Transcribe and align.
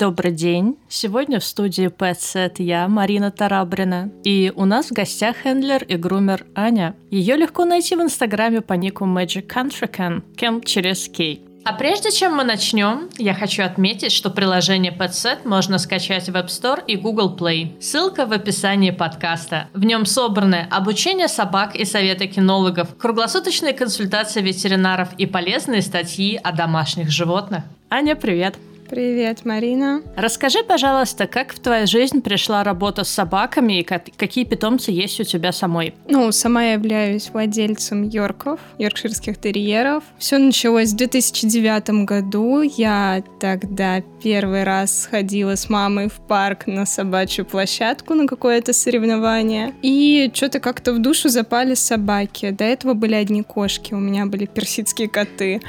Добрый 0.00 0.32
день. 0.32 0.78
Сегодня 0.88 1.40
в 1.40 1.44
студии 1.44 1.88
PetSet 1.88 2.54
я, 2.62 2.88
Марина 2.88 3.30
Тарабрина. 3.30 4.10
И 4.24 4.50
у 4.56 4.64
нас 4.64 4.86
в 4.86 4.92
гостях 4.92 5.36
хендлер 5.42 5.84
и 5.84 5.96
грумер 5.96 6.46
Аня. 6.54 6.96
Ее 7.10 7.36
легко 7.36 7.66
найти 7.66 7.96
в 7.96 8.00
инстаграме 8.00 8.62
по 8.62 8.72
нику 8.72 9.04
Magic 9.04 9.46
Country 9.46 9.94
Can, 9.94 10.22
Кем 10.36 10.62
через 10.62 11.06
Кей. 11.06 11.49
А 11.62 11.74
прежде 11.74 12.10
чем 12.10 12.36
мы 12.36 12.44
начнем, 12.44 13.10
я 13.18 13.34
хочу 13.34 13.62
отметить, 13.62 14.12
что 14.12 14.30
приложение 14.30 14.92
PetSet 14.92 15.46
можно 15.46 15.78
скачать 15.78 16.28
в 16.28 16.34
App 16.34 16.46
Store 16.46 16.82
и 16.86 16.96
Google 16.96 17.36
Play. 17.36 17.80
Ссылка 17.80 18.24
в 18.24 18.32
описании 18.32 18.90
подкаста. 18.90 19.68
В 19.74 19.84
нем 19.84 20.06
собраны 20.06 20.66
обучение 20.70 21.28
собак 21.28 21.76
и 21.76 21.84
советы 21.84 22.28
кинологов, 22.28 22.96
круглосуточные 22.96 23.74
консультации 23.74 24.40
ветеринаров 24.40 25.10
и 25.18 25.26
полезные 25.26 25.82
статьи 25.82 26.40
о 26.42 26.52
домашних 26.52 27.10
животных. 27.10 27.64
Аня, 27.90 28.16
привет! 28.16 28.56
Привет, 28.90 29.44
Марина. 29.44 30.02
Расскажи, 30.16 30.64
пожалуйста, 30.64 31.28
как 31.28 31.54
в 31.54 31.60
твою 31.60 31.86
жизнь 31.86 32.22
пришла 32.22 32.64
работа 32.64 33.04
с 33.04 33.08
собаками 33.08 33.78
и 33.78 33.82
какие 33.84 34.44
питомцы 34.44 34.90
есть 34.90 35.20
у 35.20 35.22
тебя 35.22 35.52
самой? 35.52 35.94
Ну, 36.08 36.32
сама 36.32 36.64
я 36.64 36.72
являюсь 36.72 37.30
владельцем 37.32 38.02
йорков, 38.02 38.58
йоркширских 38.78 39.40
терьеров. 39.40 40.02
Все 40.18 40.38
началось 40.38 40.90
в 40.90 40.96
2009 40.96 42.04
году. 42.04 42.62
Я 42.62 43.22
тогда 43.38 44.02
первый 44.24 44.64
раз 44.64 45.02
сходила 45.02 45.54
с 45.54 45.68
мамой 45.68 46.08
в 46.08 46.14
парк 46.26 46.66
на 46.66 46.84
собачью 46.84 47.44
площадку 47.44 48.14
на 48.14 48.26
какое-то 48.26 48.72
соревнование. 48.72 49.72
И 49.82 50.32
что-то 50.34 50.58
как-то 50.58 50.94
в 50.94 50.98
душу 50.98 51.28
запали 51.28 51.74
собаки. 51.74 52.50
До 52.50 52.64
этого 52.64 52.94
были 52.94 53.14
одни 53.14 53.44
кошки, 53.44 53.94
у 53.94 54.00
меня 54.00 54.26
были 54.26 54.46
персидские 54.46 55.08
коты. 55.08 55.60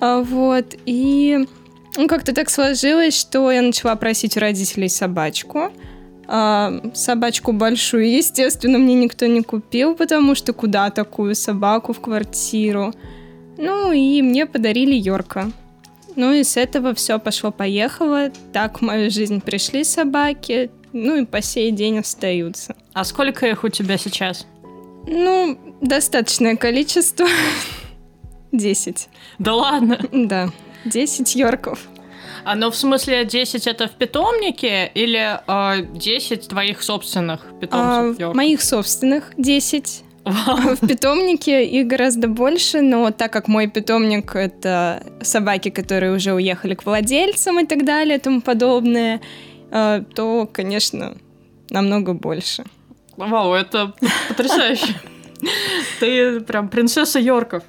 А, 0.00 0.20
вот, 0.22 0.76
и 0.84 1.46
ну, 1.96 2.08
как-то 2.08 2.34
так 2.34 2.50
сложилось, 2.50 3.18
что 3.18 3.50
я 3.50 3.62
начала 3.62 3.96
просить 3.96 4.36
у 4.36 4.40
родителей 4.40 4.88
собачку. 4.88 5.72
А, 6.26 6.80
собачку 6.94 7.52
большую, 7.52 8.10
естественно, 8.10 8.78
мне 8.78 8.94
никто 8.94 9.26
не 9.26 9.42
купил, 9.42 9.94
потому 9.94 10.34
что 10.34 10.52
куда 10.52 10.90
такую 10.90 11.34
собаку 11.34 11.92
в 11.92 12.00
квартиру. 12.00 12.92
Ну 13.56 13.92
и 13.92 14.20
мне 14.22 14.46
подарили 14.46 14.94
Йорка. 14.94 15.50
Ну 16.16 16.32
и 16.32 16.44
с 16.44 16.56
этого 16.56 16.94
все 16.94 17.18
пошло-поехало. 17.18 18.30
Так 18.52 18.80
в 18.80 18.84
мою 18.84 19.10
жизнь 19.10 19.40
пришли 19.40 19.84
собаки, 19.84 20.70
ну 20.92 21.16
и 21.16 21.24
по 21.24 21.40
сей 21.40 21.70
день 21.70 21.98
остаются. 21.98 22.76
А 22.92 23.04
сколько 23.04 23.46
их 23.46 23.64
у 23.64 23.68
тебя 23.68 23.96
сейчас? 23.96 24.46
Ну, 25.06 25.58
достаточное 25.80 26.56
количество. 26.56 27.26
Десять. 28.52 29.08
Да 29.38 29.54
ладно? 29.54 29.98
Да. 30.12 30.50
10 30.84 31.36
йорков. 31.36 31.80
А 32.44 32.54
ну 32.54 32.70
в 32.70 32.76
смысле 32.76 33.24
10 33.24 33.66
это 33.66 33.88
в 33.88 33.92
питомнике 33.92 34.90
или 34.94 35.38
э, 35.46 35.82
10 35.82 36.48
твоих 36.48 36.82
собственных 36.82 37.46
питомцев? 37.60 38.16
А, 38.20 38.34
моих 38.34 38.62
собственных 38.62 39.32
10. 39.36 40.04
В 40.24 40.86
питомнике 40.86 41.64
их 41.64 41.86
гораздо 41.86 42.28
больше, 42.28 42.80
но 42.80 43.10
так 43.10 43.32
как 43.32 43.48
мой 43.48 43.66
питомник— 43.66 44.34
это 44.34 45.02
собаки, 45.22 45.70
которые 45.70 46.12
уже 46.12 46.32
уехали 46.32 46.74
к 46.74 46.84
владельцам 46.84 47.60
и 47.60 47.66
так 47.66 47.84
далее 47.84 48.18
и 48.18 48.20
тому 48.20 48.40
подобное, 48.40 49.20
э, 49.70 50.02
то, 50.14 50.48
конечно, 50.52 51.16
намного 51.70 52.12
больше. 52.12 52.64
Вау, 53.16 53.52
это 53.54 53.94
потрясающе. 54.28 54.94
Ты 56.00 56.40
прям 56.40 56.68
принцесса 56.68 57.18
Йорков. 57.18 57.62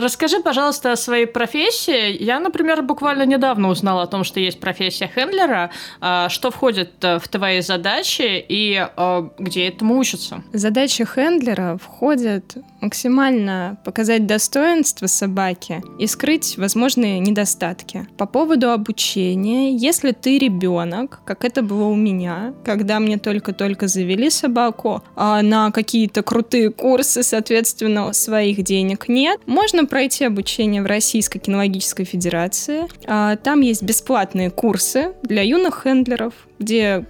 Расскажи, 0.00 0.40
пожалуйста, 0.40 0.92
о 0.92 0.96
своей 0.96 1.26
профессии. 1.26 2.22
Я, 2.22 2.38
например, 2.38 2.82
буквально 2.82 3.24
недавно 3.24 3.68
узнала 3.68 4.02
о 4.02 4.06
том, 4.06 4.24
что 4.24 4.40
есть 4.40 4.60
профессия 4.60 5.06
хендлера. 5.08 5.70
А, 6.00 6.28
что 6.28 6.50
входит 6.50 7.02
э, 7.02 7.18
в 7.18 7.26
твои 7.28 7.62
задачи 7.62 8.44
и 8.46 8.86
э, 8.96 9.28
где 9.38 9.68
этому 9.68 9.98
учатся? 9.98 10.42
Задача 10.52 11.06
хендлера 11.06 11.78
входит 11.82 12.56
максимально 12.80 13.78
показать 13.84 14.26
достоинство 14.26 15.06
собаки 15.06 15.82
и 15.98 16.06
скрыть 16.06 16.56
возможные 16.58 17.18
недостатки. 17.18 18.06
По 18.16 18.26
поводу 18.26 18.70
обучения, 18.70 19.74
если 19.74 20.12
ты 20.12 20.38
ребенок, 20.38 21.20
как 21.24 21.44
это 21.44 21.62
было 21.62 21.84
у 21.84 21.94
меня, 21.94 22.54
когда 22.64 23.00
мне 23.00 23.18
только-только 23.18 23.88
завели 23.88 24.30
собаку, 24.30 25.02
а 25.14 25.42
на 25.42 25.70
какие-то 25.70 26.22
крутые 26.22 26.70
курсы, 26.70 27.22
соответственно, 27.22 28.12
своих 28.12 28.62
денег 28.62 29.08
нет, 29.08 29.40
можно 29.46 29.84
пройти 29.86 30.24
обучение 30.24 30.82
в 30.82 30.86
Российской 30.86 31.38
кинологической 31.38 32.04
федерации. 32.04 32.86
А, 33.06 33.36
там 33.36 33.60
есть 33.60 33.82
бесплатные 33.82 34.50
курсы 34.50 35.12
для 35.22 35.42
юных 35.42 35.82
хендлеров, 35.84 36.34
где 36.58 37.06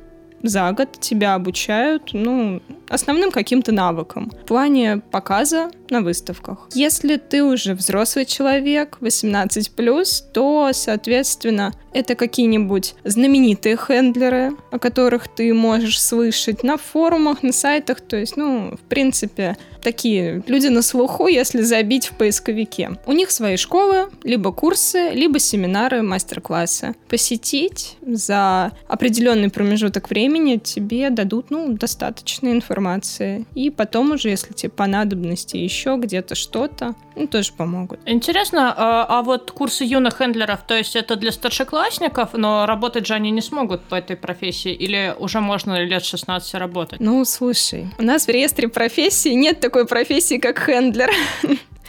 за 0.48 0.72
год 0.72 1.00
тебя 1.00 1.34
обучают, 1.34 2.10
ну, 2.12 2.62
основным 2.88 3.30
каким-то 3.30 3.72
навыкам 3.72 4.30
в 4.30 4.46
плане 4.46 5.02
показа 5.10 5.70
на 5.90 6.00
выставках. 6.00 6.68
Если 6.72 7.16
ты 7.16 7.42
уже 7.42 7.74
взрослый 7.74 8.24
человек, 8.24 8.98
18+, 9.00 10.22
то, 10.32 10.70
соответственно, 10.72 11.72
это 11.96 12.14
какие-нибудь 12.14 12.94
знаменитые 13.04 13.76
хендлеры, 13.76 14.52
о 14.70 14.78
которых 14.78 15.28
ты 15.28 15.54
можешь 15.54 16.00
слышать 16.00 16.62
на 16.62 16.76
форумах, 16.76 17.42
на 17.42 17.52
сайтах, 17.52 18.02
то 18.02 18.16
есть, 18.16 18.36
ну, 18.36 18.76
в 18.76 18.88
принципе, 18.88 19.56
такие 19.82 20.42
люди 20.46 20.66
на 20.66 20.82
слуху, 20.82 21.26
если 21.26 21.62
забить 21.62 22.08
в 22.08 22.18
поисковике. 22.18 22.98
У 23.06 23.12
них 23.12 23.30
свои 23.30 23.56
школы, 23.56 24.10
либо 24.24 24.52
курсы, 24.52 25.10
либо 25.12 25.38
семинары, 25.38 26.02
мастер-классы. 26.02 26.94
Посетить 27.08 27.96
за 28.02 28.72
определенный 28.88 29.48
промежуток 29.48 30.10
времени 30.10 30.56
тебе 30.56 31.08
дадут, 31.08 31.50
ну, 31.50 31.72
достаточно 31.72 32.48
информации. 32.48 33.46
И 33.54 33.70
потом 33.70 34.10
уже, 34.10 34.28
если 34.28 34.52
тебе 34.52 34.70
понадобности 34.70 35.56
еще 35.56 35.96
где-то 35.98 36.34
что-то, 36.34 36.94
ну, 37.16 37.26
тоже 37.26 37.52
помогут. 37.52 37.98
Интересно, 38.04 38.74
а, 38.76 39.06
а 39.08 39.22
вот 39.22 39.50
курсы 39.50 39.84
юных 39.84 40.18
хендлеров, 40.18 40.60
то 40.66 40.76
есть 40.76 40.94
это 40.96 41.16
для 41.16 41.32
старшеклассников, 41.32 42.34
но 42.34 42.66
работать 42.66 43.06
же 43.06 43.14
они 43.14 43.30
не 43.30 43.40
смогут 43.40 43.82
по 43.82 43.94
этой 43.94 44.16
профессии, 44.16 44.72
или 44.72 45.14
уже 45.18 45.40
можно 45.40 45.82
лет 45.82 46.04
16 46.04 46.54
работать? 46.54 47.00
Ну, 47.00 47.24
слушай, 47.24 47.86
у 47.98 48.02
нас 48.02 48.26
в 48.26 48.28
реестре 48.28 48.68
профессии 48.68 49.30
нет 49.30 49.60
такой 49.60 49.86
профессии, 49.86 50.38
как 50.38 50.58
хендлер. 50.58 51.10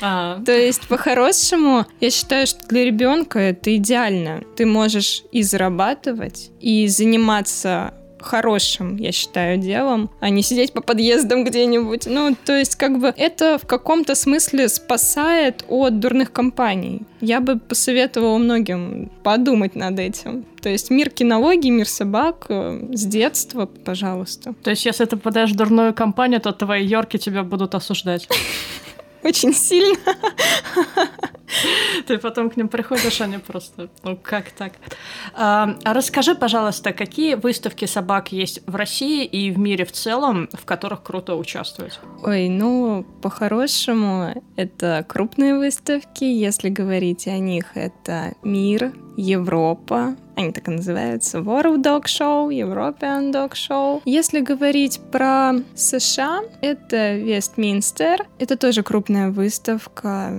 А. 0.02 0.42
То 0.46 0.54
есть, 0.54 0.88
по-хорошему, 0.88 1.86
я 2.00 2.09
считаю, 2.09 2.48
что 2.48 2.66
для 2.68 2.86
ребенка 2.86 3.40
это 3.40 3.76
идеально. 3.76 4.44
Ты 4.56 4.66
можешь 4.66 5.24
и 5.32 5.44
зарабатывать, 5.44 6.52
и 6.62 6.88
заниматься 6.88 7.94
хорошим, 8.19 8.97
я 8.97 9.11
считаю, 9.11 9.57
делом, 9.57 10.09
а 10.19 10.29
не 10.29 10.41
сидеть 10.41 10.73
по 10.73 10.81
подъездам 10.81 11.44
где-нибудь. 11.44 12.05
Ну, 12.07 12.35
то 12.45 12.57
есть, 12.57 12.75
как 12.75 13.00
бы, 13.00 13.13
это 13.16 13.57
в 13.57 13.66
каком-то 13.66 14.16
смысле 14.16 14.69
спасает 14.69 15.63
от 15.67 16.00
дурных 16.00 16.31
компаний. 16.31 17.01
Я 17.22 17.39
бы 17.39 17.57
посоветовала 17.57 18.38
многим 18.38 19.11
подумать 19.23 19.75
над 19.75 20.00
этим. 20.00 20.45
То 20.61 20.69
есть 20.69 20.89
мир 20.89 21.09
кинологии, 21.09 21.69
мир 21.69 21.88
собак 21.88 22.45
э, 22.50 22.89
с 22.91 23.05
детства, 23.05 23.66
пожалуйста. 23.66 24.53
То 24.63 24.72
есть 24.72 24.85
если 24.85 25.05
ты 25.05 25.16
попадаешь 25.16 25.51
в 25.51 25.55
дурную 25.55 25.94
компанию, 25.94 26.41
то 26.41 26.51
твои 26.51 26.85
йорки 26.85 27.17
тебя 27.17 27.44
будут 27.44 27.75
осуждать. 27.75 28.28
Очень 29.28 29.54
сильно. 29.54 29.98
Ты 32.08 32.18
потом 32.18 32.50
к 32.50 32.56
ним 32.56 32.70
приходишь, 32.70 33.20
они 33.20 33.40
просто, 33.40 33.90
ну 34.04 34.18
как 34.22 34.52
так? 34.52 34.74
А, 35.34 35.76
а 35.84 35.94
расскажи, 35.94 36.34
пожалуйста, 36.36 36.94
какие 36.94 37.36
выставки 37.36 37.86
собак 37.86 38.32
есть 38.32 38.62
в 38.66 38.76
России 38.76 39.26
и 39.26 39.52
в 39.52 39.60
мире 39.60 39.84
в 39.84 39.92
целом, 39.92 40.48
в 40.54 40.64
которых 40.66 41.04
круто 41.04 41.36
участвовать? 41.36 42.00
Ой, 42.24 42.48
ну, 42.48 43.06
по-хорошему, 43.22 44.44
это 44.56 45.06
крупные 45.08 45.58
выставки. 45.58 46.23
Если 46.23 46.70
говорить 46.70 47.28
о 47.28 47.38
них, 47.38 47.66
это 47.76 48.34
мир, 48.44 48.94
Европа, 49.17 50.16
они 50.35 50.52
так 50.52 50.67
и 50.67 50.72
называются, 50.72 51.40
World 51.40 51.84
Dog 51.84 52.03
Show, 52.05 52.49
European 52.49 53.34
Dog 53.34 53.53
Show. 53.53 54.02
Если 54.05 54.40
говорить 54.40 54.99
про 55.11 55.53
США, 55.75 56.41
это 56.61 57.16
Вестминстер, 57.16 58.25
это 58.40 58.55
тоже 58.55 58.84
крупная 58.84 59.31
выставка, 59.31 60.31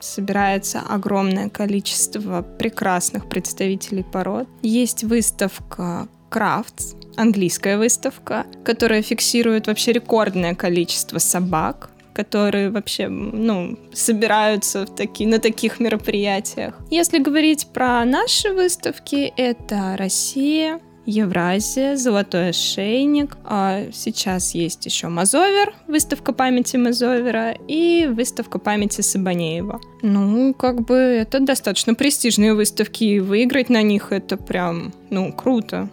собирается 0.00 0.80
огромное 0.80 1.48
количество 1.48 2.42
прекрасных 2.42 3.28
представителей 3.28 4.02
пород. 4.02 4.48
Есть 4.62 5.04
выставка 5.04 6.08
Crafts, 6.30 6.96
английская 7.16 7.78
выставка, 7.78 8.44
которая 8.64 9.02
фиксирует 9.02 9.68
вообще 9.68 9.92
рекордное 9.92 10.54
количество 10.54 11.18
собак, 11.18 11.90
которые 12.14 12.70
вообще, 12.70 13.08
ну, 13.08 13.76
собираются 13.92 14.86
в 14.86 14.94
таки, 14.94 15.26
на 15.26 15.38
таких 15.38 15.80
мероприятиях. 15.80 16.74
Если 16.90 17.18
говорить 17.18 17.66
про 17.72 18.04
наши 18.04 18.52
выставки, 18.52 19.32
это 19.36 19.96
Россия, 19.98 20.80
Евразия, 21.06 21.96
Золотой 21.96 22.50
ошейник. 22.50 23.36
А 23.44 23.84
сейчас 23.92 24.54
есть 24.54 24.84
еще 24.86 25.08
Мазовер, 25.08 25.74
выставка 25.86 26.32
памяти 26.32 26.76
Мазовера 26.76 27.52
и 27.68 28.06
выставка 28.06 28.58
памяти 28.58 29.00
Сабанеева. 29.00 29.80
Ну, 30.02 30.54
как 30.54 30.82
бы 30.82 30.94
это 30.94 31.40
достаточно 31.40 31.94
престижные 31.94 32.54
выставки, 32.54 33.04
и 33.04 33.20
выиграть 33.20 33.68
на 33.68 33.82
них 33.82 34.12
это 34.12 34.36
прям, 34.36 34.92
ну, 35.10 35.32
круто. 35.32 35.88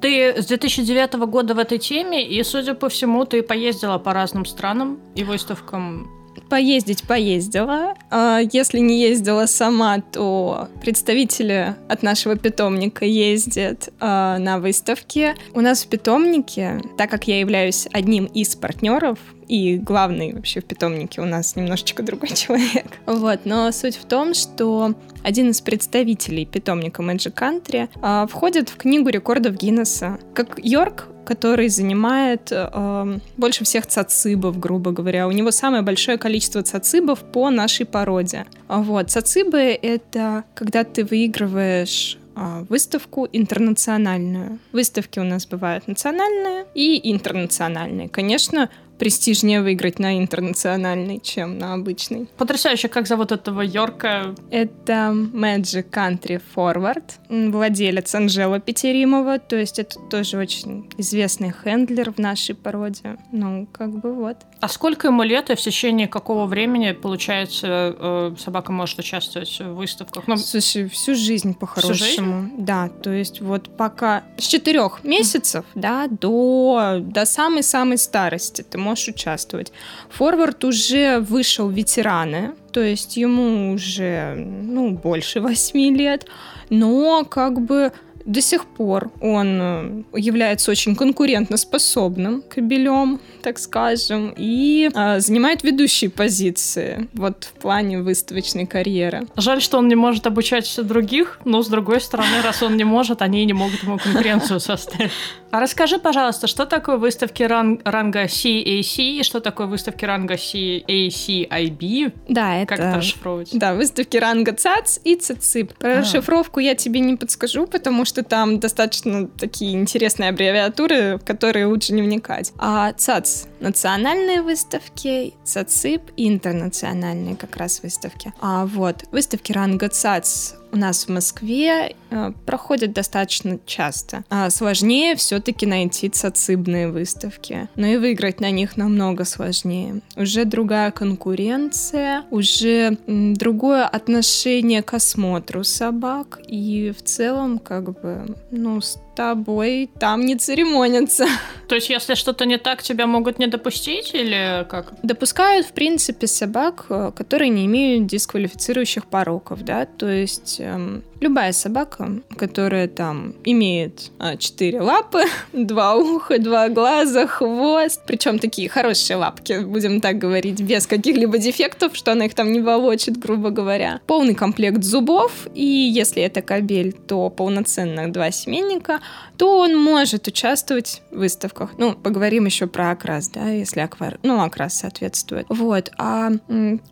Ты 0.00 0.34
с 0.42 0.46
2009 0.46 1.14
года 1.28 1.54
в 1.54 1.58
этой 1.58 1.78
теме, 1.78 2.26
и, 2.26 2.42
судя 2.42 2.74
по 2.74 2.88
всему, 2.88 3.24
ты 3.24 3.42
поездила 3.42 3.98
по 3.98 4.12
разным 4.12 4.44
странам 4.44 4.98
и 5.14 5.22
выставкам 5.22 6.10
Поездить 6.48 7.04
поездила. 7.04 7.94
А 8.10 8.40
если 8.52 8.78
не 8.78 9.00
ездила 9.00 9.46
сама, 9.46 10.00
то 10.00 10.68
представители 10.80 11.74
от 11.88 12.02
нашего 12.02 12.36
питомника 12.36 13.04
ездят 13.04 13.90
а, 14.00 14.38
на 14.38 14.58
выставки. 14.58 15.34
У 15.54 15.60
нас 15.60 15.84
в 15.84 15.88
питомнике, 15.88 16.80
так 16.96 17.10
как 17.10 17.28
я 17.28 17.40
являюсь 17.40 17.86
одним 17.92 18.24
из 18.26 18.56
партнеров, 18.56 19.18
и 19.50 19.78
главный 19.78 20.32
вообще 20.32 20.60
в 20.60 20.64
питомнике 20.64 21.20
у 21.20 21.24
нас 21.24 21.56
немножечко 21.56 22.04
другой 22.04 22.28
человек. 22.34 22.86
Вот, 23.06 23.40
но 23.44 23.72
суть 23.72 23.96
в 23.96 24.04
том, 24.04 24.32
что 24.32 24.94
один 25.24 25.50
из 25.50 25.60
представителей 25.60 26.46
питомника 26.46 27.02
Magic 27.02 27.34
Country 27.34 27.88
э, 28.00 28.26
входит 28.28 28.68
в 28.68 28.76
книгу 28.76 29.08
рекордов 29.08 29.56
Гиннесса. 29.56 30.18
Как 30.34 30.58
Йорк 30.62 31.08
который 31.26 31.68
занимает 31.68 32.48
э, 32.50 33.18
больше 33.36 33.62
всех 33.62 33.86
цацибов, 33.86 34.58
грубо 34.58 34.90
говоря. 34.90 35.28
У 35.28 35.30
него 35.30 35.52
самое 35.52 35.84
большое 35.84 36.18
количество 36.18 36.62
цацибов 36.62 37.20
по 37.20 37.50
нашей 37.50 37.86
породе. 37.86 38.46
Вот. 38.66 39.10
Цацибы— 39.12 39.58
это 39.82 40.42
когда 40.54 40.82
ты 40.82 41.04
выигрываешь 41.04 42.18
э, 42.34 42.64
выставку 42.68 43.28
интернациональную. 43.32 44.58
Выставки 44.72 45.20
у 45.20 45.24
нас 45.24 45.46
бывают 45.46 45.86
национальные 45.86 46.66
и 46.74 47.12
интернациональные. 47.12 48.08
Конечно, 48.08 48.68
престижнее 49.00 49.62
выиграть 49.62 49.98
на 49.98 50.18
интернациональный, 50.18 51.18
чем 51.18 51.58
на 51.58 51.72
обычный. 51.72 52.28
Потрясающе, 52.36 52.88
как 52.88 53.08
зовут 53.08 53.32
этого 53.32 53.62
Йорка? 53.62 54.34
Это 54.50 55.12
Magic 55.32 55.90
Country 55.90 56.40
Forward, 56.54 57.04
владелец 57.50 58.14
Анжела 58.14 58.60
Петеримова, 58.60 59.38
то 59.38 59.56
есть 59.56 59.78
это 59.78 59.98
тоже 60.10 60.36
очень 60.36 60.88
известный 60.98 61.50
хендлер 61.50 62.12
в 62.12 62.18
нашей 62.18 62.54
породе. 62.54 63.16
Ну, 63.32 63.66
как 63.72 63.90
бы 63.98 64.12
вот. 64.12 64.36
А 64.60 64.68
сколько 64.68 65.08
ему 65.08 65.22
лет 65.22 65.48
и 65.48 65.54
в 65.54 65.60
течение 65.60 66.06
какого 66.06 66.44
времени, 66.44 66.92
получается, 66.92 67.96
э, 67.98 68.34
собака 68.38 68.72
может 68.72 68.98
участвовать 68.98 69.58
в 69.58 69.74
выставках? 69.74 70.26
Ну, 70.26 70.36
Слушай, 70.36 70.88
всю 70.90 71.14
жизнь 71.14 71.54
по-хорошему. 71.54 72.50
Да, 72.58 72.90
то 72.90 73.10
есть 73.10 73.40
вот 73.40 73.74
пока 73.74 74.22
с 74.36 74.46
четырех 74.46 75.02
месяцев, 75.02 75.64
да, 75.74 76.08
до, 76.08 76.98
до 77.00 77.24
самой-самой 77.24 77.96
старости 77.96 78.60
ты 78.62 78.76
можешь 78.76 79.08
участвовать. 79.08 79.72
Форвард 80.10 80.62
уже 80.64 81.20
вышел 81.20 81.70
ветераны, 81.70 82.52
то 82.72 82.82
есть 82.82 83.16
ему 83.16 83.72
уже, 83.72 84.34
ну, 84.34 84.90
больше 84.90 85.40
восьми 85.40 85.90
лет, 85.90 86.26
но 86.68 87.24
как 87.24 87.62
бы 87.62 87.92
до 88.24 88.40
сих 88.40 88.66
пор 88.66 89.10
он 89.20 89.58
э, 89.60 90.02
является 90.14 90.70
очень 90.70 90.94
конкурентоспособным 90.96 92.42
кабелем, 92.42 93.20
так 93.42 93.58
скажем, 93.58 94.34
и 94.36 94.90
э, 94.94 95.20
занимает 95.20 95.62
ведущие 95.62 96.10
позиции 96.10 97.08
вот 97.12 97.44
в 97.44 97.60
плане 97.60 98.02
выставочной 98.02 98.66
карьеры. 98.66 99.26
Жаль, 99.36 99.60
что 99.60 99.78
он 99.78 99.88
не 99.88 99.94
может 99.94 100.26
обучать 100.26 100.78
других, 100.82 101.40
но 101.44 101.62
с 101.62 101.68
другой 101.68 102.00
стороны, 102.00 102.42
раз 102.42 102.62
он 102.62 102.76
не 102.76 102.84
может, 102.84 103.22
они 103.22 103.44
не 103.44 103.52
могут 103.52 103.82
ему 103.82 103.98
конкуренцию 103.98 104.60
составить. 104.60 105.10
А 105.50 105.60
расскажи, 105.60 105.98
пожалуйста, 105.98 106.46
что 106.46 106.64
такое 106.66 106.96
выставки 106.96 107.42
ран- 107.42 107.80
ранга 107.84 108.24
CAC 108.24 108.96
и 108.96 109.22
что 109.22 109.40
такое 109.40 109.66
выставки 109.66 110.04
ранга 110.04 110.34
CACIB? 110.34 112.12
Да, 112.28 112.56
это... 112.56 112.66
Как 112.66 112.78
это 112.78 112.96
расшифровывать? 112.98 113.50
Да, 113.52 113.74
выставки 113.74 114.16
ранга 114.16 114.52
ЦАЦ 114.52 115.00
и 115.04 115.16
ЦЦИП. 115.16 115.74
Про 115.74 115.92
а. 115.92 116.00
расшифровку 116.00 116.60
я 116.60 116.74
тебе 116.74 117.00
не 117.00 117.16
подскажу, 117.16 117.66
потому 117.66 118.04
что 118.04 118.22
там 118.22 118.60
достаточно 118.60 119.26
такие 119.26 119.72
интересные 119.72 120.30
аббревиатуры, 120.30 121.18
в 121.18 121.24
которые 121.24 121.66
лучше 121.66 121.92
не 121.92 122.02
вникать. 122.02 122.52
А 122.58 122.92
ЦАЦ— 122.92 123.48
национальные 123.60 124.42
выставки, 124.42 125.34
ЦАЦИП— 125.44 126.10
интернациональные 126.16 127.36
как 127.36 127.56
раз 127.56 127.82
выставки. 127.82 128.32
А 128.40 128.66
вот 128.66 129.04
выставки 129.12 129.52
ранга 129.52 129.88
ЦАЦ 129.88 130.56
у 130.72 130.76
нас 130.76 131.04
в 131.04 131.08
Москве 131.08 131.96
э, 132.10 132.32
проходят 132.46 132.92
достаточно 132.92 133.58
часто. 133.66 134.24
А 134.30 134.50
сложнее 134.50 135.16
все-таки 135.16 135.66
найти 135.66 136.08
цацибные 136.08 136.88
выставки. 136.88 137.68
Но 137.76 137.86
и 137.86 137.96
выиграть 137.96 138.40
на 138.40 138.50
них 138.50 138.76
намного 138.76 139.24
сложнее. 139.24 140.00
Уже 140.16 140.44
другая 140.44 140.90
конкуренция, 140.90 142.24
уже 142.30 142.98
другое 143.06 143.86
отношение 143.86 144.82
к 144.82 144.94
осмотру 144.94 145.64
собак. 145.64 146.40
И 146.46 146.92
в 146.96 147.02
целом, 147.02 147.58
как 147.58 148.00
бы, 148.00 148.36
ну, 148.50 148.80
тобой 149.14 149.90
там 149.98 150.24
не 150.24 150.36
церемонятся. 150.36 151.26
То 151.68 151.74
есть, 151.74 151.90
если 151.90 152.14
что-то 152.14 152.46
не 152.46 152.58
так, 152.58 152.82
тебя 152.82 153.06
могут 153.06 153.38
не 153.38 153.46
допустить 153.46 154.14
или 154.14 154.66
как? 154.68 154.94
Допускают, 155.02 155.66
в 155.66 155.72
принципе, 155.72 156.26
собак, 156.26 156.86
э, 156.88 157.12
которые 157.14 157.48
не 157.48 157.66
имеют 157.66 158.06
дисквалифицирующих 158.06 159.06
пороков, 159.06 159.64
да, 159.64 159.86
то 159.86 160.08
есть 160.08 160.56
эм, 160.58 161.04
любая 161.20 161.52
собака, 161.52 162.20
которая 162.36 162.88
там 162.88 163.34
имеет 163.44 164.10
а, 164.18 164.36
четыре 164.36 164.80
лапы, 164.80 165.24
два 165.52 165.94
уха, 165.94 166.38
два 166.38 166.68
глаза, 166.68 167.26
хвост, 167.26 168.00
причем 168.06 168.38
такие 168.38 168.68
хорошие 168.68 169.16
лапки, 169.16 169.60
будем 169.64 170.00
так 170.00 170.18
говорить, 170.18 170.60
без 170.60 170.86
каких-либо 170.86 171.38
дефектов, 171.38 171.94
что 171.94 172.12
она 172.12 172.26
их 172.26 172.34
там 172.34 172.52
не 172.52 172.60
волочит, 172.60 173.18
грубо 173.18 173.50
говоря. 173.50 174.00
Полный 174.06 174.34
комплект 174.34 174.82
зубов, 174.82 175.46
и 175.54 175.64
если 175.64 176.22
это 176.22 176.42
кабель, 176.42 176.92
то 176.92 177.28
полноценных 177.28 178.12
два 178.12 178.30
семейника, 178.30 179.00
то 179.36 179.58
он 179.58 179.76
может 179.76 180.26
участвовать 180.26 181.02
в 181.10 181.18
выставках. 181.18 181.72
Ну, 181.76 181.94
поговорим 181.94 182.46
еще 182.46 182.66
про 182.66 182.90
окрас, 182.90 183.28
да, 183.28 183.50
если 183.50 183.80
аквар... 183.80 184.18
ну, 184.22 184.42
окрас 184.42 184.78
соответствует. 184.78 185.46
Вот, 185.48 185.92
а 185.98 186.30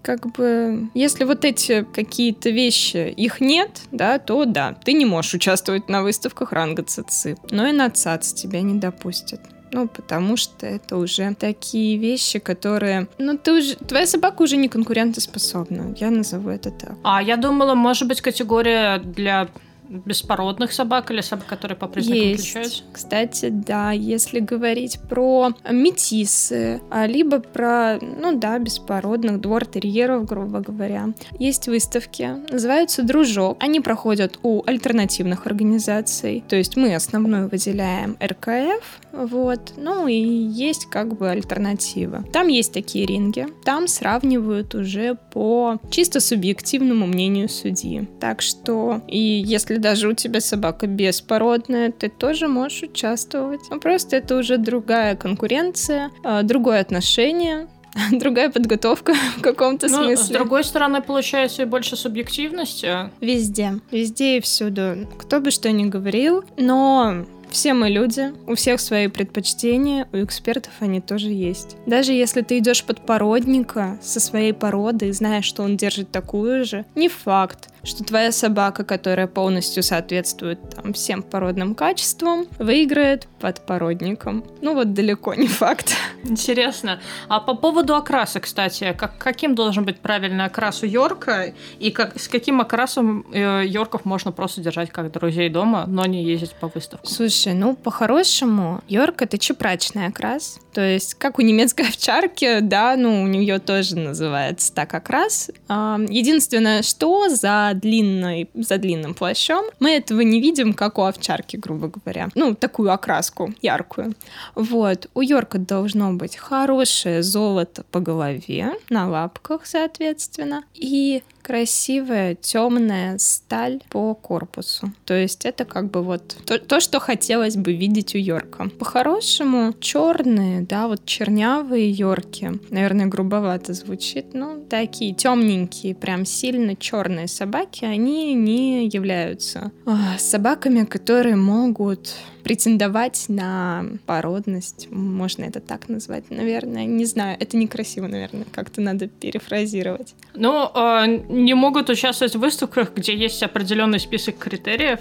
как 0.02 0.30
бы, 0.32 0.88
если 0.94 1.24
вот 1.24 1.44
эти 1.44 1.86
какие-то 1.94 2.50
вещи, 2.50 3.12
их 3.16 3.40
нет, 3.40 3.70
да, 3.90 4.17
то 4.18 4.44
да, 4.44 4.74
ты 4.84 4.92
не 4.92 5.06
можешь 5.06 5.34
участвовать 5.34 5.88
на 5.88 6.02
выставках 6.02 6.52
ранга 6.52 6.82
ЦЦ. 6.82 7.28
Но 7.50 7.66
и 7.66 7.72
на 7.72 7.90
ЦАЦ 7.90 8.32
тебя 8.32 8.62
не 8.62 8.78
допустят. 8.78 9.40
Ну, 9.70 9.86
потому 9.86 10.36
что 10.36 10.66
это 10.66 10.96
уже 10.96 11.34
такие 11.34 11.98
вещи, 11.98 12.38
которые... 12.38 13.08
Ну, 13.18 13.36
ты 13.36 13.52
уже... 13.52 13.76
Твоя 13.76 14.06
собака 14.06 14.42
уже 14.42 14.56
не 14.56 14.68
конкурентоспособна. 14.68 15.94
Я 15.98 16.10
назову 16.10 16.48
это 16.48 16.70
так. 16.70 16.94
А 17.04 17.22
я 17.22 17.36
думала, 17.36 17.74
может 17.74 18.08
быть, 18.08 18.20
категория 18.20 18.98
для 18.98 19.48
беспородных 19.88 20.72
собак 20.72 21.10
или 21.10 21.20
собак, 21.20 21.46
которые 21.46 21.76
по 21.76 21.88
признакам 21.88 22.22
Есть. 22.22 22.40
отличаются? 22.42 22.82
Кстати, 22.92 23.48
да, 23.48 23.92
если 23.92 24.40
говорить 24.40 24.98
про 25.08 25.50
метисы, 25.68 26.80
а 26.90 27.06
либо 27.06 27.40
про, 27.40 27.98
ну 28.00 28.38
да, 28.38 28.58
беспородных 28.58 29.40
двор-терьеров, 29.40 30.26
грубо 30.26 30.60
говоря. 30.60 31.08
Есть 31.38 31.68
выставки, 31.68 32.36
называются 32.50 33.02
«Дружок». 33.02 33.56
Они 33.60 33.80
проходят 33.80 34.38
у 34.42 34.62
альтернативных 34.66 35.46
организаций, 35.46 36.44
то 36.48 36.56
есть 36.56 36.76
мы 36.76 36.94
основную 36.94 37.48
выделяем 37.48 38.16
РКФ, 38.22 39.00
вот, 39.12 39.72
ну 39.76 40.06
и 40.06 40.14
есть 40.14 40.86
как 40.86 41.16
бы 41.16 41.30
альтернатива. 41.30 42.24
Там 42.32 42.48
есть 42.48 42.72
такие 42.72 43.06
ринги, 43.06 43.46
там 43.64 43.88
сравнивают 43.88 44.74
уже 44.74 45.16
по 45.32 45.78
чисто 45.90 46.20
субъективному 46.20 47.06
мнению 47.06 47.48
судьи. 47.48 48.06
Так 48.20 48.42
что, 48.42 49.02
и 49.08 49.18
если 49.18 49.77
даже 49.78 50.08
у 50.08 50.12
тебя 50.12 50.40
собака 50.40 50.86
беспородная, 50.86 51.90
ты 51.90 52.08
тоже 52.08 52.48
можешь 52.48 52.82
участвовать. 52.82 53.60
Ну, 53.70 53.80
просто 53.80 54.16
это 54.16 54.36
уже 54.36 54.58
другая 54.58 55.16
конкуренция, 55.16 56.10
а, 56.24 56.42
другое 56.42 56.80
отношение, 56.80 57.68
другая 58.12 58.50
подготовка 58.50 59.14
в 59.36 59.40
каком-то 59.40 59.88
ну, 59.88 60.04
смысле. 60.04 60.16
С 60.16 60.28
другой 60.28 60.64
стороны, 60.64 61.02
получается 61.02 61.62
и 61.62 61.64
больше 61.64 61.96
субъективности. 61.96 63.10
Везде. 63.20 63.74
Везде 63.90 64.38
и 64.38 64.40
всюду. 64.40 65.08
Кто 65.18 65.40
бы 65.40 65.50
что 65.50 65.70
ни 65.70 65.88
говорил, 65.88 66.44
но 66.56 67.24
все 67.50 67.72
мы 67.72 67.88
люди, 67.88 68.32
у 68.46 68.54
всех 68.54 68.80
свои 68.80 69.08
предпочтения, 69.08 70.06
у 70.12 70.18
экспертов 70.18 70.72
они 70.80 71.00
тоже 71.00 71.30
есть. 71.30 71.76
Даже 71.86 72.12
если 72.12 72.42
ты 72.42 72.58
идешь 72.58 72.84
под 72.84 73.00
породника 73.00 73.98
со 74.02 74.20
своей 74.20 74.52
породой, 74.52 75.12
зная, 75.12 75.42
что 75.42 75.62
он 75.62 75.76
держит 75.76 76.10
такую 76.10 76.64
же, 76.64 76.84
не 76.94 77.08
факт, 77.08 77.70
что 77.88 78.04
твоя 78.04 78.32
собака, 78.32 78.84
которая 78.84 79.26
полностью 79.26 79.82
соответствует 79.82 80.58
там, 80.70 80.92
всем 80.92 81.22
породным 81.22 81.74
качествам, 81.74 82.46
выиграет 82.58 83.26
под 83.40 83.64
породником. 83.64 84.44
Ну 84.60 84.74
вот 84.74 84.92
далеко 84.92 85.34
не 85.34 85.46
факт. 85.48 85.96
Интересно. 86.24 87.00
А 87.28 87.40
по 87.40 87.54
поводу 87.54 87.94
окраса, 87.94 88.40
кстати, 88.40 88.94
как, 88.96 89.18
каким 89.18 89.54
должен 89.54 89.84
быть 89.84 90.00
правильный 90.00 90.44
окрас 90.44 90.82
у 90.82 90.86
Йорка 90.86 91.54
и 91.78 91.90
как, 91.90 92.20
с 92.20 92.28
каким 92.28 92.60
окрасом 92.60 93.26
э, 93.32 93.64
Йорков 93.66 94.04
можно 94.04 94.32
просто 94.32 94.60
держать 94.60 94.90
как 94.90 95.10
друзей 95.10 95.48
дома, 95.48 95.84
но 95.86 96.04
не 96.06 96.22
ездить 96.24 96.54
по 96.54 96.68
выставкам? 96.68 97.08
Слушай, 97.08 97.54
ну 97.54 97.74
по-хорошему 97.74 98.82
Йорк 98.88 99.22
это 99.22 99.38
чепрачный 99.38 100.06
окрас. 100.06 100.60
То 100.78 100.82
есть, 100.82 101.14
как 101.14 101.38
у 101.38 101.42
немецкой 101.42 101.82
овчарки, 101.88 102.60
да, 102.60 102.94
ну, 102.96 103.22
у 103.22 103.26
нее 103.26 103.58
тоже 103.58 103.96
называется 103.96 104.72
так 104.72 104.94
окрас. 104.94 105.50
Единственное, 105.68 106.82
что 106.82 107.28
за, 107.28 107.72
длинной, 107.80 108.50
за 108.54 108.78
длинным 108.78 109.14
плащом 109.14 109.64
мы 109.80 109.90
этого 109.90 110.20
не 110.20 110.40
видим, 110.40 110.74
как 110.74 110.98
у 110.98 111.02
овчарки, 111.02 111.56
грубо 111.56 111.88
говоря. 111.88 112.28
Ну, 112.34 112.54
такую 112.54 112.92
окраску 112.92 113.52
яркую. 113.62 114.14
Вот. 114.54 115.08
У 115.14 115.20
Йорка 115.20 115.58
должно 115.58 116.12
быть 116.12 116.36
хорошее 116.36 117.22
золото 117.22 117.84
по 117.90 118.00
голове, 118.00 118.72
на 118.90 119.08
лапках, 119.08 119.66
соответственно, 119.66 120.64
и 120.74 121.22
красивая 121.48 122.34
темная 122.34 123.16
сталь 123.16 123.80
по 123.88 124.14
корпусу. 124.14 124.92
То 125.06 125.14
есть 125.14 125.46
это 125.46 125.64
как 125.64 125.90
бы 125.90 126.02
вот 126.02 126.36
то, 126.44 126.58
то 126.58 126.78
что 126.78 127.00
хотелось 127.00 127.56
бы 127.56 127.72
видеть 127.72 128.14
у 128.14 128.18
Йорка. 128.18 128.68
По-хорошему, 128.78 129.72
черные, 129.80 130.60
да, 130.60 130.88
вот 130.88 131.06
чернявые 131.06 131.90
Йорки, 131.90 132.52
наверное, 132.68 133.06
грубовато 133.06 133.72
звучит, 133.72 134.34
но 134.34 134.58
такие 134.68 135.14
темненькие, 135.14 135.94
прям 135.94 136.26
сильно 136.26 136.76
черные 136.76 137.28
собаки, 137.28 137.86
они 137.86 138.34
не 138.34 138.86
являются 138.86 139.72
а, 139.86 140.18
собаками, 140.18 140.84
которые 140.84 141.36
могут 141.36 142.14
претендовать 142.48 143.26
на 143.28 143.84
породность, 144.06 144.88
можно 144.90 145.44
это 145.44 145.60
так 145.60 145.90
назвать, 145.90 146.30
наверное, 146.30 146.86
не 146.86 147.04
знаю, 147.04 147.36
это 147.38 147.58
некрасиво, 147.58 148.06
наверное, 148.06 148.46
как-то 148.50 148.80
надо 148.80 149.06
перефразировать. 149.06 150.14
Ну, 150.34 150.70
э, 150.74 151.24
не 151.28 151.52
могут 151.52 151.90
участвовать 151.90 152.34
в 152.36 152.38
выставках, 152.38 152.94
где 152.94 153.14
есть 153.14 153.42
определенный 153.42 154.00
список 154.00 154.38
критериев, 154.38 155.00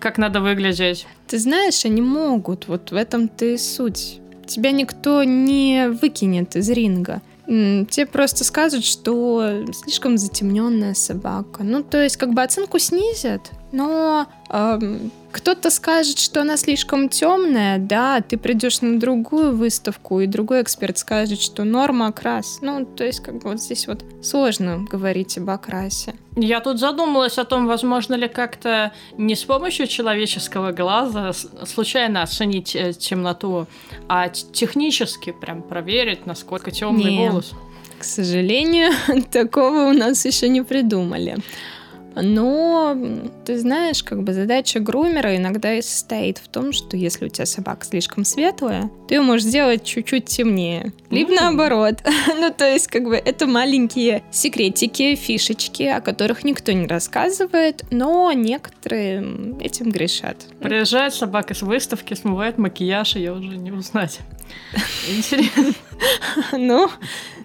как 0.00 0.18
надо 0.18 0.40
выглядеть. 0.40 1.06
Ты 1.28 1.38
знаешь, 1.38 1.84
они 1.84 2.02
могут, 2.02 2.66
вот 2.66 2.90
в 2.90 2.96
этом-то 2.96 3.44
и 3.44 3.58
суть. 3.58 4.18
Тебя 4.48 4.72
никто 4.72 5.22
не 5.22 5.88
выкинет 5.88 6.56
из 6.56 6.68
ринга. 6.68 7.22
Тебе 7.46 8.06
просто 8.06 8.42
скажут, 8.42 8.84
что 8.84 9.64
слишком 9.84 10.18
затемненная 10.18 10.94
собака. 10.94 11.62
Ну, 11.62 11.84
то 11.84 12.02
есть, 12.02 12.16
как 12.16 12.34
бы 12.34 12.42
оценку 12.42 12.80
снизят, 12.80 13.52
но 13.70 14.26
эм, 14.50 15.12
кто-то 15.32 15.70
скажет, 15.70 16.18
что 16.18 16.42
она 16.42 16.56
слишком 16.56 17.08
темная, 17.08 17.78
да, 17.78 18.20
ты 18.20 18.36
придешь 18.36 18.82
на 18.82 19.00
другую 19.00 19.56
выставку, 19.56 20.20
и 20.20 20.26
другой 20.26 20.62
эксперт 20.62 20.98
скажет, 20.98 21.40
что 21.40 21.64
норма 21.64 22.08
окрас. 22.08 22.58
Ну, 22.60 22.84
то 22.84 23.04
есть, 23.04 23.20
как 23.20 23.38
бы 23.38 23.50
вот 23.50 23.60
здесь 23.60 23.86
вот 23.86 24.04
сложно 24.22 24.86
говорить 24.90 25.38
об 25.38 25.50
окрасе. 25.50 26.14
Я 26.36 26.60
тут 26.60 26.78
задумалась 26.78 27.38
о 27.38 27.44
том, 27.44 27.66
возможно 27.66 28.14
ли 28.14 28.28
как-то 28.28 28.92
не 29.16 29.34
с 29.34 29.44
помощью 29.44 29.86
человеческого 29.86 30.72
глаза 30.72 31.32
случайно 31.64 32.22
оценить 32.22 32.76
э, 32.76 32.92
темноту, 32.92 33.66
а 34.08 34.28
технически 34.28 35.32
прям 35.32 35.62
проверить, 35.62 36.26
насколько 36.26 36.70
темный 36.70 37.10
не, 37.10 37.28
волос. 37.28 37.52
К 37.98 38.04
сожалению, 38.04 38.92
такого 39.30 39.90
у 39.90 39.92
нас 39.92 40.24
еще 40.24 40.48
не 40.48 40.62
придумали. 40.62 41.36
Но, 42.14 42.96
ты 43.44 43.58
знаешь, 43.58 44.02
как 44.02 44.22
бы 44.22 44.32
задача 44.32 44.80
грумера 44.80 45.36
иногда 45.36 45.74
и 45.74 45.82
состоит 45.82 46.38
в 46.38 46.48
том, 46.48 46.72
что 46.72 46.96
если 46.96 47.26
у 47.26 47.28
тебя 47.28 47.46
собака 47.46 47.86
слишком 47.86 48.24
светлая, 48.24 48.90
ты 49.08 49.14
ее 49.16 49.20
можешь 49.22 49.46
сделать 49.46 49.84
чуть-чуть 49.84 50.26
темнее. 50.26 50.92
Либо 51.10 51.32
mm-hmm. 51.32 51.40
наоборот. 51.40 51.94
ну, 52.28 52.50
то 52.50 52.70
есть, 52.70 52.88
как 52.88 53.04
бы, 53.04 53.16
это 53.16 53.46
маленькие 53.46 54.22
секретики, 54.30 55.14
фишечки, 55.14 55.84
о 55.84 56.00
которых 56.00 56.44
никто 56.44 56.72
не 56.72 56.86
рассказывает, 56.86 57.84
но 57.90 58.32
некоторые 58.32 59.56
этим 59.60 59.90
грешат. 59.90 60.36
Приезжает 60.60 61.14
собака 61.14 61.54
с 61.54 61.62
выставки, 61.62 62.14
смывает 62.14 62.58
макияж, 62.58 63.16
ее 63.16 63.32
уже 63.32 63.56
не 63.56 63.72
узнать. 63.72 64.20
Интересно. 65.08 65.72
ну, 66.52 66.90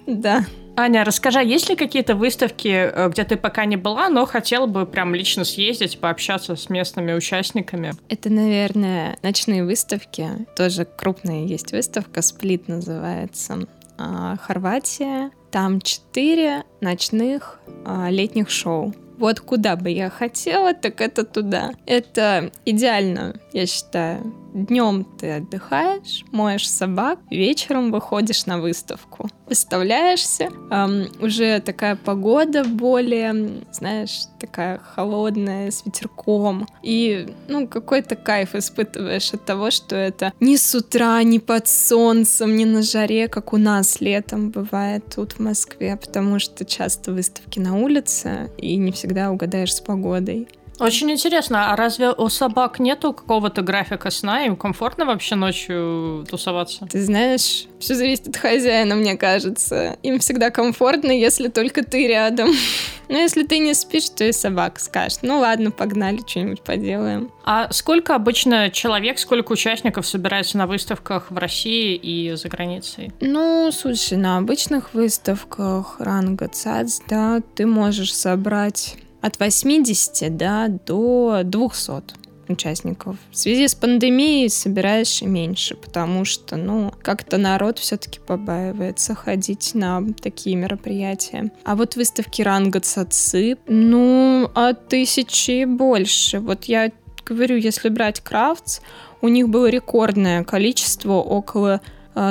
да. 0.06 0.46
Аня, 0.80 1.04
расскажи, 1.04 1.44
есть 1.44 1.70
ли 1.70 1.76
какие-то 1.76 2.14
выставки, 2.14 2.68
э, 2.68 3.10
где 3.10 3.24
ты 3.24 3.36
пока 3.36 3.66
не 3.66 3.78
была, 3.78 4.10
но 4.10 4.28
хотела 4.28 4.68
бы 4.68 4.86
прям 4.86 5.16
лично 5.16 5.44
съездить, 5.44 6.00
пообщаться 6.00 6.56
с 6.56 6.70
местными 6.70 7.14
участниками? 7.14 7.94
Это, 8.10 8.30
наверное, 8.30 9.18
ночные 9.24 9.66
выставки. 9.66 10.30
Тоже 10.56 10.86
крупная 10.86 11.46
есть 11.46 11.72
выставка, 11.72 12.22
Сплит 12.22 12.68
называется. 12.68 13.68
А, 13.98 14.38
Хорватия. 14.38 15.32
Там 15.50 15.82
четыре 15.82 16.64
ночных 16.80 17.60
а, 17.84 18.12
летних 18.12 18.52
шоу. 18.52 18.94
Вот 19.18 19.40
куда 19.40 19.78
бы 19.78 19.90
я 19.90 20.12
хотела, 20.12 20.76
так 20.76 21.02
это 21.02 21.24
туда. 21.24 21.72
Это 21.88 22.52
идеально, 22.66 23.34
я 23.52 23.66
считаю. 23.66 24.32
Днем 24.58 25.04
ты 25.04 25.34
отдыхаешь, 25.34 26.26
моешь 26.32 26.68
собак, 26.68 27.20
вечером 27.30 27.92
выходишь 27.92 28.48
на 28.48 28.60
выставку. 28.60 29.30
Выставляешься, 29.46 30.50
эм, 30.72 31.10
уже 31.22 31.60
такая 31.60 31.96
погода 31.96 32.64
более, 32.64 33.62
знаешь, 33.72 34.24
такая 34.40 34.80
холодная, 34.80 35.70
с 35.70 35.86
ветерком. 35.86 36.68
И, 36.82 37.28
ну, 37.48 37.68
какой-то 37.68 38.16
кайф 38.16 38.56
испытываешь 38.56 39.32
от 39.32 39.46
того, 39.46 39.70
что 39.70 39.96
это 39.96 40.34
не 40.40 40.58
с 40.58 40.74
утра, 40.74 41.22
не 41.22 41.38
под 41.38 41.68
солнцем, 41.68 42.56
не 42.56 42.66
на 42.66 42.82
жаре, 42.82 43.28
как 43.28 43.54
у 43.54 43.58
нас 43.58 44.02
летом 44.02 44.50
бывает 44.50 45.06
тут 45.16 45.34
в 45.34 45.40
Москве, 45.40 45.96
потому 45.98 46.40
что 46.40 46.66
часто 46.66 47.12
выставки 47.12 47.60
на 47.60 47.78
улице, 47.78 48.50
и 48.58 48.76
не 48.78 48.92
всегда 48.92 49.30
угадаешь 49.30 49.76
с 49.76 49.82
погодой. 49.82 50.48
Очень 50.80 51.12
интересно, 51.12 51.72
а 51.72 51.76
разве 51.76 52.12
у 52.12 52.30
собак 52.30 52.80
нету 52.80 53.14
какого-то 53.14 53.62
графика 53.62 54.12
сна? 54.12 54.46
Им 54.46 54.56
комфортно 54.56 55.06
вообще 55.06 55.36
ночью 55.36 56.26
тусоваться? 56.30 56.86
Ты 56.86 57.04
знаешь, 57.04 57.66
все 57.80 57.96
зависит 57.96 58.28
от 58.28 58.38
хозяина, 58.38 58.96
мне 58.96 59.18
кажется. 59.18 59.98
Им 60.04 60.20
всегда 60.20 60.52
комфортно, 60.52 61.12
если 61.12 61.48
только 61.48 61.84
ты 61.84 62.08
рядом. 62.08 62.52
Но 63.10 63.18
если 63.18 63.44
ты 63.44 63.60
не 63.60 63.74
спишь, 63.74 64.10
то 64.10 64.24
и 64.24 64.32
собака 64.32 64.80
скажет. 64.80 65.20
Ну 65.22 65.40
ладно, 65.40 65.72
погнали, 65.72 66.20
что-нибудь 66.26 66.62
поделаем. 66.62 67.32
А 67.44 67.72
сколько 67.72 68.14
обычно 68.14 68.70
человек, 68.70 69.18
сколько 69.18 69.54
участников 69.54 70.06
собирается 70.06 70.58
на 70.58 70.68
выставках 70.68 71.32
в 71.32 71.38
России 71.38 71.96
и 71.96 72.36
за 72.36 72.50
границей? 72.50 73.12
Ну, 73.22 73.72
слушай, 73.72 74.18
на 74.18 74.38
обычных 74.38 74.94
выставках 74.94 76.00
ранга 76.00 76.50
ЦАЦ, 76.50 77.02
да, 77.08 77.42
ты 77.56 77.66
можешь 77.66 78.14
собрать 78.14 78.98
от 79.22 79.40
80 79.40 80.36
да, 80.36 80.68
до 80.68 81.42
200 81.44 82.28
участников. 82.50 83.18
В 83.32 83.38
связи 83.38 83.68
с 83.68 83.76
пандемией 83.76 84.50
собираешь 84.50 85.22
меньше, 85.22 85.76
потому 85.76 86.26
что, 86.26 86.56
ну, 86.56 86.94
как-то 87.02 87.38
народ 87.38 87.80
все-таки 87.80 88.20
побаивается 88.20 89.16
ходить 89.16 89.72
на 89.74 90.04
такие 90.14 90.56
мероприятия. 90.56 91.52
А 91.66 91.76
вот 91.76 91.96
выставки 91.96 92.42
ранга 92.42 92.80
ЦАЦИ, 92.80 93.58
ну, 93.68 94.50
от 94.54 94.88
тысячи 94.88 95.66
больше. 95.66 96.40
Вот 96.40 96.66
я 96.66 96.92
говорю, 97.26 97.58
если 97.58 97.90
брать 97.90 98.22
Крафтс, 98.22 98.80
у 99.22 99.28
них 99.28 99.50
было 99.50 99.68
рекордное 99.68 100.44
количество, 100.44 101.14
около 101.14 101.82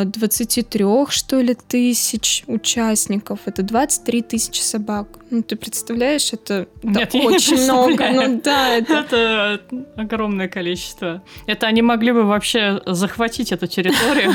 23, 0.04 0.84
а, 0.84 1.06
что 1.10 1.40
ли, 1.40 1.54
тысяч 1.54 2.42
участников. 2.48 3.40
Это 3.44 3.62
23 3.62 4.22
тысячи 4.22 4.60
собак. 4.60 5.06
Ну, 5.30 5.42
ты 5.42 5.54
представляешь, 5.56 6.32
это, 6.32 6.66
Нет, 6.82 7.14
это 7.14 7.18
очень 7.18 7.62
много. 7.62 8.10
Ну 8.10 8.40
да, 8.42 8.74
это... 8.74 8.94
это 8.94 9.60
огромное 9.96 10.48
количество. 10.48 11.22
Это 11.46 11.68
они 11.68 11.82
могли 11.82 12.12
бы 12.12 12.24
вообще 12.24 12.82
захватить 12.86 13.52
эту 13.52 13.66
территорию 13.66 14.34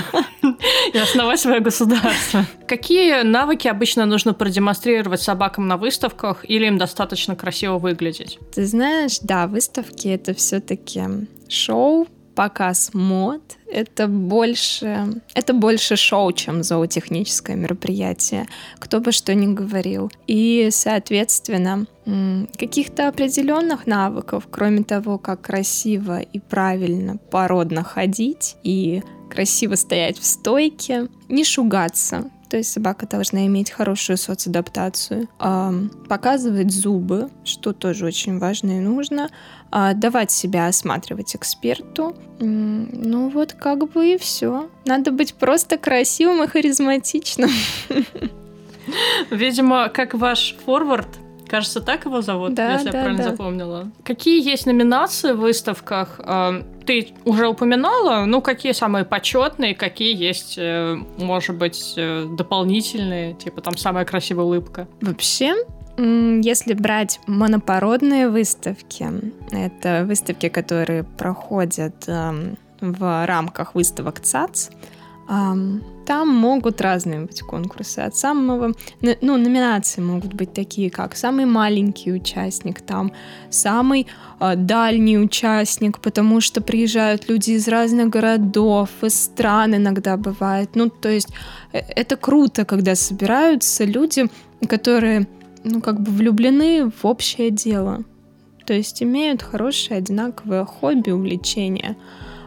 и 0.93 0.97
основать 0.97 1.39
свое 1.39 1.59
государство. 1.59 2.45
Какие 2.67 3.23
навыки 3.23 3.67
обычно 3.67 4.05
нужно 4.05 4.33
продемонстрировать 4.33 5.21
собакам 5.21 5.67
на 5.67 5.75
выставках 5.75 6.45
или 6.49 6.65
им 6.65 6.77
достаточно 6.77 7.35
красиво 7.35 7.77
выглядеть? 7.77 8.39
Ты 8.53 8.65
знаешь, 8.65 9.19
да, 9.21 9.47
выставки 9.47 10.07
это 10.07 10.33
все-таки 10.33 11.01
шоу, 11.49 12.07
показ 12.35 12.91
мод, 12.93 13.41
это 13.71 14.07
больше, 14.07 15.21
это 15.33 15.53
больше 15.53 15.95
шоу, 15.95 16.31
чем 16.31 16.63
зоотехническое 16.63 17.55
мероприятие, 17.55 18.47
кто 18.79 18.99
бы 18.99 19.11
что 19.11 19.33
ни 19.33 19.53
говорил. 19.53 20.11
И, 20.27 20.69
соответственно, 20.71 21.85
каких-то 22.57 23.07
определенных 23.07 23.87
навыков, 23.87 24.47
кроме 24.49 24.83
того, 24.83 25.17
как 25.17 25.41
красиво 25.41 26.19
и 26.19 26.39
правильно 26.39 27.17
породно 27.17 27.83
ходить 27.83 28.55
и 28.63 29.03
красиво 29.29 29.75
стоять 29.75 30.17
в 30.17 30.25
стойке, 30.25 31.07
не 31.29 31.43
шугаться, 31.43 32.29
то 32.49 32.57
есть 32.57 32.73
собака 32.73 33.07
должна 33.07 33.45
иметь 33.45 33.71
хорошую 33.71 34.17
соцадаптацию, 34.17 35.29
показывать 36.09 36.69
зубы, 36.69 37.29
что 37.45 37.71
тоже 37.71 38.05
очень 38.05 38.39
важно 38.39 38.71
и 38.71 38.81
нужно, 38.81 39.29
давать 39.71 40.31
себя 40.31 40.67
осматривать 40.67 41.35
эксперту. 41.35 42.15
Ну 42.39 43.29
вот 43.29 43.53
как 43.53 43.89
бы 43.91 44.13
и 44.13 44.17
все. 44.17 44.69
Надо 44.85 45.11
быть 45.11 45.33
просто 45.33 45.77
красивым 45.77 46.43
и 46.43 46.47
харизматичным. 46.47 47.49
Видимо, 49.31 49.89
как 49.89 50.13
ваш 50.13 50.55
форвард, 50.65 51.07
Кажется, 51.51 51.81
так 51.81 52.05
его 52.05 52.21
зовут, 52.21 52.53
да, 52.53 52.75
если 52.75 52.91
да, 52.91 52.97
я 52.97 53.03
правильно 53.03 53.23
да. 53.25 53.29
запомнила. 53.31 53.91
Какие 54.05 54.41
есть 54.41 54.65
номинации 54.65 55.33
в 55.33 55.39
выставках? 55.39 56.17
А, 56.19 56.63
ты 56.85 57.09
уже 57.25 57.45
упоминала, 57.49 58.23
ну, 58.23 58.39
какие 58.41 58.71
самые 58.71 59.03
почетные, 59.03 59.75
какие 59.75 60.15
есть, 60.15 60.55
э, 60.57 60.95
может 61.17 61.57
быть, 61.57 61.93
э, 61.97 62.25
дополнительные, 62.37 63.33
типа 63.33 63.59
там 63.59 63.75
самая 63.75 64.05
красивая 64.05 64.45
улыбка? 64.45 64.87
Вообще, 65.01 65.55
если 66.43 66.73
брать 66.73 67.19
монопородные 67.27 68.29
выставки, 68.29 69.07
это 69.51 70.05
выставки, 70.05 70.49
которые 70.49 71.03
проходят 71.03 72.05
эм, 72.07 72.57
в 72.79 73.25
рамках 73.25 73.75
выставок 73.75 74.19
ЦАЦ, 74.19 74.71
там 76.05 76.27
могут 76.27 76.81
разные 76.81 77.21
быть 77.21 77.41
конкурсы. 77.41 77.99
От 77.99 78.17
самого... 78.17 78.73
Ну, 79.01 79.37
номинации 79.37 80.01
могут 80.01 80.33
быть 80.33 80.53
такие, 80.53 80.89
как 80.89 81.15
самый 81.15 81.45
маленький 81.45 82.11
участник, 82.11 82.81
там 82.81 83.13
самый 83.49 84.07
э, 84.39 84.55
дальний 84.57 85.17
участник, 85.17 85.99
потому 85.99 86.41
что 86.41 86.59
приезжают 86.59 87.29
люди 87.29 87.51
из 87.51 87.67
разных 87.69 88.09
городов, 88.09 88.89
из 89.01 89.23
стран 89.23 89.75
иногда 89.75 90.17
бывает. 90.17 90.71
Ну, 90.75 90.89
то 90.89 91.07
есть 91.07 91.29
э, 91.71 91.79
это 91.95 92.17
круто, 92.17 92.65
когда 92.65 92.95
собираются 92.95 93.85
люди, 93.85 94.29
которые, 94.67 95.27
ну, 95.63 95.81
как 95.81 96.01
бы 96.01 96.11
влюблены 96.11 96.89
в 96.89 97.05
общее 97.05 97.51
дело. 97.51 98.03
То 98.65 98.73
есть 98.73 99.01
имеют 99.01 99.41
хорошее 99.41 99.97
одинаковое 99.97 100.65
хобби, 100.65 101.11
увлечение. 101.11 101.97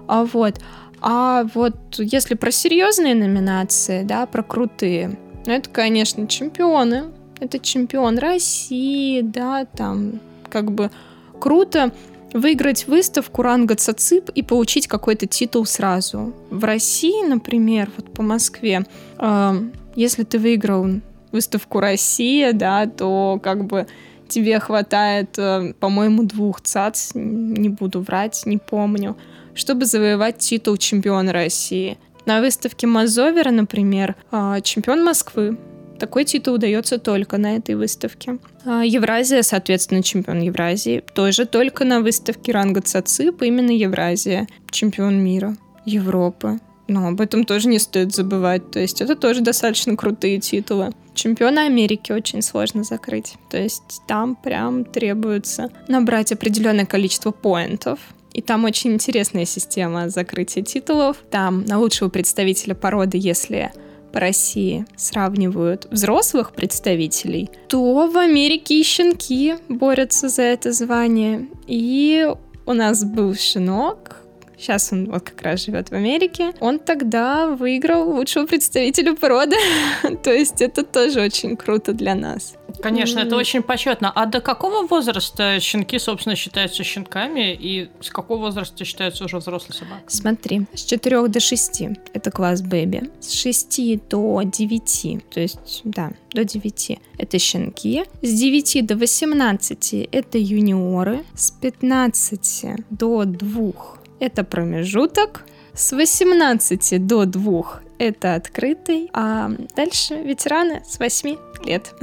А 0.07 0.25
вот... 0.25 0.61
А 1.07 1.45
вот 1.55 1.77
если 1.99 2.35
про 2.35 2.51
серьезные 2.51 3.15
номинации, 3.15 4.05
да, 4.05 4.25
про 4.25 4.43
крутые, 4.43 5.19
ну, 5.45 5.53
это, 5.53 5.69
конечно, 5.69 6.27
чемпионы. 6.27 7.05
Это 7.41 7.59
чемпион 7.59 8.17
России, 8.17 9.21
да, 9.21 9.67
там, 9.67 10.21
как 10.49 10.73
бы 10.73 10.91
круто 11.39 11.93
выиграть 12.33 12.87
выставку 12.87 13.43
ранга 13.43 13.75
ЦАЦИП 13.75 14.31
и 14.31 14.43
получить 14.43 14.87
какой-то 14.87 15.27
титул 15.27 15.67
сразу. 15.67 16.33
В 16.51 16.65
России, 16.65 17.27
например, 17.27 17.91
вот 17.97 18.13
по 18.13 18.23
Москве, 18.23 18.87
э, 19.19 19.63
если 19.95 20.25
ты 20.25 20.39
выиграл 20.39 20.87
выставку 21.35 21.81
Россия, 21.81 22.55
да, 22.55 22.87
то 22.87 23.39
как 23.43 23.67
бы 23.67 23.87
тебе 24.29 24.59
хватает, 24.59 25.39
э, 25.39 25.75
по-моему, 25.79 26.23
двух 26.23 26.63
ЦАЦ, 26.63 27.11
не 27.15 27.69
буду 27.69 28.01
врать, 28.01 28.43
не 28.47 28.57
помню 28.57 29.17
чтобы 29.55 29.87
завоевать 29.87 30.39
титул 30.39 30.77
чемпиона 30.77 31.33
России. 31.33 31.99
На 32.27 32.41
выставке 32.41 32.87
Мазовера, 32.87 33.51
например, 33.51 34.17
а, 34.31 34.61
чемпион 34.61 35.05
Москвы. 35.05 35.59
Такой 35.99 36.25
титул 36.25 36.55
удается 36.55 36.99
только 36.99 37.39
на 37.39 37.57
этой 37.57 37.77
выставке. 37.77 38.39
А, 38.65 38.83
Евразия, 38.83 39.43
соответственно, 39.43 40.03
чемпион 40.03 40.41
Евразии. 40.41 41.03
Тоже 41.15 41.47
только 41.47 41.85
на 41.85 42.01
выставке 42.01 42.53
ранга 42.53 42.81
ЦАЦИП, 42.81 43.43
именно 43.43 43.71
Евразия. 43.71 44.49
Чемпион 44.71 45.23
мира, 45.23 45.57
Европы. 45.85 46.59
Но 46.89 47.09
об 47.09 47.21
этом 47.21 47.45
тоже 47.45 47.69
не 47.69 47.79
стоит 47.79 48.15
забывать. 48.15 48.71
То 48.71 48.81
есть 48.81 49.01
это 49.01 49.17
тоже 49.17 49.41
достаточно 49.41 49.97
крутые 49.97 50.41
титулы. 50.41 50.93
Чемпиона 51.15 51.67
Америки 51.67 52.13
очень 52.13 52.43
сложно 52.43 52.85
закрыть. 52.85 53.35
То 53.51 53.57
есть 53.57 54.03
там 54.07 54.37
прям 54.37 54.85
требуется 54.85 55.71
набрать 55.89 56.33
определенное 56.33 56.87
количество 56.87 57.31
поинтов. 57.31 57.99
И 58.33 58.43
там 58.43 58.65
очень 58.65 58.95
интересная 58.95 59.45
система 59.45 60.09
закрытия 60.09 60.63
титулов. 60.63 61.19
Там 61.31 61.65
на 61.65 61.79
лучшего 61.79 62.09
представителя 62.09 62.75
породы, 62.75 63.17
если 63.17 63.73
по 64.13 64.21
России 64.21 64.87
сравнивают 64.97 65.87
взрослых 65.91 66.53
представителей, 66.53 67.51
то 67.69 68.09
в 68.09 68.17
Америке 68.17 68.81
и 68.81 68.85
щенки 68.85 69.57
борются 69.69 70.29
за 70.29 70.43
это 70.43 70.73
звание. 70.73 71.49
И 71.67 72.29
у 72.67 72.73
нас 72.73 73.05
был 73.05 73.35
щенок, 73.35 74.24
Сейчас 74.65 74.93
он 74.93 75.11
вот 75.11 75.25
как 75.25 75.43
раз 75.43 75.67
живет 75.67 75.91
в 75.91 75.93
Америке. 75.93 76.55
Он 76.59 76.79
тогда 76.79 77.49
выиграл 77.49 78.09
лучшего 78.09 78.47
представителя 78.47 79.15
породы. 79.15 79.57
То 80.23 80.33
есть 80.33 80.63
это 80.63 80.83
тоже 80.85 81.21
очень 81.21 81.55
круто 81.55 81.93
для 81.93 82.15
нас. 82.15 82.55
Конечно, 82.83 83.19
mm. 83.19 83.27
это 83.27 83.37
очень 83.37 83.63
почетно. 83.63 84.11
А 84.15 84.25
до 84.25 84.41
какого 84.41 84.87
возраста 84.87 85.61
щенки, 85.61 85.99
собственно, 85.99 86.35
считаются 86.35 86.83
щенками, 86.83 87.53
и 87.53 87.91
с 88.01 88.09
какого 88.09 88.47
возраста 88.47 88.87
считаются 88.87 89.27
уже 89.27 89.37
взрослые 89.37 89.75
собаки? 89.75 90.05
Смотри, 90.07 90.63
с 90.73 90.83
4 90.85 91.29
до 91.29 91.41
6 91.41 91.83
это 92.15 92.31
класс 92.31 92.63
бэби, 92.63 93.11
с 93.21 93.33
6 93.33 94.09
до 94.09 94.41
9, 94.45 95.25
то 95.29 95.41
есть, 95.41 95.83
да, 95.85 96.13
до 96.33 96.43
9 96.43 96.99
это 97.19 97.39
щенки, 97.39 98.05
с 98.23 98.33
9 98.33 98.87
до 98.87 98.97
18 98.97 100.09
это 100.11 100.39
юниоры, 100.39 101.23
с 101.35 101.51
15 101.51 102.87
до 102.91 103.25
2 103.27 103.73
это 104.21 104.45
промежуток, 104.45 105.45
с 105.75 105.93
18 105.93 107.07
до 107.07 107.27
2 107.27 107.81
это 107.99 108.35
открытый, 108.35 109.11
а 109.13 109.51
дальше 109.75 110.15
ветераны 110.15 110.83
с 110.87 110.99
8 110.99 111.37
лет. 111.65 111.95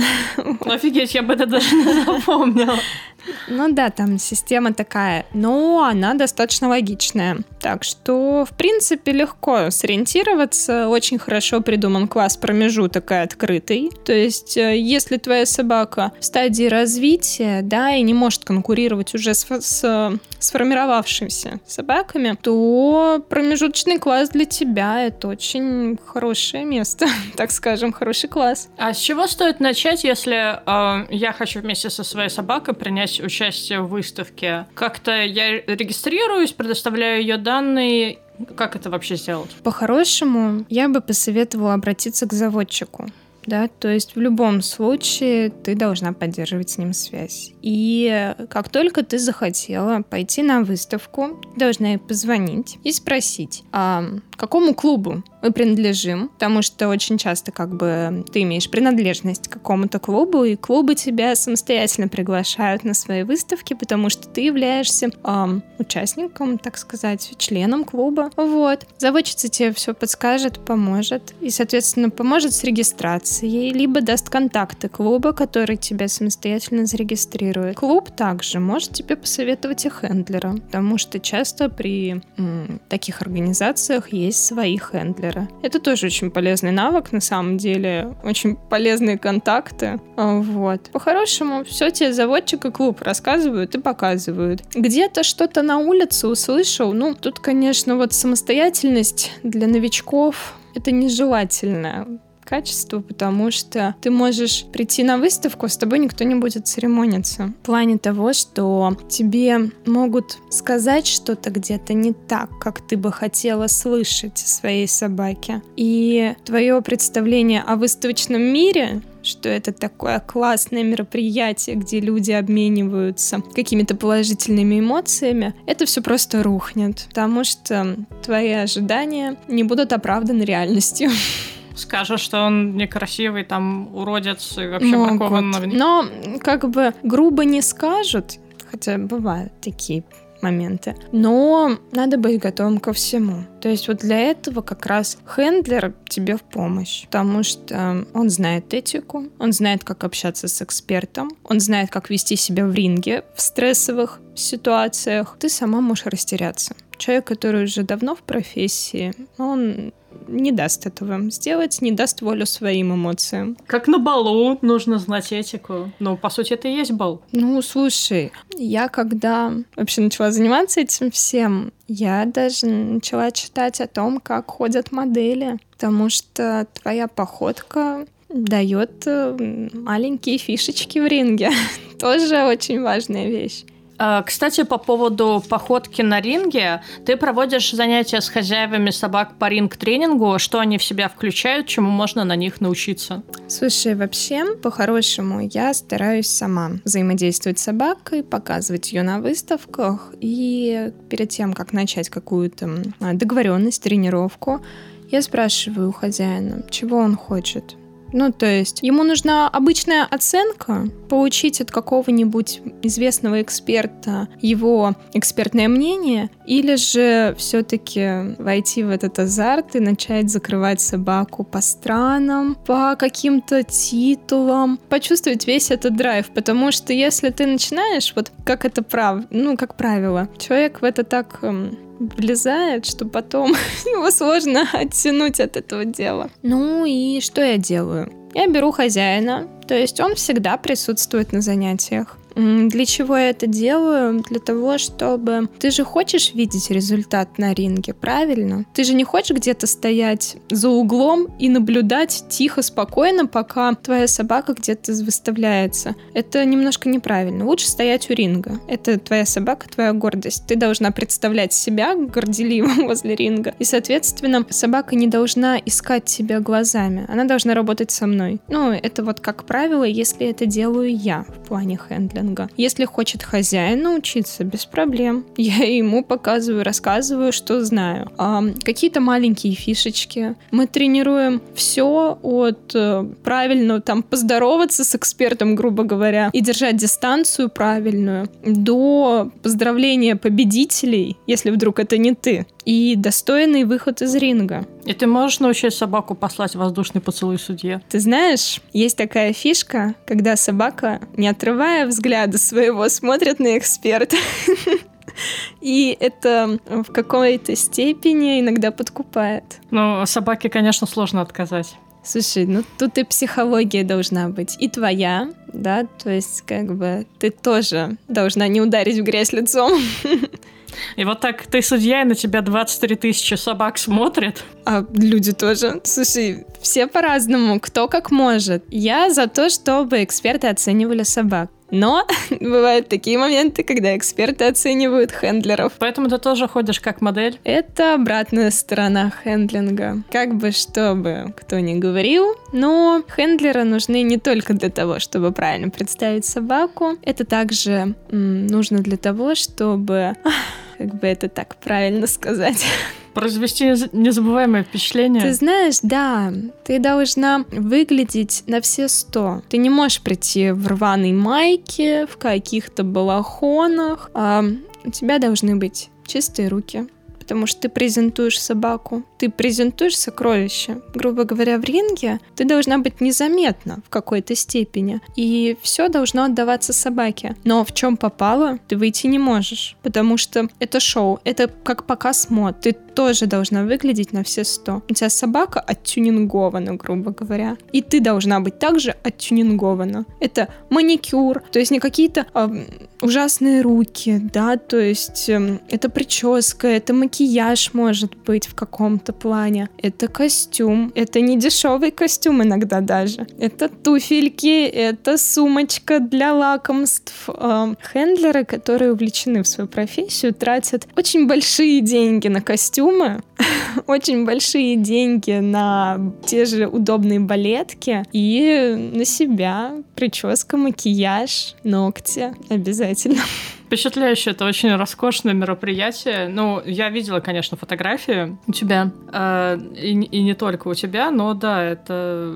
Офигеть, 0.65 1.13
я 1.13 1.21
бы 1.21 1.34
это 1.34 1.45
даже 1.45 1.76
не 1.76 2.04
запомнила. 2.04 2.78
Ну 3.48 3.74
да, 3.74 3.90
там 3.90 4.18
система 4.18 4.74
такая, 4.74 5.26
но 5.34 5.84
она 5.84 6.14
достаточно 6.14 6.68
логичная. 6.70 7.40
Так 7.60 7.84
что, 7.84 8.46
в 8.46 8.56
принципе, 8.56 9.12
легко 9.12 9.70
сориентироваться. 9.72 10.88
Очень 10.88 11.20
хорошо 11.20 11.62
придуман 11.62 12.08
класс 12.08 12.38
промежуток 12.38 13.12
и 13.12 13.16
открытый. 13.16 13.92
То 14.06 14.14
есть, 14.14 14.58
э, 14.58 14.78
если 14.78 15.18
твоя 15.18 15.46
собака 15.46 16.12
в 16.20 16.26
стадии 16.26 16.66
развития, 16.66 17.62
да, 17.62 17.94
и 17.94 18.02
не 18.02 18.14
может 18.14 18.46
конкурировать 18.46 19.14
уже 19.14 19.34
с, 19.34 19.46
с 19.50 20.20
сформировавшимися 20.40 21.60
собаками, 21.68 22.38
то 22.42 23.24
промежуточный 23.30 24.00
класс 24.00 24.30
для 24.30 24.46
тебя 24.46 25.06
это 25.06 25.28
очень 25.28 25.98
хорошее 26.06 26.66
место, 26.66 27.06
так 27.36 27.52
скажем, 27.52 27.94
хороший 27.94 28.30
класс. 28.30 28.70
А 28.78 28.94
с 28.94 28.98
чего 28.98 29.28
стоит 29.28 29.60
начать, 29.60 30.04
если 30.04 30.60
э, 30.66 31.08
я 31.10 31.34
хочу 31.34 31.62
вместе 31.62 31.90
со 31.90 32.04
своей 32.04 32.30
собакой 32.30 32.74
принять 32.74 33.11
участие 33.19 33.82
в 33.82 33.88
выставке? 33.88 34.65
Как-то 34.74 35.24
я 35.24 35.62
регистрируюсь, 35.62 36.52
предоставляю 36.52 37.21
ее 37.21 37.38
данные, 37.38 38.19
как 38.56 38.76
это 38.76 38.89
вообще 38.89 39.15
сделать? 39.15 39.52
По-хорошему, 39.63 40.65
я 40.69 40.89
бы 40.89 41.02
посоветовала 41.02 41.74
обратиться 41.74 42.28
к 42.28 42.34
заводчику 42.34 43.08
да, 43.45 43.67
то 43.67 43.88
есть 43.88 44.15
в 44.15 44.19
любом 44.19 44.62
случае 44.62 45.50
ты 45.50 45.76
должна 45.76 46.13
поддерживать 46.13 46.69
с 46.69 46.78
ним 46.78 46.93
связь. 46.93 47.54
И 47.62 48.36
как 48.50 48.69
только 48.69 49.04
ты 49.04 49.17
захотела 49.17 50.02
пойти 50.02 50.43
на 50.43 50.62
выставку, 50.62 51.41
должна 51.56 51.89
ей 51.89 51.97
позвонить 51.97 52.78
и 52.84 52.91
спросить, 52.91 53.63
а 53.71 54.06
какому 54.42 54.74
клубу 54.74 55.24
мы 55.44 55.52
принадлежим, 55.52 56.30
потому 56.30 56.64
что 56.64 56.88
очень 56.88 57.20
часто 57.20 57.52
как 57.52 57.76
бы 57.76 58.26
ты 58.32 58.42
имеешь 58.42 58.70
принадлежность 58.70 59.48
к 59.48 59.54
какому-то 59.54 60.00
клубу, 60.00 60.44
и 60.44 60.56
клубы 60.56 60.96
тебя 60.96 61.36
самостоятельно 61.36 62.08
приглашают 62.08 62.84
на 62.84 62.96
свои 62.96 63.22
выставки, 63.22 63.76
потому 63.76 64.10
что 64.10 64.28
ты 64.28 64.42
являешься 64.42 65.12
эм, 65.24 65.64
участником, 65.78 66.58
так 66.58 66.78
сказать, 66.78 67.34
членом 67.38 67.84
клуба. 67.84 68.32
Вот. 68.36 68.88
Заводчица 68.98 69.48
тебе 69.48 69.72
все 69.74 69.94
подскажет, 69.94 70.60
поможет, 70.66 71.36
и, 71.40 71.52
соответственно, 71.52 72.10
поможет 72.10 72.54
с 72.54 72.64
регистрацией, 72.64 73.72
либо 73.72 74.02
даст 74.02 74.30
контакты 74.30 74.90
клуба, 74.90 75.34
который 75.34 75.78
тебя 75.78 76.08
самостоятельно 76.08 76.88
зарегистрирует. 76.88 77.78
Клуб 77.78 78.10
также 78.10 78.60
может 78.60 78.94
тебе 78.94 79.16
посоветовать 79.16 79.86
и 79.86 79.90
хендлера, 79.90 80.54
потому 80.54 80.98
что 80.98 81.20
часто 81.20 81.70
при 81.70 82.22
м, 82.38 82.82
таких 82.90 83.22
организациях 83.22 84.12
есть 84.14 84.31
свои 84.38 84.78
хендлеры. 84.78 85.48
Это 85.62 85.80
тоже 85.80 86.08
очень 86.08 86.32
полезный 86.32 86.72
навык, 86.72 87.12
на 87.12 87.22
самом 87.22 87.58
деле. 87.58 88.15
Очень 88.24 88.56
полезные 88.56 89.17
контакты. 89.17 90.00
А, 90.17 90.39
вот. 90.39 90.89
По-хорошему, 90.91 91.63
все 91.63 91.89
тебе 91.89 92.13
заводчик 92.13 92.65
и 92.65 92.72
клуб 92.72 93.02
рассказывают 93.02 93.76
и 93.76 93.80
показывают. 93.80 94.63
Где-то 94.74 95.24
что-то 95.24 95.62
на 95.62 95.78
улице 95.78 96.28
услышал. 96.28 96.94
Ну, 96.94 97.15
тут, 97.15 97.39
конечно, 97.39 97.96
вот 97.96 98.13
самостоятельность 98.13 99.32
для 99.44 99.67
новичков 99.67 100.56
это 100.76 100.91
нежелательно 100.91 102.08
качество, 102.52 103.00
потому 103.00 103.50
что 103.50 103.96
ты 104.02 104.12
можешь 104.12 104.66
прийти 104.74 105.04
на 105.04 105.18
выставку, 105.18 105.70
с 105.70 105.78
тобой 105.78 106.00
никто 106.00 106.26
не 106.26 106.36
будет 106.36 106.68
церемониться. 106.68 107.54
В 107.62 107.66
плане 107.66 107.98
того, 107.98 108.34
что 108.34 108.98
тебе 109.10 109.72
могут 109.86 110.38
сказать 110.50 111.08
что-то 111.08 111.50
где-то 111.50 111.94
не 111.94 112.12
так, 112.12 112.50
как 112.60 112.82
ты 112.82 112.98
бы 112.98 113.10
хотела 113.10 113.68
слышать 113.68 114.38
своей 114.38 114.86
собаке. 114.90 115.62
И 115.78 116.36
твое 116.44 116.82
представление 116.82 117.62
о 117.62 117.78
выставочном 117.78 118.42
мире 118.42 119.02
что 119.24 119.50
это 119.50 119.72
такое 119.72 120.20
классное 120.20 120.84
мероприятие, 120.84 121.76
где 121.76 122.00
люди 122.00 122.32
обмениваются 122.32 123.44
какими-то 123.54 123.96
положительными 123.96 124.80
эмоциями, 124.80 125.54
это 125.68 125.86
все 125.86 126.02
просто 126.02 126.42
рухнет, 126.42 127.06
потому 127.10 127.44
что 127.44 127.98
твои 128.24 128.50
ожидания 128.50 129.38
не 129.48 129.62
будут 129.64 129.94
оправданы 129.94 130.42
реальностью. 130.42 131.12
Скажешь, 131.76 132.22
что 132.22 132.42
он 132.42 132.76
некрасивый, 132.76 133.44
там 133.44 133.96
уродец 133.96 134.58
и 134.58 134.68
вообще 134.68 134.88
Могут. 134.88 135.18
бракованный. 135.18 135.68
Но 135.68 136.06
как 136.42 136.70
бы 136.70 136.94
грубо 137.04 137.46
не 137.46 137.62
скажут, 137.62 138.40
хотя 138.70 138.98
бывают 138.98 139.52
такие 139.62 140.04
моменты. 140.42 140.96
Но 141.12 141.78
надо 141.92 142.18
быть 142.18 142.42
готовым 142.42 142.80
ко 142.80 142.94
всему. 142.94 143.44
То 143.62 143.70
есть 143.70 143.88
вот 143.88 143.98
для 143.98 144.18
этого 144.18 144.62
как 144.62 144.88
раз 144.88 145.20
хендлер 145.36 145.94
тебе 146.10 146.36
в 146.36 146.42
помощь, 146.42 147.06
потому 147.06 147.44
что 147.44 148.06
он 148.14 148.30
знает 148.32 148.74
этику, 148.74 149.28
он 149.38 149.54
знает, 149.54 149.84
как 149.84 150.04
общаться 150.04 150.48
с 150.48 150.62
экспертом, 150.64 151.30
он 151.44 151.60
знает, 151.60 151.92
как 151.92 152.10
вести 152.10 152.36
себя 152.36 152.66
в 152.66 152.74
ринге 152.74 153.24
в 153.36 153.42
стрессовых 153.42 154.20
ситуациях. 154.34 155.38
Ты 155.40 155.48
сама 155.48 155.80
можешь 155.80 156.08
растеряться. 156.08 156.76
Человек, 156.98 157.26
который 157.26 157.66
уже 157.66 157.84
давно 157.84 158.16
в 158.16 158.24
профессии, 158.24 159.14
он 159.38 159.94
не 160.32 160.52
даст 160.52 160.86
этого 160.86 161.30
сделать, 161.30 161.82
не 161.82 161.91
даст 161.91 162.22
волю 162.22 162.46
своим 162.46 162.94
эмоциям. 162.94 163.58
Как 163.67 163.88
на 163.88 163.98
балу 163.98 164.58
нужно 164.62 165.00
знать 165.00 165.32
этику. 165.32 165.91
Ну, 166.00 166.17
по 166.17 166.30
сути, 166.30 166.54
это 166.54 166.67
и 166.67 166.76
есть 166.76 166.91
бал. 166.91 167.22
Ну, 167.32 167.62
слушай, 167.62 168.32
я 168.58 168.88
когда 168.88 169.54
вообще 169.76 170.02
начала 170.02 170.32
заниматься 170.32 170.82
этим 170.82 171.12
всем, 171.12 171.72
я 171.88 172.26
даже 172.26 172.67
начала 172.67 173.32
читать 173.32 173.82
о 173.82 173.88
том, 173.88 174.20
как 174.20 174.50
ходят 174.50 174.91
модели, 174.91 175.58
потому 175.72 176.10
что 176.10 176.67
твоя 176.74 177.08
походка 177.08 178.06
дает 178.30 179.04
э, 179.06 179.70
маленькие 179.74 180.38
фишечки 180.38 181.00
в 181.00 181.08
ринге. 181.08 181.52
Тоже 182.00 182.44
очень 182.44 182.82
важная 182.82 183.28
вещь. 183.28 183.63
А, 184.04 184.24
кстати, 184.24 184.64
по 184.64 184.80
поводу 184.80 185.44
походки 185.48 186.02
на 186.02 186.22
ринге, 186.22 186.82
ты 187.06 187.18
проводишь 187.18 187.72
занятия 187.72 188.20
с 188.20 188.30
хозяевами 188.30 188.90
собак 188.90 189.36
по 189.38 189.48
ринг-тренингу, 189.48 190.40
что 190.40 190.58
они 190.58 190.80
в 190.80 190.84
себя 190.84 191.08
включают, 191.08 191.68
чему 191.68 191.92
можно 191.92 192.24
на 192.24 192.36
них 192.36 192.62
научиться? 192.62 193.22
Слушай, 193.48 193.94
вообще, 193.94 194.56
по-хорошему, 194.56 195.48
я 195.54 195.72
стараюсь 195.76 196.26
сама 196.26 196.72
взаимодействовать 196.84 197.60
с 197.60 197.64
собакой, 197.64 198.24
показывать 198.24 198.92
ее 198.92 199.04
на 199.04 199.20
выставках, 199.20 200.16
и 200.20 200.92
перед 201.08 201.30
тем, 201.30 201.54
как 201.54 201.72
начать 201.72 202.10
какую-то 202.10 202.82
договоренность, 203.00 203.84
тренировку, 203.84 204.66
я 205.12 205.22
спрашиваю 205.22 205.90
у 205.90 205.92
хозяина, 205.92 206.64
чего 206.72 206.98
он 206.98 207.16
хочет. 207.16 207.76
Ну, 208.13 208.32
то 208.32 208.45
есть 208.45 208.80
ему 208.82 209.04
нужна 209.04 209.47
обычная 209.47 210.06
оценка, 210.06 210.88
получить 211.10 211.62
от 211.62 211.71
какого-нибудь 211.71 212.62
известного 212.82 213.41
эксперта 213.41 214.28
его 214.41 214.95
экспертное 215.13 215.67
мнение, 215.67 216.30
или 216.45 216.76
же 216.76 217.36
все-таки 217.38 218.36
войти 218.38 218.84
в 218.84 218.89
этот 218.89 219.19
азарт 219.19 219.76
и 219.76 219.80
начать 219.80 220.30
закрывать 220.30 220.82
собаку 220.82 221.43
по 221.43 221.62
странам, 221.62 222.56
по 222.65 222.95
каким-то 222.97 223.63
титулам, 223.63 224.80
почувствовать 224.89 225.47
весь 225.47 225.71
этот 225.71 225.95
драйв, 225.95 226.28
потому 226.34 226.71
что 226.71 226.93
если 226.93 227.30
ты 227.30 227.45
начинаешь, 227.45 228.13
вот 228.15 228.32
как 228.45 228.65
это 228.65 228.84
прав, 228.84 229.24
ну, 229.30 229.58
как 229.58 229.76
правило, 229.76 230.28
человек 230.38 230.82
в 230.82 230.84
это 230.84 231.04
так 231.04 231.39
эм, 231.41 231.78
влезает, 232.02 232.86
что 232.86 233.06
потом 233.06 233.54
его 233.86 234.12
сложно 234.12 234.68
оттянуть 234.74 235.40
от 235.40 235.58
этого 235.58 235.86
дела. 235.86 236.30
Ну 236.42 236.86
и 236.86 237.22
что 237.22 237.42
я 237.42 237.58
делаю? 237.58 238.12
Я 238.34 238.48
беру 238.48 238.72
хозяина, 238.72 239.48
то 239.68 239.76
есть 239.76 240.00
он 240.00 240.16
всегда 240.16 240.58
присутствует 240.58 241.34
на 241.34 241.42
занятиях. 241.42 242.18
Для 242.36 242.86
чего 242.86 243.17
я 243.17 243.30
это 243.30 243.48
делаю? 243.48 244.22
Для 244.22 244.39
того, 244.39 244.78
чтобы... 244.78 245.50
Ты 245.60 245.72
же 245.72 245.84
хочешь 245.84 246.34
видеть 246.34 246.72
результат 246.72 247.38
на 247.38 247.54
ринге, 247.54 247.94
правильно? 247.94 248.65
Ты 248.74 248.84
же 248.84 248.94
не 248.94 249.04
хочешь 249.04 249.36
где-то 249.36 249.67
стоять 249.67 250.38
за 250.50 250.70
углом 250.70 251.28
и 251.39 251.50
наблюдать 251.50 252.26
тихо, 252.30 252.62
спокойно, 252.62 253.28
пока 253.28 253.74
твоя 253.74 254.08
собака 254.08 254.54
где-то 254.54 254.94
выставляется. 254.94 255.96
Это 256.13 256.44
немножко 256.46 256.89
неправильно. 256.89 257.46
Лучше 257.46 257.67
стоять 257.67 258.10
у 258.10 258.13
ринга. 258.13 258.60
Это 258.67 258.98
твоя 258.98 259.26
собака, 259.26 259.67
твоя 259.70 259.94
гордость. 259.94 260.46
Ты 260.48 260.56
должна 260.56 260.91
представлять 260.91 261.54
себя 261.54 261.96
горделивым 261.96 262.86
возле 262.88 263.15
ринга. 263.15 263.54
И, 263.60 263.63
соответственно, 263.63 264.46
собака 264.50 264.96
не 264.96 265.08
должна 265.08 265.58
искать 265.58 266.06
тебя 266.06 266.39
глазами. 266.39 267.06
Она 267.10 267.26
должна 267.26 267.54
работать 267.54 267.91
со 267.91 268.08
мной. 268.08 268.39
Ну, 268.48 268.72
это 268.72 269.04
вот 269.04 269.20
как 269.20 269.44
правило, 269.46 269.84
если 269.84 270.28
это 270.28 270.46
делаю 270.46 270.96
я 270.96 271.26
в 271.28 271.48
плане 271.48 271.78
хендля 271.78 272.21
дайвинга. 272.22 272.50
Если 272.58 272.86
хочет 272.86 273.24
хозяин 273.24 273.84
научиться, 273.84 274.44
без 274.44 274.66
проблем. 274.66 275.26
Я 275.38 275.66
ему 275.66 276.04
показываю, 276.04 276.64
рассказываю, 276.64 277.32
что 277.32 277.64
знаю. 277.64 278.10
А, 278.18 278.44
какие-то 278.64 279.00
маленькие 279.00 279.54
фишечки. 279.54 280.36
Мы 280.52 280.68
тренируем 280.68 281.42
все 281.54 282.18
от 282.22 282.72
э, 282.74 283.06
правильно 283.24 283.82
там 283.82 284.04
поздороваться 284.04 284.84
с 284.84 284.96
экспертом, 284.96 285.56
грубо 285.56 285.84
говоря, 285.84 286.30
и 286.34 286.42
держать 286.42 286.78
дистанцию 286.78 287.50
правильную, 287.50 288.30
до 288.46 289.32
поздравления 289.44 290.16
победителей, 290.16 291.18
если 291.28 291.52
вдруг 291.52 291.80
это 291.80 291.98
не 291.98 292.14
ты 292.14 292.46
и 292.66 292.96
достойный 292.96 293.64
выход 293.64 294.02
из 294.02 294.16
ринга. 294.16 294.66
И 294.86 294.94
ты 294.94 295.08
можешь 295.08 295.39
научить 295.39 295.74
собаку 295.74 296.15
послать 296.15 296.56
воздушный 296.56 297.02
поцелуй 297.02 297.38
судье? 297.38 297.82
Ты 297.89 298.00
знаешь, 298.00 298.60
есть 298.74 298.98
такая 298.98 299.34
фишка, 299.34 299.96
когда 300.06 300.36
собака, 300.36 301.02
не 301.15 301.28
отрывая 301.28 301.86
взгляда 301.86 302.38
своего, 302.38 302.89
смотрит 302.89 303.39
на 303.39 303.58
эксперта. 303.58 304.15
И 305.62 305.96
это 306.00 306.60
в 306.65 306.91
какой-то 306.91 307.56
степени 307.56 308.39
иногда 308.39 308.72
подкупает. 308.72 309.44
Ну, 309.70 310.06
собаке, 310.06 310.50
конечно, 310.50 310.88
сложно 310.88 311.22
отказать. 311.22 311.76
Слушай, 312.04 312.48
ну 312.48 312.63
тут 312.80 312.98
и 312.98 313.04
психология 313.04 313.84
должна 313.84 314.30
быть, 314.30 314.58
и 314.60 314.67
твоя, 314.67 315.30
да, 315.54 315.86
то 316.04 316.10
есть 316.10 316.41
как 316.41 316.76
бы 316.76 317.06
ты 317.20 317.30
тоже 317.30 317.98
должна 318.08 318.48
не 318.48 318.60
ударить 318.60 318.98
в 318.98 319.04
грязь 319.04 319.34
лицом. 319.34 319.80
И 320.96 321.04
вот 321.04 321.20
так 321.20 321.46
ты 321.48 321.62
судья, 321.62 322.02
и 322.02 322.06
на 322.06 322.16
тебя 322.16 322.42
23 322.42 322.96
тысячи 322.96 323.34
собак 323.36 323.78
смотрят. 323.78 324.44
А 324.66 324.86
люди 324.94 325.34
тоже. 325.34 325.82
Слушай, 325.84 326.46
все 326.62 326.88
по-разному, 326.88 327.60
кто 327.60 327.88
как 327.88 328.12
может. 328.12 328.64
Я 328.70 329.10
за 329.10 329.28
то, 329.28 329.50
чтобы 329.50 330.04
эксперты 330.04 330.48
оценивали 330.48 331.04
собак. 331.04 331.50
Но 331.72 332.06
бывают 332.40 332.90
такие 332.90 333.18
моменты, 333.18 333.64
когда 333.64 333.96
эксперты 333.98 334.46
оценивают 334.46 335.12
хендлеров. 335.12 335.74
Поэтому 335.80 336.10
ты 336.10 336.18
тоже 336.18 336.48
ходишь 336.48 336.80
как 336.80 337.02
модель? 337.02 337.40
Это 337.44 337.96
обратная 337.96 338.52
сторона 338.52 339.12
хендлинга. 339.24 340.04
Как 340.12 340.36
бы 340.36 340.52
что 340.52 340.96
бы 340.96 341.34
кто 341.38 341.60
ни 341.60 341.80
говорил, 341.80 342.36
но 342.54 343.04
хендлеры 343.16 343.64
нужны 343.64 344.02
не 344.04 344.18
только 344.18 344.54
для 344.54 344.70
того, 344.70 345.00
чтобы 345.00 345.32
правильно 345.32 345.70
представить 345.70 346.26
собаку. 346.26 346.98
Это 347.04 347.26
также 347.26 347.96
м, 348.12 348.48
нужно 348.48 348.80
для 348.80 348.98
того, 348.98 349.36
чтобы 349.36 350.16
как 350.82 351.00
бы 351.00 351.08
это 351.08 351.30
так 351.30 351.56
правильно 351.58 352.08
сказать. 352.08 352.65
Произвести 353.13 353.65
незабываемое 353.91 354.63
впечатление. 354.63 355.22
Ты 355.22 355.34
знаешь, 355.34 355.80
да, 355.84 356.34
ты 356.63 356.80
должна 356.80 357.46
выглядеть 357.52 358.44
на 358.48 358.62
все 358.62 358.88
сто. 358.88 359.41
Ты 359.50 359.58
не 359.58 359.70
можешь 359.70 360.02
прийти 360.02 360.52
в 360.52 360.67
рваной 360.67 361.12
майке, 361.12 362.08
в 362.08 362.17
каких-то 362.17 362.84
балахонах. 362.84 364.10
А 364.13 364.44
у 364.84 364.89
тебя 364.89 365.20
должны 365.20 365.56
быть 365.58 365.89
чистые 366.06 366.48
руки, 366.48 366.88
потому 367.20 367.48
что 367.48 367.62
ты 367.62 367.70
презентуешь 367.70 368.41
собаку, 368.41 369.04
ты 369.22 369.30
презентуешь 369.30 370.00
сокровище. 370.00 370.82
Грубо 370.96 371.26
говоря, 371.26 371.60
в 371.60 371.64
ринге 371.64 372.20
ты 372.36 372.44
должна 372.44 372.80
быть 372.80 373.02
незаметна 373.02 373.84
в 373.86 373.90
какой-то 373.90 374.36
степени, 374.36 375.00
и 375.16 375.56
все 375.62 375.90
должно 375.90 376.24
отдаваться 376.24 376.74
собаке. 376.74 377.36
Но 377.44 377.64
в 377.64 377.72
чем 377.72 377.98
попало, 377.98 378.58
ты 378.68 378.78
выйти 378.78 379.06
не 379.06 379.20
можешь, 379.20 379.78
потому 379.84 380.18
что 380.18 380.48
это 380.60 380.80
шоу, 380.80 381.20
это 381.24 381.48
как 381.64 381.86
показ 381.86 382.32
мод. 382.32 382.62
Ты 382.62 382.76
тоже 382.92 383.26
должна 383.26 383.64
выглядеть 383.64 384.14
на 384.14 384.24
все 384.24 384.44
сто. 384.44 384.82
У 384.90 384.94
тебя 384.94 385.10
собака 385.10 385.60
оттюнингована, 385.60 386.76
грубо 386.76 387.12
говоря, 387.12 387.58
и 387.72 387.82
ты 387.82 388.00
должна 388.00 388.40
быть 388.40 388.60
также 388.60 388.96
оттюнингована. 389.04 390.06
Это 390.20 390.48
маникюр, 390.70 391.44
то 391.52 391.60
есть 391.60 391.72
не 391.72 391.80
какие-то 391.80 392.26
э, 392.34 392.66
ужасные 393.02 393.62
руки, 393.62 394.20
да, 394.34 394.58
то 394.58 394.78
есть 394.78 395.30
э, 395.30 395.60
это 395.70 395.90
прическа, 395.90 396.68
это 396.68 396.94
макияж 396.94 397.74
может 397.74 398.16
быть 398.26 398.48
в 398.48 398.56
каком-то 398.56 399.11
каком-то 399.12 399.13
плане. 399.13 399.69
Это 399.78 400.08
костюм. 400.08 400.91
Это 400.95 401.21
не 401.21 401.38
дешевый 401.38 401.91
костюм 401.91 402.41
иногда 402.41 402.82
даже. 402.82 403.28
Это 403.39 403.69
туфельки, 403.69 404.65
это 404.65 405.17
сумочка 405.17 406.00
для 406.00 406.34
лакомств. 406.34 407.28
Эм, 407.28 407.78
хендлеры, 407.82 408.45
которые 408.45 408.91
увлечены 408.91 409.41
в 409.43 409.47
свою 409.47 409.67
профессию, 409.67 410.34
тратят 410.34 410.88
очень 410.97 411.28
большие 411.28 411.82
деньги 411.82 412.30
на 412.30 412.41
костюмы, 412.41 413.21
очень 413.88 414.26
большие 414.26 414.76
деньги 414.76 415.39
на 415.39 416.00
те 416.26 416.45
же 416.45 416.67
удобные 416.67 417.19
балетки 417.19 418.04
и 418.13 418.91
на 418.93 419.06
себя. 419.06 419.71
Прическа, 419.95 420.58
макияж, 420.58 421.56
ногти 421.63 422.34
обязательно. 422.50 423.21
Впечатляюще, 423.72 424.32
это 424.32 424.44
очень 424.44 424.76
роскошное 424.76 425.34
мероприятие. 425.34 426.28
Ну, 426.28 426.62
я 426.66 426.90
видела, 426.90 427.22
конечно, 427.22 427.56
фотографии 427.56 428.38
у 428.46 428.52
тебя, 428.52 428.92
э, 429.14 429.60
и, 429.78 429.92
и 429.92 430.24
не 430.24 430.34
только 430.34 430.68
у 430.68 430.74
тебя, 430.74 431.10
но 431.10 431.34
да, 431.34 431.64
это 431.64 432.36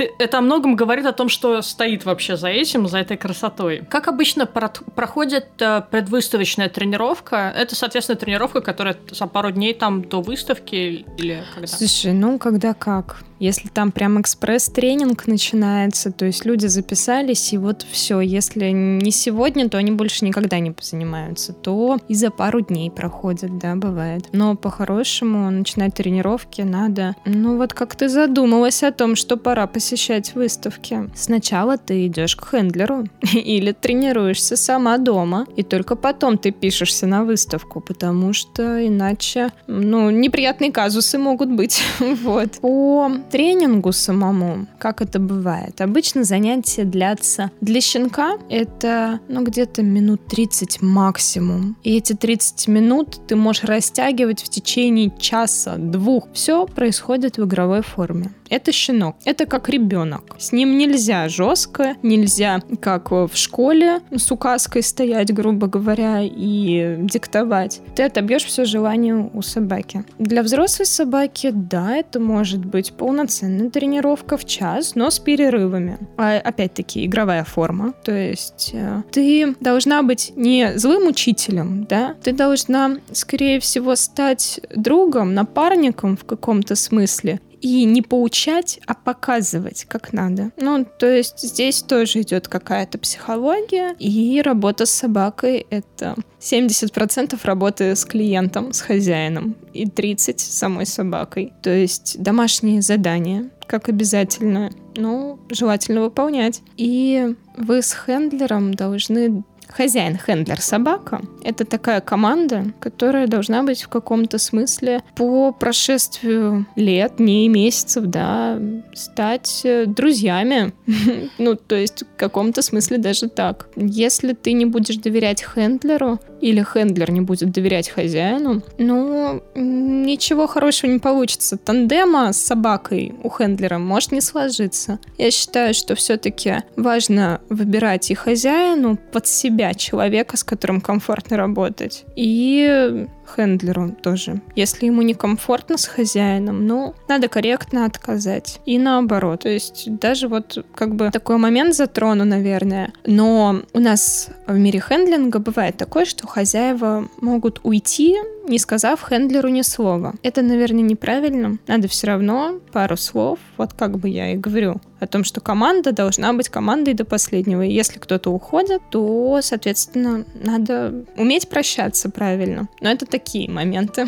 ты, 0.00 0.10
это 0.18 0.38
о 0.38 0.40
многом 0.40 0.76
говорит 0.76 1.04
о 1.04 1.12
том, 1.12 1.28
что 1.28 1.60
стоит 1.60 2.06
вообще 2.06 2.38
за 2.38 2.48
этим, 2.48 2.88
за 2.88 2.98
этой 2.98 3.18
красотой. 3.18 3.82
Как 3.90 4.08
обычно 4.08 4.46
про 4.46 4.72
проходит 4.94 5.48
э, 5.60 5.82
предвыставочная 5.90 6.70
тренировка? 6.70 7.52
Это, 7.54 7.74
соответственно, 7.74 8.16
тренировка, 8.16 8.62
которая 8.62 8.96
за 9.10 9.26
пару 9.26 9.50
дней 9.50 9.74
там 9.74 10.02
до 10.02 10.22
выставки 10.22 11.04
или 11.18 11.44
когда? 11.54 11.66
Слушай, 11.66 12.14
ну 12.14 12.38
когда 12.38 12.72
как. 12.72 13.22
Если 13.40 13.68
там 13.68 13.90
прям 13.90 14.20
экспресс-тренинг 14.20 15.26
начинается, 15.26 16.12
то 16.12 16.26
есть 16.26 16.44
люди 16.44 16.66
записались, 16.66 17.54
и 17.54 17.58
вот 17.58 17.86
все, 17.90 18.20
если 18.20 18.68
не 18.68 19.10
сегодня, 19.10 19.68
то 19.70 19.78
они 19.78 19.92
больше 19.92 20.26
никогда 20.26 20.58
не 20.58 20.70
позанимаются, 20.72 21.54
то 21.54 21.98
и 22.06 22.14
за 22.14 22.30
пару 22.30 22.60
дней 22.60 22.90
проходят, 22.90 23.56
да, 23.56 23.76
бывает. 23.76 24.26
Но 24.32 24.56
по-хорошему 24.56 25.50
начинать 25.50 25.94
тренировки 25.94 26.60
надо, 26.60 27.16
ну 27.24 27.56
вот 27.56 27.72
как 27.72 27.96
ты 27.96 28.10
задумалась 28.10 28.82
о 28.82 28.92
том, 28.92 29.16
что 29.16 29.38
пора 29.38 29.66
посещать 29.90 30.36
выставки. 30.36 31.10
Сначала 31.16 31.76
ты 31.76 32.06
идешь 32.06 32.36
к 32.36 32.48
хендлеру 32.50 33.06
или 33.34 33.72
тренируешься 33.72 34.56
сама 34.56 34.98
дома, 34.98 35.46
и 35.56 35.64
только 35.64 35.96
потом 35.96 36.38
ты 36.38 36.52
пишешься 36.52 37.08
на 37.08 37.24
выставку, 37.24 37.80
потому 37.80 38.32
что 38.32 38.86
иначе, 38.86 39.50
ну, 39.66 40.10
неприятные 40.10 40.70
казусы 40.70 41.18
могут 41.18 41.50
быть. 41.50 41.82
вот. 41.98 42.60
По 42.60 43.10
тренингу 43.32 43.90
самому, 43.90 44.68
как 44.78 45.02
это 45.02 45.18
бывает, 45.18 45.80
обычно 45.80 46.22
занятия 46.22 46.84
длятся 46.84 47.50
для 47.60 47.80
щенка 47.80 48.38
это, 48.48 49.18
ну, 49.26 49.42
где-то 49.42 49.82
минут 49.82 50.24
30 50.26 50.82
максимум. 50.82 51.76
И 51.82 51.96
эти 51.96 52.12
30 52.12 52.68
минут 52.68 53.26
ты 53.26 53.34
можешь 53.34 53.64
растягивать 53.64 54.40
в 54.42 54.48
течение 54.48 55.12
часа, 55.18 55.74
двух. 55.76 56.28
Все 56.32 56.66
происходит 56.66 57.38
в 57.38 57.44
игровой 57.44 57.82
форме. 57.82 58.30
Это 58.50 58.72
щенок. 58.72 59.16
Это 59.24 59.46
как 59.46 59.68
ребенок. 59.68 60.34
С 60.38 60.52
ним 60.52 60.76
нельзя 60.76 61.28
жестко, 61.28 61.94
нельзя 62.02 62.60
как 62.80 63.12
в 63.12 63.30
школе 63.34 64.00
с 64.10 64.30
указкой 64.32 64.82
стоять, 64.82 65.32
грубо 65.32 65.68
говоря, 65.68 66.20
и 66.22 66.96
диктовать. 66.98 67.80
Ты 67.94 68.02
отобьешь 68.02 68.44
все 68.44 68.64
желание 68.64 69.30
у 69.32 69.42
собаки. 69.42 70.04
Для 70.18 70.42
взрослой 70.42 70.86
собаки, 70.86 71.50
да, 71.54 71.96
это 71.96 72.18
может 72.18 72.64
быть 72.64 72.92
полноценная 72.92 73.70
тренировка 73.70 74.36
в 74.36 74.44
час, 74.44 74.96
но 74.96 75.10
с 75.10 75.20
перерывами. 75.20 75.98
А, 76.16 76.36
опять-таки, 76.38 77.06
игровая 77.06 77.44
форма. 77.44 77.94
То 78.04 78.12
есть 78.12 78.70
э, 78.72 79.02
ты 79.12 79.54
должна 79.60 80.02
быть 80.02 80.32
не 80.34 80.76
злым 80.76 81.06
учителем, 81.06 81.86
да, 81.88 82.16
ты 82.22 82.32
должна, 82.32 82.96
скорее 83.12 83.60
всего, 83.60 83.94
стать 83.94 84.60
другом, 84.74 85.34
напарником 85.34 86.16
в 86.16 86.24
каком-то 86.24 86.74
смысле 86.74 87.40
и 87.60 87.84
не 87.84 88.02
поучать, 88.02 88.80
а 88.86 88.94
показывать, 88.94 89.84
как 89.88 90.12
надо. 90.12 90.50
Ну, 90.56 90.86
то 90.98 91.06
есть 91.06 91.40
здесь 91.40 91.82
тоже 91.82 92.22
идет 92.22 92.48
какая-то 92.48 92.98
психология, 92.98 93.94
и 93.98 94.40
работа 94.42 94.86
с 94.86 94.90
собакой— 94.90 95.66
это 95.70 96.16
70% 96.40 97.38
работы 97.44 97.94
с 97.94 98.04
клиентом, 98.04 98.72
с 98.72 98.80
хозяином, 98.80 99.56
и 99.72 99.84
30% 99.84 100.38
с 100.38 100.42
самой 100.42 100.86
собакой. 100.86 101.52
То 101.62 101.70
есть 101.70 102.22
домашние 102.22 102.82
задания, 102.82 103.50
как 103.66 103.88
обязательно, 103.88 104.70
ну, 104.96 105.38
желательно 105.48 106.02
выполнять. 106.02 106.62
И 106.76 107.36
вы 107.56 107.82
с 107.82 107.92
хендлером 107.92 108.74
должны 108.74 109.44
хозяин, 109.72 110.18
хендлер, 110.18 110.60
собака— 110.60 111.20
это 111.44 111.64
такая 111.64 112.00
команда, 112.00 112.66
которая 112.80 113.26
должна 113.26 113.62
быть 113.62 113.82
в 113.82 113.88
каком-то 113.88 114.38
смысле 114.38 115.02
по 115.14 115.52
прошествию 115.52 116.66
лет, 116.76 117.14
дней, 117.18 117.48
месяцев, 117.48 118.04
да, 118.06 118.58
стать 118.94 119.62
э, 119.64 119.86
друзьями. 119.86 120.72
ну, 121.38 121.54
то 121.54 121.76
есть 121.76 122.02
в 122.02 122.16
каком-то 122.16 122.62
смысле 122.62 122.98
даже 122.98 123.28
так. 123.28 123.68
Если 123.76 124.32
ты 124.32 124.52
не 124.52 124.66
будешь 124.66 124.96
доверять 124.96 125.42
хендлеру, 125.42 126.18
или 126.40 126.62
хендлер 126.62 127.10
не 127.10 127.20
будет 127.20 127.50
доверять 127.50 127.90
хозяину, 127.90 128.62
ну, 128.78 129.42
ничего 129.54 130.46
хорошего 130.46 130.90
не 130.90 130.98
получится. 130.98 131.58
Тандема 131.58 132.32
с 132.32 132.38
собакой 132.38 133.14
у 133.22 133.28
хендлера 133.28 133.78
может 133.78 134.12
не 134.12 134.20
сложиться. 134.20 134.98
Я 135.18 135.30
считаю, 135.30 135.74
что 135.74 135.94
все-таки 135.94 136.62
важно 136.76 137.40
выбирать 137.50 138.10
и 138.10 138.14
хозяину 138.14 138.98
под 139.12 139.26
себя 139.26 139.59
человека, 139.74 140.36
с 140.36 140.44
которым 140.44 140.80
комфортно 140.80 141.36
работать, 141.36 142.04
и 142.16 143.06
хендлеру 143.34 143.90
тоже. 143.90 144.40
Если 144.56 144.86
ему 144.86 145.02
некомфортно 145.02 145.78
с 145.78 145.86
хозяином, 145.86 146.66
ну, 146.66 146.94
надо 147.08 147.28
корректно 147.28 147.84
отказать. 147.84 148.60
И 148.66 148.78
наоборот. 148.78 149.40
То 149.40 149.48
есть 149.48 149.98
даже 149.98 150.28
вот 150.28 150.64
как 150.74 150.94
бы 150.94 151.10
такой 151.10 151.38
момент 151.38 151.74
затрону, 151.74 152.24
наверное. 152.24 152.92
Но 153.06 153.62
у 153.72 153.80
нас 153.80 154.28
в 154.46 154.56
мире 154.56 154.80
хендлинга 154.80 155.38
бывает 155.38 155.76
такое, 155.76 156.04
что 156.04 156.26
хозяева 156.26 157.08
могут 157.20 157.60
уйти, 157.62 158.16
не 158.48 158.58
сказав 158.58 159.02
хендлеру 159.02 159.48
ни 159.48 159.62
слова. 159.62 160.14
Это, 160.22 160.42
наверное, 160.42 160.82
неправильно. 160.82 161.58
Надо 161.66 161.88
все 161.88 162.08
равно 162.08 162.58
пару 162.72 162.96
слов, 162.96 163.38
вот 163.56 163.72
как 163.74 163.98
бы 163.98 164.08
я 164.08 164.32
и 164.32 164.36
говорю, 164.36 164.80
о 165.00 165.06
том, 165.06 165.24
что 165.24 165.40
команда 165.40 165.92
должна 165.92 166.32
быть 166.32 166.48
командой 166.48 166.94
до 166.94 167.04
последнего. 167.04 167.62
И 167.62 167.72
если 167.72 167.98
кто-то 167.98 168.30
уходит, 168.30 168.82
то, 168.90 169.40
соответственно, 169.42 170.24
надо 170.34 171.04
уметь 171.16 171.48
прощаться 171.48 172.10
правильно. 172.10 172.68
Но 172.80 172.90
это 172.90 173.06
такие 173.06 173.19
моменты. 173.48 174.06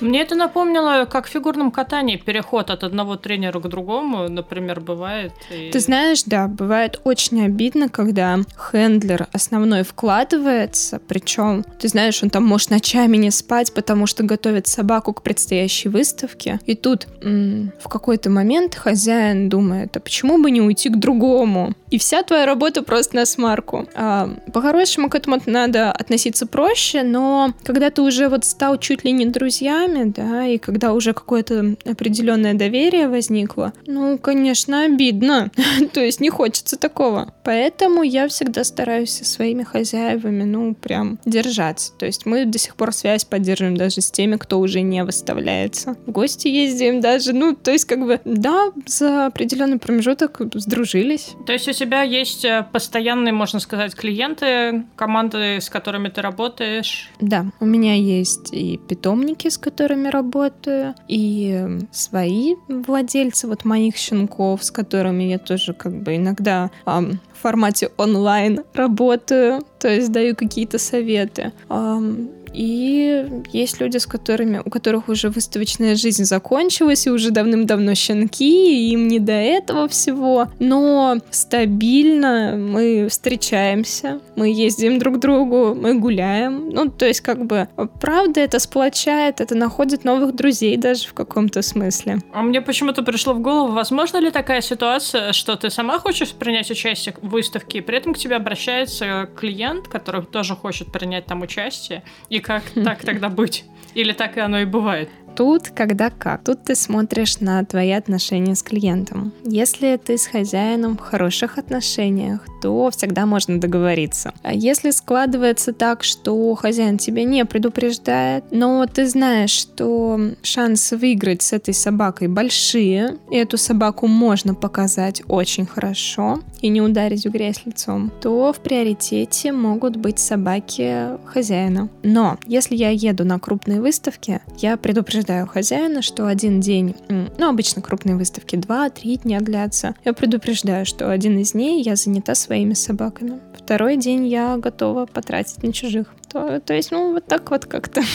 Мне 0.00 0.22
это 0.22 0.34
напомнило, 0.34 1.04
как 1.04 1.26
в 1.26 1.30
фигурном 1.30 1.70
катании 1.70 2.16
переход 2.16 2.70
от 2.70 2.84
одного 2.84 3.16
тренера 3.16 3.58
к 3.60 3.68
другому, 3.68 4.28
например, 4.28 4.80
бывает. 4.80 5.32
И... 5.50 5.70
Ты 5.70 5.80
знаешь, 5.80 6.22
да, 6.24 6.46
бывает 6.48 7.00
очень 7.04 7.44
обидно, 7.44 7.88
когда 7.88 8.38
хендлер 8.56 9.26
основной 9.32 9.82
вкладывается, 9.82 11.00
причем, 11.06 11.64
ты 11.78 11.88
знаешь, 11.88 12.22
он 12.22 12.30
там 12.30 12.44
может 12.44 12.70
ночами 12.70 13.16
не 13.16 13.30
спать, 13.30 13.74
потому 13.74 14.06
что 14.06 14.22
готовит 14.22 14.66
собаку 14.66 15.12
к 15.12 15.22
предстоящей 15.22 15.88
выставке. 15.88 16.60
И 16.66 16.74
тут 16.74 17.06
м- 17.22 17.72
в 17.80 17.88
какой-то 17.88 18.30
момент 18.30 18.74
хозяин 18.74 19.48
думает, 19.48 19.96
а 19.96 20.00
почему 20.00 20.42
бы 20.42 20.50
не 20.50 20.60
уйти 20.60 20.88
к 20.88 20.96
другому? 20.96 21.72
И 21.90 21.98
вся 21.98 22.22
твоя 22.22 22.46
работа 22.46 22.82
просто 22.82 23.16
на 23.16 23.26
смарку. 23.26 23.88
А, 23.94 24.30
по-хорошему 24.52 25.10
к 25.10 25.14
этому 25.14 25.40
надо 25.46 25.90
относиться 25.92 26.46
проще, 26.46 27.02
но 27.02 27.52
когда 27.64 27.90
ты 27.90 28.02
уже 28.02 28.28
вот 28.28 28.44
стал 28.50 28.78
чуть 28.78 29.04
ли 29.04 29.12
не 29.12 29.26
друзьями, 29.26 30.12
да, 30.14 30.46
и 30.46 30.58
когда 30.58 30.92
уже 30.92 31.12
какое-то 31.12 31.76
определенное 31.84 32.54
доверие 32.54 33.08
возникло, 33.08 33.72
ну, 33.86 34.18
конечно, 34.18 34.84
обидно. 34.84 35.50
То 35.92 36.00
есть 36.00 36.20
не 36.20 36.30
хочется 36.30 36.76
такого. 36.76 37.32
Поэтому 37.44 38.02
я 38.02 38.28
всегда 38.28 38.64
стараюсь 38.64 39.10
со 39.10 39.24
своими 39.24 39.62
хозяевами, 39.62 40.44
ну, 40.44 40.74
прям 40.74 41.18
держаться. 41.24 41.92
То 41.98 42.06
есть 42.06 42.26
мы 42.26 42.44
до 42.44 42.58
сих 42.58 42.76
пор 42.76 42.92
связь 42.92 43.24
поддерживаем 43.24 43.76
даже 43.76 44.00
с 44.00 44.10
теми, 44.10 44.36
кто 44.36 44.58
уже 44.58 44.80
не 44.80 45.04
выставляется. 45.04 45.96
В 46.06 46.10
гости 46.10 46.48
ездим 46.48 47.00
даже, 47.00 47.32
ну, 47.32 47.54
то 47.54 47.70
есть 47.70 47.84
как 47.84 48.04
бы, 48.04 48.20
да, 48.24 48.72
за 48.86 49.26
определенный 49.26 49.78
промежуток 49.78 50.40
сдружились. 50.54 51.34
То 51.46 51.52
есть 51.52 51.68
у 51.68 51.72
тебя 51.72 52.02
есть 52.02 52.44
э, 52.44 52.66
постоянные, 52.72 53.32
можно 53.32 53.60
сказать, 53.60 53.94
клиенты, 53.94 54.84
команды, 54.96 55.60
с 55.60 55.68
которыми 55.68 56.08
ты 56.08 56.20
работаешь? 56.20 57.10
Да, 57.20 57.46
у 57.60 57.66
меня 57.66 57.94
есть 57.94 58.39
и 58.52 58.78
питомники, 58.78 59.48
с 59.48 59.58
которыми 59.58 60.08
работаю, 60.08 60.94
и 61.08 61.78
свои 61.92 62.54
владельцы 62.68 63.46
вот 63.46 63.64
моих 63.64 63.96
щенков, 63.96 64.64
с 64.64 64.70
которыми 64.70 65.24
я 65.24 65.38
тоже 65.38 65.74
как 65.74 65.92
бы 66.02 66.16
иногда 66.16 66.70
эм, 66.86 67.20
в 67.32 67.42
формате 67.42 67.90
онлайн 67.96 68.60
работаю, 68.74 69.62
то 69.78 69.88
есть 69.88 70.10
даю 70.12 70.34
какие-то 70.34 70.78
советы. 70.78 71.52
Эм, 71.68 72.30
И 72.52 73.26
есть 73.52 73.80
люди, 73.80 73.98
с 73.98 74.06
которыми, 74.06 74.60
у 74.64 74.70
которых 74.70 75.08
уже 75.08 75.28
выставочная 75.30 75.94
жизнь 75.94 76.24
закончилась, 76.24 77.06
и 77.06 77.10
уже 77.10 77.30
давным-давно 77.30 77.94
щенки, 77.94 78.88
и 78.88 78.92
им 78.92 79.08
не 79.08 79.18
до 79.18 79.32
этого 79.32 79.88
всего. 79.88 80.48
Но 80.58 81.18
стабильно 81.30 82.56
мы 82.56 83.08
встречаемся, 83.08 84.20
мы 84.36 84.48
ездим 84.48 84.98
друг 84.98 85.16
к 85.16 85.18
другу, 85.18 85.74
мы 85.74 85.98
гуляем. 85.98 86.70
Ну, 86.70 86.90
то 86.90 87.06
есть, 87.06 87.20
как 87.20 87.46
бы, 87.46 87.68
правда, 88.00 88.40
это 88.40 88.58
сплочает, 88.58 89.40
это 89.40 89.54
находит 89.54 90.04
новых 90.04 90.34
друзей 90.34 90.76
даже 90.76 91.08
в 91.08 91.14
каком-то 91.14 91.62
смысле. 91.62 92.18
А 92.32 92.42
мне 92.42 92.60
почему-то 92.60 93.02
пришло 93.02 93.34
в 93.34 93.40
голову, 93.40 93.72
возможно 93.72 94.18
ли 94.18 94.30
такая 94.30 94.60
ситуация, 94.60 95.32
что 95.32 95.56
ты 95.56 95.70
сама 95.70 95.98
хочешь 95.98 96.32
принять 96.32 96.70
участие 96.70 97.14
в 97.20 97.28
выставке, 97.28 97.78
и 97.78 97.80
при 97.80 97.96
этом 97.96 98.14
к 98.14 98.18
тебе 98.18 98.36
обращается 98.36 99.28
клиент, 99.36 99.88
который 99.88 100.24
тоже 100.24 100.56
хочет 100.56 100.90
принять 100.92 101.26
там 101.26 101.42
участие, 101.42 102.02
и 102.28 102.39
как 102.40 102.64
так 102.70 103.04
тогда 103.04 103.28
быть? 103.28 103.64
Или 103.94 104.12
так 104.12 104.36
и 104.36 104.40
оно 104.40 104.60
и 104.60 104.64
бывает? 104.64 105.08
Тут 105.36 105.68
когда 105.70 106.10
как. 106.10 106.44
Тут 106.44 106.64
ты 106.64 106.74
смотришь 106.74 107.40
на 107.40 107.64
твои 107.64 107.92
отношения 107.92 108.54
с 108.54 108.62
клиентом. 108.62 109.32
Если 109.44 109.96
ты 109.96 110.18
с 110.18 110.26
хозяином 110.26 110.96
в 110.96 111.00
хороших 111.00 111.58
отношениях, 111.58 112.40
то 112.60 112.90
всегда 112.90 113.26
можно 113.26 113.60
договориться. 113.60 114.34
А 114.42 114.52
если 114.52 114.90
складывается 114.90 115.72
так, 115.72 116.02
что 116.02 116.54
хозяин 116.54 116.98
тебя 116.98 117.24
не 117.24 117.44
предупреждает, 117.44 118.44
но 118.50 118.86
ты 118.86 119.06
знаешь, 119.06 119.50
что 119.50 120.20
шансы 120.42 120.96
выиграть 120.96 121.42
с 121.42 121.52
этой 121.52 121.72
собакой 121.72 122.28
большие, 122.28 123.16
и 123.30 123.36
эту 123.36 123.56
собаку 123.56 124.06
можно 124.06 124.54
показать 124.54 125.22
очень 125.28 125.66
хорошо 125.66 126.40
и 126.60 126.68
не 126.68 126.82
ударить 126.82 127.24
в 127.24 127.30
грязь 127.30 127.62
лицом, 127.64 128.12
то 128.20 128.52
в 128.52 128.58
приоритете 128.60 129.52
могут 129.52 129.96
быть 129.96 130.18
собаки 130.18 131.18
хозяина. 131.24 131.88
Но 132.02 132.38
если 132.46 132.76
я 132.76 132.90
еду 132.90 133.24
на 133.24 133.38
крупные 133.38 133.80
выставки, 133.80 134.40
я 134.58 134.76
предупреждаю 134.76 135.19
хозяина, 135.46 136.02
что 136.02 136.26
один 136.26 136.60
день, 136.60 136.94
ну 137.08 137.48
обычно 137.48 137.82
крупные 137.82 138.16
выставки 138.16 138.56
2-3 138.56 139.22
дня 139.22 139.40
длятся, 139.40 139.94
я 140.04 140.12
предупреждаю, 140.12 140.86
что 140.86 141.10
один 141.10 141.38
из 141.38 141.52
дней 141.52 141.82
я 141.82 141.96
занята 141.96 142.34
своими 142.34 142.74
собаками. 142.74 143.40
Второй 143.56 143.96
день 143.96 144.26
я 144.26 144.56
готова 144.56 145.06
потратить 145.06 145.62
на 145.62 145.72
чужих. 145.72 146.08
То, 146.30 146.60
то 146.60 146.74
есть, 146.74 146.92
ну, 146.92 147.12
вот 147.12 147.26
так 147.26 147.50
вот 147.50 147.66
как-то. 147.66 148.02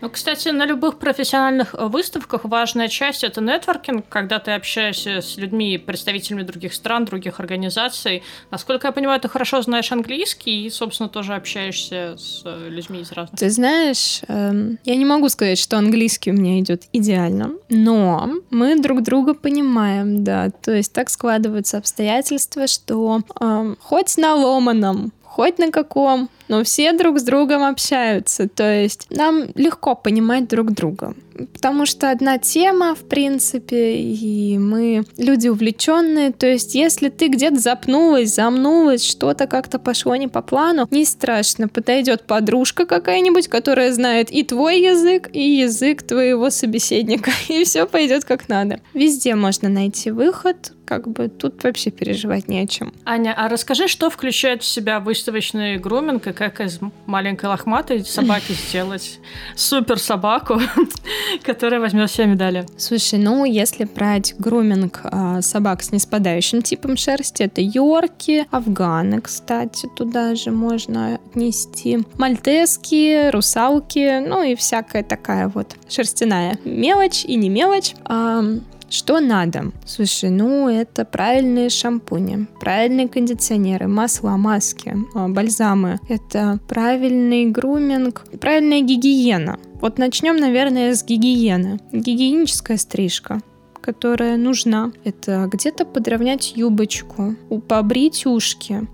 Ну, 0.00 0.08
кстати, 0.08 0.48
на 0.48 0.64
любых 0.64 0.98
профессиональных 0.98 1.74
э, 1.74 1.86
выставках 1.86 2.44
важная 2.44 2.88
часть— 2.88 3.22
это 3.24 3.40
нетворкинг, 3.40 4.08
когда 4.08 4.38
ты 4.38 4.52
общаешься 4.52 5.20
с 5.20 5.36
людьми, 5.36 5.76
представителями 5.76 6.42
других 6.42 6.72
стран, 6.72 7.04
других 7.04 7.38
организаций. 7.38 8.22
Насколько 8.50 8.88
я 8.88 8.92
понимаю, 8.92 9.20
ты 9.20 9.28
хорошо 9.28 9.60
знаешь 9.60 9.92
английский 9.92 10.64
и, 10.64 10.70
собственно, 10.70 11.08
тоже 11.08 11.34
общаешься 11.34 12.16
с 12.16 12.42
э, 12.44 12.68
людьми 12.68 13.00
из 13.00 13.12
разных... 13.12 13.38
Ты 13.38 13.50
знаешь, 13.50 14.22
эм, 14.28 14.78
я 14.84 14.96
не 14.96 15.04
могу 15.04 15.28
сказать, 15.28 15.58
что 15.58 15.76
английский 15.76 16.30
у 16.30 16.34
меня 16.34 16.60
идет 16.60 16.84
идеально, 16.92 17.52
но 17.68 18.30
мы 18.50 18.80
друг 18.80 19.02
друга 19.02 19.34
понимаем, 19.34 20.24
да. 20.24 20.50
То 20.50 20.72
есть 20.72 20.92
так 20.92 21.10
складываются 21.10 21.76
обстоятельства, 21.78 22.66
что 22.66 23.20
эм, 23.40 23.76
хоть 23.80 24.16
на 24.16 24.34
ломаном, 24.34 25.12
хоть 25.30 25.58
на 25.58 25.70
каком, 25.70 26.28
но 26.48 26.64
все 26.64 26.92
друг 26.92 27.20
с 27.20 27.22
другом 27.22 27.62
общаются. 27.62 28.48
То 28.48 28.64
есть 28.64 29.06
нам 29.10 29.44
легко 29.54 29.94
понимать 29.94 30.48
друг 30.48 30.72
друга. 30.72 31.14
Потому 31.52 31.86
что 31.86 32.10
одна 32.10 32.38
тема, 32.38 32.94
в 32.94 33.08
принципе, 33.08 33.96
и 33.96 34.58
мы 34.58 35.04
люди 35.16 35.48
увлеченные. 35.48 36.32
То 36.32 36.46
есть, 36.46 36.74
если 36.74 37.08
ты 37.08 37.28
где-то 37.28 37.58
запнулась, 37.58 38.34
замнулась, 38.34 39.04
что-то 39.04 39.46
как-то 39.46 39.78
пошло 39.78 40.16
не 40.16 40.28
по 40.28 40.42
плану, 40.42 40.88
не 40.90 41.04
страшно. 41.04 41.68
Подойдет 41.68 42.26
подружка 42.26 42.86
какая-нибудь, 42.86 43.48
которая 43.48 43.92
знает 43.92 44.30
и 44.30 44.42
твой 44.42 44.80
язык, 44.80 45.30
и 45.32 45.40
язык 45.40 46.02
твоего 46.02 46.50
собеседника. 46.50 47.30
И 47.48 47.64
все 47.64 47.86
пойдет 47.86 48.24
как 48.24 48.48
надо. 48.48 48.80
Везде 48.94 49.34
можно 49.34 49.68
найти 49.68 50.10
выход, 50.10 50.72
как 50.90 51.06
бы 51.06 51.28
тут 51.28 51.62
вообще 51.62 51.92
переживать 51.92 52.48
не 52.48 52.58
о 52.58 52.66
чем. 52.66 52.92
Аня, 53.04 53.32
а 53.36 53.48
расскажи, 53.48 53.86
что 53.86 54.10
включает 54.10 54.64
в 54.64 54.66
себя 54.66 54.98
выставочный 54.98 55.78
груминг 55.78 56.26
и 56.26 56.32
как 56.32 56.60
из 56.60 56.80
маленькой 57.06 57.46
лохматой 57.46 58.04
собаки 58.04 58.52
сделать 58.68 59.20
супер 59.54 60.00
собаку, 60.00 60.60
которая 61.42 61.80
возьмет 61.80 62.10
все 62.10 62.26
медали? 62.26 62.66
Слушай, 62.76 63.18
ну 63.18 63.44
если 63.44 63.84
брать 63.84 64.34
груминг 64.38 65.00
а, 65.04 65.42
собак 65.42 65.82
с 65.82 65.92
неспадающим 65.92 66.62
типом 66.62 66.96
шерсти, 66.96 67.42
это 67.42 67.60
йорки, 67.60 68.46
афганы, 68.50 69.20
кстати, 69.20 69.88
туда 69.96 70.34
же 70.34 70.50
можно 70.50 71.14
отнести, 71.14 72.00
мальтески, 72.18 73.30
русалки, 73.30 74.20
ну 74.26 74.42
и 74.42 74.54
всякая 74.54 75.02
такая 75.02 75.48
вот 75.48 75.76
шерстяная 75.88 76.58
мелочь 76.64 77.24
и 77.24 77.36
не 77.36 77.48
мелочь. 77.48 77.94
А, 78.04 78.42
что 78.90 79.20
надо? 79.20 79.70
Слушай, 79.86 80.30
ну 80.30 80.68
это 80.68 81.04
правильные 81.04 81.70
шампуни, 81.70 82.46
правильные 82.60 83.08
кондиционеры, 83.08 83.86
масла, 83.86 84.36
маски, 84.36 84.96
а, 85.14 85.28
бальзамы. 85.28 86.00
Это 86.08 86.58
правильный 86.68 87.46
груминг, 87.46 88.24
правильная 88.40 88.80
гигиена. 88.80 89.58
Вот 89.80 89.98
начнем, 89.98 90.36
наверное, 90.36 90.94
с 90.94 91.04
гигиены. 91.04 91.78
Гигиеническая 91.92 92.76
стрижка 92.76 93.40
которая 93.80 94.36
нужна. 94.36 94.92
Это 95.04 95.48
где-то 95.50 95.84
подровнять 95.84 96.52
юбочку, 96.56 97.34
побрить 97.66 98.26
ушки. 98.26 98.86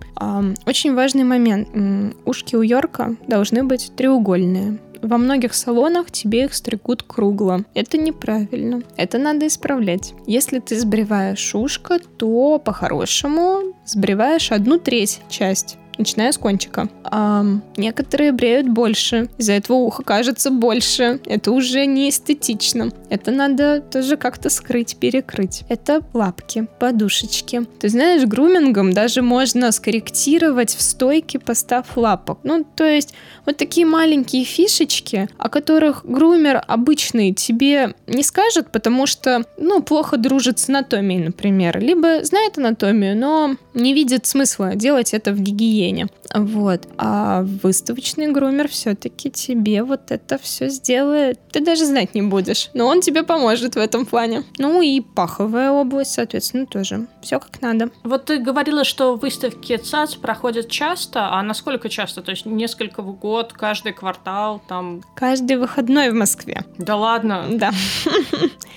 Очень 0.65 0.95
важный 0.95 1.25
момент. 1.25 1.69
Ушки 2.25 2.57
у 2.57 2.63
Йорка 2.63 3.17
должны 3.27 3.65
быть 3.65 3.93
треугольные. 3.97 4.79
Во 5.07 5.19
многих 5.19 5.55
салонах 5.55 6.11
тебе 6.11 6.47
их 6.47 6.55
стригут 6.55 7.05
кругло. 7.05 7.65
Это 7.75 7.97
неправильно. 7.97 8.83
Это 8.97 9.19
надо 9.19 9.47
исправлять. 9.47 10.15
Если 10.27 10.59
ты 10.59 10.77
сбриваешь 10.77 11.55
ушко, 11.55 12.01
то 12.01 12.59
по-хорошему 12.59 13.77
сбриваешь 13.85 14.51
одну 14.51 14.81
треть 14.81 15.21
часть 15.29 15.79
начиная 15.99 16.33
с 16.33 16.39
кончика. 16.39 16.89
А 17.05 17.45
некоторые 17.77 18.33
бреют 18.33 18.69
больше, 18.69 19.29
из-за 19.39 19.55
этого 19.55 19.77
ухо 19.77 20.03
кажется 20.03 20.51
больше. 20.51 21.21
Это 21.27 21.53
уже 21.53 21.87
не 21.87 22.11
эстетично. 22.11 22.91
Это 23.09 23.31
надо 23.31 23.81
тоже 23.81 24.17
как-то 24.17 24.51
скрыть, 24.51 24.97
перекрыть. 24.97 25.63
Это 25.69 26.03
лапки, 26.13 26.67
подушечки. 26.79 27.67
Ты 27.81 27.89
знаешь, 27.89 28.25
грумингом 28.25 28.93
даже 28.93 29.23
можно 29.23 29.73
скорректировать 29.73 30.75
в 30.75 30.83
стойке 30.83 31.39
постав 31.39 31.97
лапок. 31.97 32.41
Ну, 32.43 32.65
то 32.65 32.85
есть 32.85 33.15
вот 33.45 33.57
такие 33.57 33.87
маленькие 33.87 34.45
фишечки, 34.45 35.29
о 35.39 35.49
которых 35.49 36.05
грумер 36.05 36.63
обычный 36.67 37.33
тебе 37.33 37.95
не 38.07 38.23
скажет, 38.23 38.71
потому 38.73 39.07
что, 39.07 39.45
ну, 39.57 39.83
плохо 39.83 40.17
дружит 40.17 40.59
с 40.59 40.69
анатомией, 40.69 41.25
например. 41.25 41.79
Либо 41.81 42.25
знает 42.25 42.59
анатомию, 42.59 43.17
но 43.17 43.57
не 43.75 43.95
видит 43.95 44.27
смысла 44.27 44.75
делать 44.75 45.15
это 45.15 45.33
в 45.33 45.41
гигиене. 45.41 45.86
Вот. 46.35 46.89
А 46.99 47.43
выставочный 47.43 48.31
грумер 48.33 48.69
все-таки 48.69 49.31
тебе 49.31 49.83
вот 49.83 50.11
это 50.11 50.39
все 50.39 50.69
сделает. 50.69 51.41
Ты 51.53 51.61
даже 51.61 51.87
знать 51.87 52.15
не 52.15 52.23
будешь. 52.23 52.71
Но 52.75 52.87
он 52.87 53.01
тебе 53.01 53.23
поможет 53.23 53.75
в 53.75 53.79
этом 53.79 54.07
плане. 54.07 54.45
Ну 54.59 54.83
и 54.83 55.01
паховая 55.01 55.71
область, 55.71 56.13
соответственно, 56.13 56.67
тоже. 56.67 57.07
Все 57.23 57.41
как 57.41 57.61
надо. 57.63 57.91
Вот 58.05 58.27
ты 58.27 58.39
говорила, 58.39 58.85
что 58.85 59.17
выставки 59.17 59.77
ЦАЦ 59.77 60.17
проходят 60.17 60.69
часто. 60.69 61.29
А 61.33 61.43
насколько 61.43 61.89
часто? 61.89 62.23
То 62.23 62.31
есть 62.31 62.47
несколько 62.47 63.03
в 63.03 63.19
год, 63.19 63.53
каждый 63.53 63.93
квартал, 63.93 64.63
там... 64.69 65.03
Каждый 65.15 65.57
выходной 65.57 66.11
в 66.11 66.15
Москве. 66.15 66.65
Да 66.79 66.97
ладно? 66.97 67.47
Да. 67.53 67.71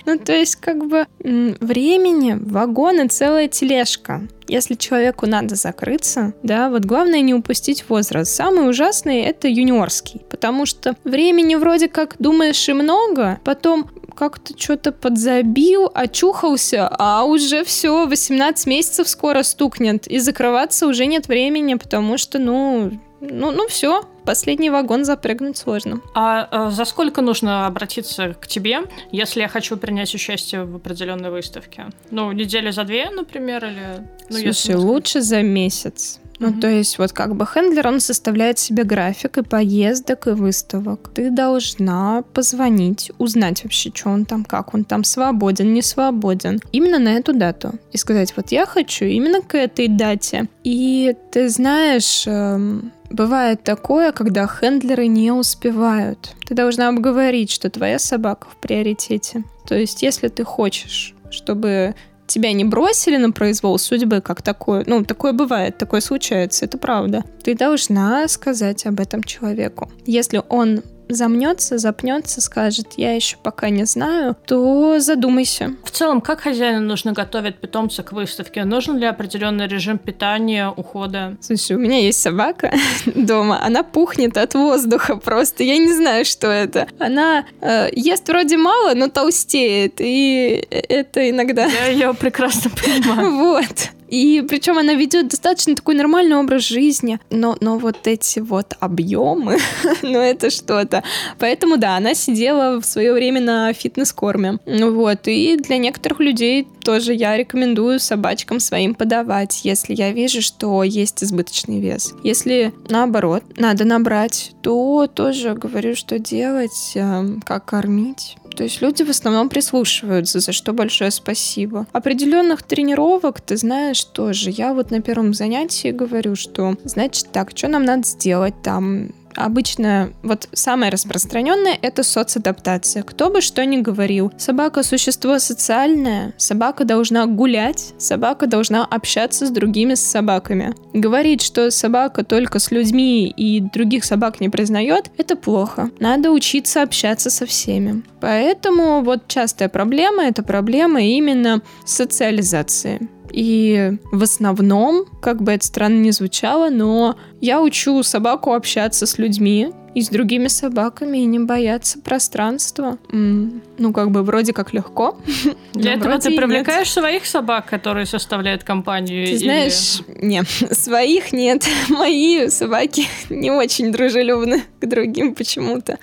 Ну, 0.06 0.18
то 0.18 0.32
есть, 0.32 0.56
как 0.56 0.88
бы, 0.88 1.06
времени, 1.20 2.36
вагоны, 2.40 3.06
целая 3.08 3.48
тележка 3.48 4.22
если 4.50 4.74
человеку 4.74 5.26
надо 5.26 5.54
закрыться, 5.54 6.34
да, 6.42 6.70
вот 6.70 6.84
главное 6.84 6.99
не 7.08 7.34
упустить 7.34 7.88
возраст. 7.88 8.34
Самый 8.34 8.68
ужасный 8.68 9.20
это 9.22 9.48
юниорский, 9.48 10.20
потому 10.30 10.66
что 10.66 10.94
времени 11.04 11.54
вроде 11.54 11.88
как 11.88 12.16
думаешь 12.18 12.68
и 12.68 12.72
много, 12.72 13.40
потом 13.44 13.90
как-то 14.14 14.52
что-то 14.58 14.92
подзабил, 14.92 15.90
очухался, 15.94 16.88
а 16.88 17.24
уже 17.24 17.64
все, 17.64 18.06
18 18.06 18.66
месяцев 18.66 19.08
скоро 19.08 19.42
стукнет, 19.42 20.06
и 20.06 20.18
закрываться 20.18 20.86
уже 20.86 21.06
нет 21.06 21.26
времени, 21.26 21.74
потому 21.74 22.18
что, 22.18 22.38
ну, 22.38 22.92
ну, 23.20 23.50
ну 23.50 23.66
все, 23.68 24.02
последний 24.24 24.70
вагон 24.70 25.04
запрыгнуть 25.04 25.56
сложно. 25.56 26.00
А, 26.14 26.48
а 26.50 26.70
за 26.70 26.84
сколько 26.84 27.20
нужно 27.20 27.66
обратиться 27.66 28.34
к 28.34 28.46
тебе, 28.46 28.80
если 29.10 29.40
я 29.40 29.48
хочу 29.48 29.76
принять 29.76 30.14
участие 30.14 30.64
в 30.64 30.76
определенной 30.76 31.30
выставке? 31.30 31.86
Ну, 32.10 32.32
недели 32.32 32.70
за 32.70 32.84
две, 32.84 33.10
например, 33.10 33.64
или... 33.64 34.06
Ну, 34.28 34.36
Слушай, 34.36 34.46
если... 34.46 34.74
лучше 34.74 35.20
за 35.20 35.42
месяц. 35.42 36.20
Ну, 36.40 36.52
то 36.54 36.68
есть 36.68 36.98
вот 36.98 37.12
как 37.12 37.36
бы 37.36 37.46
хендлер, 37.46 37.86
он 37.86 38.00
составляет 38.00 38.58
себе 38.58 38.84
график 38.84 39.36
и 39.36 39.42
поездок, 39.42 40.26
и 40.26 40.30
выставок. 40.30 41.10
Ты 41.14 41.30
должна 41.30 42.22
позвонить, 42.32 43.12
узнать 43.18 43.62
вообще, 43.62 43.92
что 43.94 44.08
он 44.08 44.24
там, 44.24 44.44
как 44.44 44.74
он 44.74 44.84
там, 44.84 45.04
свободен, 45.04 45.74
не 45.74 45.82
свободен. 45.82 46.60
Именно 46.72 46.98
на 46.98 47.12
эту 47.14 47.34
дату. 47.34 47.74
И 47.92 47.98
сказать, 47.98 48.32
вот 48.36 48.52
я 48.52 48.64
хочу 48.64 49.04
именно 49.04 49.42
к 49.42 49.54
этой 49.54 49.88
дате. 49.88 50.48
И 50.64 51.14
ты 51.30 51.50
знаешь, 51.50 52.24
эм, 52.26 52.90
бывает 53.10 53.62
такое, 53.62 54.12
когда 54.12 54.46
хендлеры 54.46 55.08
не 55.08 55.32
успевают. 55.32 56.34
Ты 56.48 56.54
должна 56.54 56.88
обговорить, 56.88 57.50
что 57.50 57.68
твоя 57.68 57.98
собака 57.98 58.48
в 58.48 58.56
приоритете. 58.56 59.44
То 59.66 59.74
есть, 59.74 60.02
если 60.02 60.28
ты 60.28 60.44
хочешь, 60.44 61.14
чтобы 61.30 61.94
тебя 62.30 62.52
не 62.52 62.64
бросили 62.64 63.16
на 63.16 63.32
произвол 63.32 63.78
судьбы, 63.78 64.20
как 64.20 64.42
такое, 64.42 64.84
ну, 64.86 65.04
такое 65.04 65.32
бывает, 65.32 65.76
такое 65.78 66.00
случается, 66.00 66.64
это 66.64 66.78
правда. 66.78 67.24
Ты 67.42 67.54
должна 67.54 68.26
сказать 68.28 68.86
об 68.86 69.00
этом 69.00 69.22
человеку. 69.22 69.90
Если 70.06 70.42
он 70.48 70.82
замнется, 71.14 71.78
запнется, 71.78 72.40
скажет, 72.40 72.94
я 72.96 73.14
еще 73.14 73.36
пока 73.42 73.70
не 73.70 73.84
знаю, 73.84 74.36
то 74.46 74.98
задумайся. 75.00 75.74
В 75.84 75.90
целом, 75.90 76.20
как 76.20 76.40
хозяину 76.40 76.80
нужно 76.80 77.12
готовить 77.12 77.56
питомца 77.58 78.02
к 78.02 78.12
выставке? 78.12 78.64
Нужен 78.64 78.98
ли 78.98 79.06
определенный 79.06 79.66
режим 79.66 79.98
питания, 79.98 80.68
ухода? 80.68 81.36
Слушай, 81.40 81.76
у 81.76 81.78
меня 81.78 81.98
есть 81.98 82.20
собака 82.20 82.72
дома, 83.06 83.64
она 83.64 83.82
пухнет 83.82 84.36
от 84.36 84.54
воздуха 84.54 85.16
просто, 85.16 85.64
я 85.64 85.78
не 85.78 85.92
знаю, 85.92 86.24
что 86.24 86.48
это. 86.48 86.88
Она 86.98 87.44
э, 87.60 87.88
ест 87.92 88.28
вроде 88.28 88.56
мало, 88.56 88.94
но 88.94 89.08
толстеет, 89.08 90.00
и 90.00 90.66
это 90.70 91.28
иногда... 91.30 91.66
Я 91.66 91.86
ее 91.86 92.14
прекрасно 92.14 92.70
понимаю. 92.70 93.30
Вот. 93.50 93.90
И 94.10 94.44
причем 94.48 94.76
она 94.76 94.94
ведет 94.94 95.28
достаточно 95.28 95.74
такой 95.76 95.94
нормальный 95.94 96.36
образ 96.36 96.64
жизни. 96.64 97.18
Но, 97.30 97.56
но 97.60 97.78
вот 97.78 98.06
эти 98.06 98.40
вот 98.40 98.74
объемы, 98.80 99.58
ну 100.02 100.18
это 100.18 100.50
что-то. 100.50 101.04
Поэтому 101.38 101.76
да, 101.76 101.96
она 101.96 102.14
сидела 102.14 102.80
в 102.80 102.84
свое 102.84 103.12
время 103.12 103.40
на 103.40 103.72
фитнес-корме. 103.72 104.58
Вот. 104.66 105.28
И 105.28 105.56
для 105.56 105.78
некоторых 105.78 106.20
людей 106.20 106.66
тоже 106.82 107.14
я 107.14 107.36
рекомендую 107.36 108.00
собачкам 108.00 108.58
своим 108.58 108.94
подавать, 108.94 109.60
если 109.64 109.94
я 109.94 110.12
вижу, 110.12 110.42
что 110.42 110.82
есть 110.82 111.22
избыточный 111.22 111.80
вес. 111.80 112.12
Если 112.24 112.74
наоборот, 112.88 113.44
надо 113.56 113.84
набрать, 113.84 114.52
то 114.62 115.06
тоже 115.06 115.54
говорю, 115.54 115.94
что 115.94 116.18
делать, 116.18 116.92
эм, 116.94 117.40
как 117.42 117.66
кормить. 117.66 118.36
То 118.56 118.64
есть 118.64 118.82
люди 118.82 119.02
в 119.02 119.10
основном 119.10 119.48
прислушиваются, 119.48 120.40
за 120.40 120.52
что 120.52 120.72
большое 120.72 121.10
спасибо. 121.10 121.86
Определенных 121.92 122.62
тренировок, 122.62 123.40
ты 123.40 123.56
знаешь, 123.56 124.04
тоже. 124.04 124.50
Я 124.50 124.74
вот 124.74 124.90
на 124.90 125.00
первом 125.00 125.34
занятии 125.34 125.90
говорю, 125.90 126.36
что, 126.36 126.76
значит, 126.84 127.28
так, 127.32 127.52
что 127.56 127.68
нам 127.68 127.84
надо 127.84 128.06
сделать 128.06 128.54
там? 128.62 129.10
Обычно 129.36 130.12
вот 130.22 130.48
самое 130.52 130.90
распространенное 130.90 131.78
это 131.80 132.02
соцадаптация. 132.02 133.02
Кто 133.02 133.30
бы 133.30 133.40
что 133.40 133.64
ни 133.64 133.78
говорил. 133.78 134.32
Собака 134.38 134.82
существо 134.82 135.38
социальное, 135.38 136.34
собака 136.36 136.84
должна 136.84 137.26
гулять, 137.26 137.94
собака 137.98 138.46
должна 138.46 138.84
общаться 138.84 139.46
с 139.46 139.50
другими 139.50 139.94
с 139.94 140.02
собаками. 140.02 140.74
Говорить, 140.92 141.42
что 141.42 141.70
собака 141.70 142.24
только 142.24 142.58
с 142.58 142.70
людьми 142.70 143.28
и 143.28 143.60
других 143.60 144.04
собак 144.04 144.40
не 144.40 144.48
признает, 144.48 145.10
это 145.16 145.36
плохо. 145.36 145.90
Надо 145.98 146.30
учиться 146.30 146.82
общаться 146.82 147.30
со 147.30 147.46
всеми. 147.46 148.02
Поэтому 148.20 149.02
вот 149.02 149.28
частая 149.28 149.68
проблема 149.68 150.24
это 150.24 150.42
проблема 150.42 151.02
именно 151.02 151.62
социализации. 151.84 153.08
И 153.32 153.92
в 154.12 154.22
основном, 154.22 155.04
как 155.20 155.42
бы 155.42 155.52
это 155.52 155.66
странно 155.66 156.00
не 156.00 156.12
звучало, 156.12 156.70
но 156.70 157.16
я 157.40 157.60
учу 157.60 158.02
собаку 158.02 158.52
общаться 158.52 159.06
с 159.06 159.18
людьми 159.18 159.72
и 159.94 160.02
с 160.02 160.08
другими 160.08 160.46
собаками 160.48 161.18
и 161.18 161.24
не 161.24 161.40
бояться 161.40 161.98
пространства. 162.00 162.98
М-м, 163.12 163.62
ну, 163.78 163.92
как 163.92 164.10
бы 164.10 164.22
вроде 164.22 164.52
как 164.52 164.72
легко. 164.72 165.18
Для 165.72 165.94
этого 165.94 166.18
ты 166.18 166.36
привлекаешь 166.36 166.86
нет. 166.86 166.94
своих 166.94 167.26
собак, 167.26 167.66
которые 167.66 168.06
составляют 168.06 168.62
компанию? 168.62 169.26
Ты 169.26 169.32
или... 169.32 169.38
знаешь, 169.38 170.02
нет, 170.08 170.46
своих 170.72 171.32
нет. 171.32 171.66
Мои 171.88 172.48
собаки 172.48 173.06
не 173.28 173.50
очень 173.50 173.92
дружелюбны 173.92 174.62
к 174.80 174.86
другим 174.86 175.34
почему-то. 175.34 175.98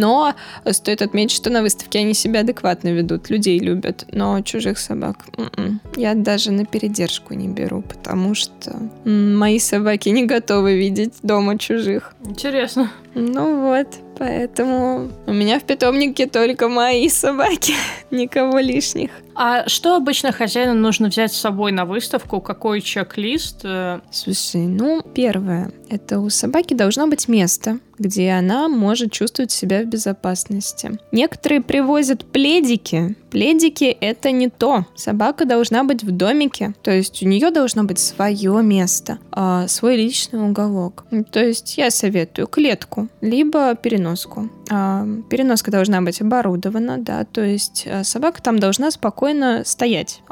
Но 0.00 0.34
стоит 0.72 1.02
отметить, 1.02 1.36
что 1.36 1.50
на 1.50 1.60
выставке 1.62 1.98
они 1.98 2.14
себя 2.14 2.40
адекватно 2.40 2.88
ведут, 2.88 3.28
людей 3.28 3.58
любят, 3.58 4.06
но 4.12 4.40
чужих 4.40 4.78
собак 4.78 5.26
м-м. 5.36 5.80
я 5.96 6.14
даже 6.14 6.52
на 6.52 6.64
передержку 6.64 7.34
не 7.34 7.48
беру, 7.48 7.82
потому 7.82 8.34
что 8.34 8.76
мои 9.04 9.58
собаки 9.58 10.08
не 10.08 10.24
готовы 10.24 10.78
видеть 10.78 11.14
дома 11.22 11.58
чужих. 11.58 12.14
Интересно. 12.24 12.90
Ну 13.14 13.60
вот, 13.62 13.88
поэтому 14.20 15.10
у 15.26 15.32
меня 15.32 15.58
в 15.58 15.64
питомнике 15.64 16.26
только 16.26 16.68
мои 16.68 17.08
собаки, 17.08 17.72
никого 18.10 18.58
лишних. 18.58 19.10
А 19.34 19.66
что 19.66 19.96
обычно 19.96 20.32
хозяину 20.32 20.74
нужно 20.74 21.08
взять 21.08 21.32
с 21.32 21.40
собой 21.40 21.72
на 21.72 21.86
выставку? 21.86 22.42
Какой 22.42 22.82
чек-лист? 22.82 23.64
Слушай, 24.10 24.66
ну, 24.66 25.02
первое, 25.14 25.72
это 25.88 26.20
у 26.20 26.28
собаки 26.28 26.74
должно 26.74 27.06
быть 27.06 27.26
место, 27.26 27.78
где 27.98 28.30
она 28.32 28.68
может 28.68 29.12
чувствовать 29.12 29.50
себя 29.50 29.82
в 29.82 29.86
безопасности. 29.86 30.98
Некоторые 31.10 31.62
привозят 31.62 32.24
пледики. 32.24 33.16
Пледики— 33.30 33.84
это 34.00 34.30
не 34.30 34.48
то. 34.48 34.86
Собака 34.94 35.44
должна 35.44 35.84
быть 35.84 36.02
в 36.02 36.10
домике, 36.10 36.74
то 36.82 36.90
есть 36.90 37.22
у 37.22 37.26
нее 37.26 37.50
должно 37.50 37.84
быть 37.84 37.98
свое 37.98 38.62
место, 38.62 39.18
а, 39.30 39.68
свой 39.68 39.96
личный 39.96 40.42
уголок. 40.42 41.04
То 41.30 41.42
есть 41.44 41.78
я 41.78 41.90
советую 41.90 42.46
клетку, 42.46 43.08
либо 43.20 43.74
переноску. 44.10 44.48
А, 44.70 45.06
переноска 45.28 45.70
должна 45.70 46.02
быть 46.02 46.20
оборудована, 46.20 46.98
да, 46.98 47.24
то 47.24 47.42
есть 47.42 47.86
а, 47.86 48.04
собака 48.04 48.42
там 48.42 48.58
должна 48.58 48.90
спокойно 48.90 49.62
стоять, 49.64 50.22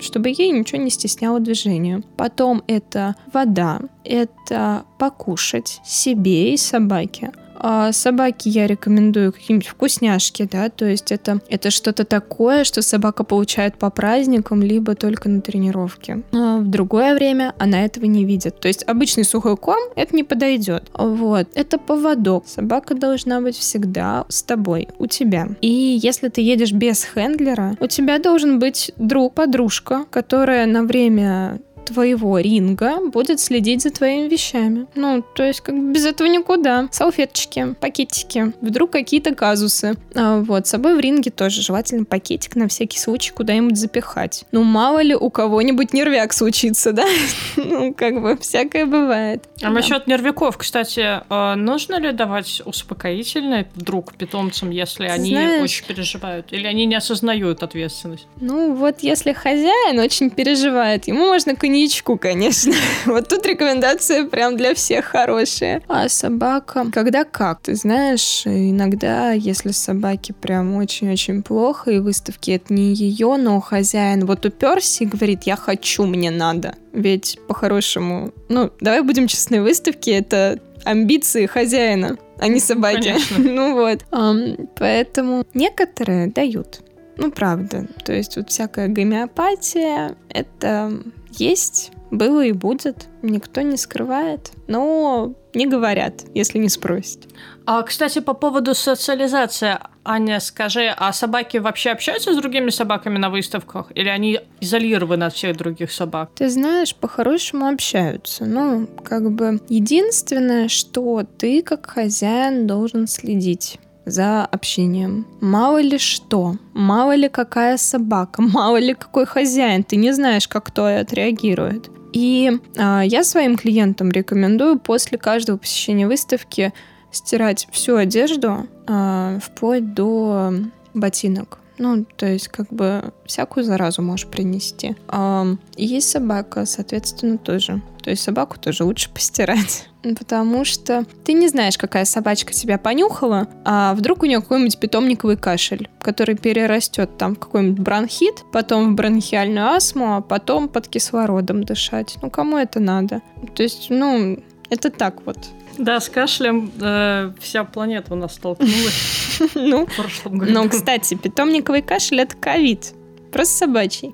чтобы 0.00 0.30
ей 0.30 0.50
ничего 0.50 0.80
не 0.80 0.90
стесняло 0.90 1.40
движение. 1.40 2.02
Потом 2.16 2.62
это 2.66 3.16
вода, 3.32 3.80
это 4.04 4.84
покушать 4.98 5.80
себе 5.84 6.54
и 6.54 6.56
собаке. 6.56 7.32
А 7.62 7.92
собаке 7.92 8.50
я 8.50 8.66
рекомендую 8.66 9.32
какие-нибудь 9.32 9.68
вкусняшки, 9.68 10.48
да, 10.50 10.68
то 10.68 10.84
есть 10.84 11.12
это, 11.12 11.40
это 11.48 11.70
что-то 11.70 12.04
такое, 12.04 12.64
что 12.64 12.82
собака 12.82 13.22
получает 13.22 13.76
по 13.76 13.88
праздникам, 13.88 14.62
либо 14.62 14.96
только 14.96 15.28
на 15.28 15.40
тренировке. 15.40 16.22
А 16.32 16.58
в 16.58 16.66
другое 16.66 17.14
время 17.14 17.54
она 17.58 17.84
этого 17.84 18.06
не 18.06 18.24
видит. 18.24 18.58
То 18.58 18.66
есть 18.66 18.82
обычный 18.88 19.24
сухой 19.24 19.56
корм 19.56 19.82
это 19.94 20.16
не 20.16 20.24
подойдет. 20.24 20.90
Вот. 20.94 21.46
Это 21.54 21.78
поводок. 21.78 22.48
Собака 22.48 22.94
должна 22.94 23.40
быть 23.40 23.56
всегда 23.56 24.26
с 24.28 24.42
тобой, 24.42 24.88
у 24.98 25.06
тебя. 25.06 25.48
И 25.60 26.00
если 26.02 26.28
ты 26.28 26.40
едешь 26.40 26.72
без 26.72 27.04
хендлера, 27.04 27.76
у 27.78 27.86
тебя 27.86 28.18
должен 28.18 28.58
быть 28.58 28.90
друг, 28.96 29.34
подружка, 29.34 30.04
которая 30.10 30.66
на 30.66 30.82
время 30.82 31.60
твоего 31.84 32.38
ринга 32.38 32.98
будет 33.10 33.40
следить 33.40 33.82
за 33.82 33.90
твоими 33.90 34.28
вещами. 34.28 34.86
Ну, 34.94 35.22
то 35.34 35.42
есть, 35.42 35.60
как 35.60 35.74
бы 35.74 35.92
без 35.92 36.04
этого 36.04 36.28
никуда. 36.28 36.88
Салфеточки, 36.90 37.74
пакетики, 37.80 38.52
вдруг 38.60 38.90
какие-то 38.90 39.34
казусы. 39.34 39.96
А, 40.14 40.40
вот, 40.40 40.66
с 40.66 40.70
собой 40.70 40.96
в 40.96 41.00
ринге 41.00 41.30
тоже 41.30 41.62
желательно 41.62 42.04
пакетик 42.04 42.56
на 42.56 42.68
всякий 42.68 42.98
случай 42.98 43.32
куда-нибудь 43.32 43.76
запихать. 43.76 44.44
Ну, 44.52 44.62
мало 44.62 45.02
ли 45.02 45.14
у 45.14 45.30
кого-нибудь 45.30 45.92
нервяк 45.92 46.32
случится, 46.32 46.92
да? 46.92 47.06
ну, 47.56 47.94
как 47.94 48.20
бы, 48.20 48.36
всякое 48.38 48.86
бывает. 48.86 49.44
А 49.58 49.66
да. 49.66 49.70
насчет 49.70 50.06
нервяков, 50.06 50.56
кстати, 50.56 51.20
а, 51.28 51.56
нужно 51.56 51.98
ли 51.98 52.12
давать 52.12 52.62
успокоительное 52.64 53.68
вдруг 53.74 54.14
питомцам, 54.14 54.70
если 54.70 55.06
они 55.06 55.36
очень 55.62 55.86
переживают? 55.86 56.52
Или 56.52 56.66
они 56.66 56.86
не 56.86 56.94
осознают 56.94 57.62
ответственность? 57.62 58.26
Ну, 58.40 58.74
вот 58.74 59.00
если 59.00 59.32
хозяин 59.32 59.98
очень 59.98 60.30
переживает, 60.30 61.08
ему 61.08 61.26
можно 61.26 61.54
коньячку, 61.72 62.18
конечно. 62.18 62.74
вот 63.06 63.28
тут 63.28 63.46
рекомендация 63.46 64.26
прям 64.26 64.56
для 64.56 64.74
всех 64.74 65.06
хорошая. 65.06 65.82
А 65.88 66.08
собака, 66.08 66.86
когда 66.92 67.24
как? 67.24 67.60
Ты 67.62 67.74
знаешь, 67.74 68.42
иногда, 68.44 69.32
если 69.32 69.72
собаке 69.72 70.34
прям 70.34 70.76
очень-очень 70.76 71.42
плохо, 71.42 71.90
и 71.90 71.98
выставки 71.98 72.50
это 72.50 72.74
не 72.74 72.92
ее, 72.92 73.36
но 73.38 73.60
хозяин 73.60 74.26
вот 74.26 74.44
уперся 74.44 75.04
и 75.04 75.06
говорит, 75.06 75.44
я 75.44 75.56
хочу, 75.56 76.04
мне 76.04 76.30
надо. 76.30 76.74
Ведь 76.92 77.38
по-хорошему, 77.48 78.32
ну, 78.50 78.70
давай 78.80 79.00
будем 79.00 79.26
честны, 79.26 79.62
выставки 79.62 80.10
это 80.10 80.60
амбиции 80.84 81.46
хозяина, 81.46 82.18
а 82.38 82.48
не 82.48 82.60
собаки. 82.60 83.14
ну 83.38 83.74
вот. 83.74 84.04
Um, 84.10 84.68
поэтому 84.76 85.46
некоторые 85.54 86.26
дают. 86.26 86.80
Ну, 87.16 87.30
правда. 87.30 87.86
То 88.04 88.12
есть 88.12 88.36
вот 88.36 88.50
всякая 88.50 88.88
гомеопатия— 88.88 90.16
это 90.28 91.02
есть, 91.38 91.92
было 92.10 92.44
и 92.44 92.52
будет, 92.52 93.08
никто 93.22 93.62
не 93.62 93.76
скрывает, 93.76 94.52
но 94.66 95.34
не 95.54 95.66
говорят, 95.66 96.24
если 96.34 96.58
не 96.58 96.68
спросят. 96.68 97.28
А, 97.64 97.82
кстати, 97.82 98.20
по 98.20 98.34
поводу 98.34 98.74
социализации, 98.74 99.78
Аня, 100.04 100.40
скажи, 100.40 100.92
а 100.96 101.12
собаки 101.12 101.58
вообще 101.58 101.90
общаются 101.90 102.32
с 102.32 102.36
другими 102.36 102.70
собаками 102.70 103.18
на 103.18 103.30
выставках? 103.30 103.92
Или 103.94 104.08
они 104.08 104.40
изолированы 104.60 105.24
от 105.24 105.34
всех 105.34 105.56
других 105.56 105.92
собак? 105.92 106.30
Ты 106.34 106.48
знаешь, 106.48 106.94
по-хорошему 106.94 107.68
общаются. 107.68 108.44
Ну, 108.44 108.88
как 109.04 109.30
бы 109.30 109.60
единственное, 109.68 110.68
что 110.68 111.22
ты 111.38 111.62
как 111.62 111.88
хозяин 111.88 112.66
должен 112.66 113.06
следить 113.06 113.78
за 114.04 114.44
общением. 114.44 115.26
Мало 115.40 115.80
ли 115.80 115.98
что, 115.98 116.56
мало 116.74 117.14
ли 117.14 117.28
какая 117.28 117.76
собака, 117.76 118.42
мало 118.42 118.78
ли 118.78 118.94
какой 118.94 119.26
хозяин, 119.26 119.84
ты 119.84 119.96
не 119.96 120.12
знаешь, 120.12 120.48
как 120.48 120.64
кто 120.66 120.86
отреагирует. 120.86 121.90
И 122.12 122.58
а, 122.76 123.02
я 123.02 123.24
своим 123.24 123.56
клиентам 123.56 124.10
рекомендую 124.10 124.78
после 124.78 125.18
каждого 125.18 125.56
посещения 125.56 126.06
выставки 126.06 126.72
стирать 127.10 127.68
всю 127.72 127.96
одежду, 127.96 128.66
а, 128.86 129.38
вплоть 129.40 129.94
до 129.94 130.52
ботинок. 130.94 131.61
Ну, 131.78 132.04
то 132.16 132.26
есть, 132.26 132.48
как 132.48 132.68
бы, 132.68 133.12
всякую 133.24 133.64
заразу 133.64 134.02
можешь 134.02 134.26
принести. 134.26 134.96
А, 135.08 135.46
есть 135.76 136.10
собака, 136.10 136.66
соответственно, 136.66 137.38
тоже. 137.38 137.80
То 138.02 138.10
есть, 138.10 138.22
собаку 138.22 138.58
тоже 138.58 138.84
лучше 138.84 139.10
постирать. 139.10 139.88
Потому 140.02 140.64
что 140.64 141.04
ты 141.24 141.32
не 141.32 141.48
знаешь, 141.48 141.78
какая 141.78 142.04
собачка 142.04 142.52
тебя 142.52 142.78
понюхала, 142.78 143.48
а 143.64 143.94
вдруг 143.94 144.22
у 144.22 144.26
нее 144.26 144.40
какой-нибудь 144.40 144.78
питомниковый 144.78 145.36
кашель, 145.36 145.88
который 146.00 146.36
перерастет 146.36 147.16
там 147.16 147.36
в 147.36 147.38
какой-нибудь 147.38 147.80
бронхит, 147.80 148.44
потом 148.52 148.92
в 148.92 148.96
бронхиальную 148.96 149.68
астму, 149.68 150.16
а 150.16 150.20
потом 150.20 150.68
под 150.68 150.88
кислородом 150.88 151.64
дышать. 151.64 152.16
Ну, 152.20 152.30
кому 152.30 152.56
это 152.58 152.80
надо? 152.80 153.22
То 153.54 153.62
есть, 153.62 153.86
ну, 153.90 154.42
это 154.70 154.90
так 154.90 155.24
вот. 155.26 155.38
Да, 155.78 156.00
с 156.00 156.08
кашлем 156.08 156.70
э, 156.80 157.32
вся 157.40 157.64
планета 157.64 158.12
у 158.14 158.16
нас 158.16 158.34
столкнулась 158.34 159.40
ну, 159.54 159.86
в 159.86 159.96
прошлом 159.96 160.38
году. 160.38 160.52
Ну, 160.52 160.68
кстати, 160.68 161.14
питомниковый 161.14 161.82
кашель— 161.82 162.20
это 162.22 162.36
ковид. 162.36 162.92
Просто 163.32 163.56
собачий. 163.58 164.12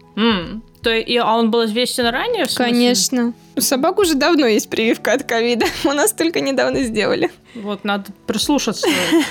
То, 0.83 0.91
и, 0.95 1.17
а 1.17 1.37
он 1.37 1.51
был 1.51 1.65
известен 1.65 2.07
ранее? 2.07 2.47
Конечно. 2.55 3.35
У 3.57 3.61
собак 3.61 3.99
уже 3.99 4.15
давно 4.15 4.47
есть 4.47 4.71
прививка 4.71 5.13
от 5.13 5.25
ковида. 5.25 5.67
У 5.85 5.93
нас 5.93 6.13
только 6.13 6.41
недавно 6.41 6.83
сделали. 6.83 7.31
Вот, 7.55 7.85
надо 7.85 8.13
прислушаться. 8.27 8.87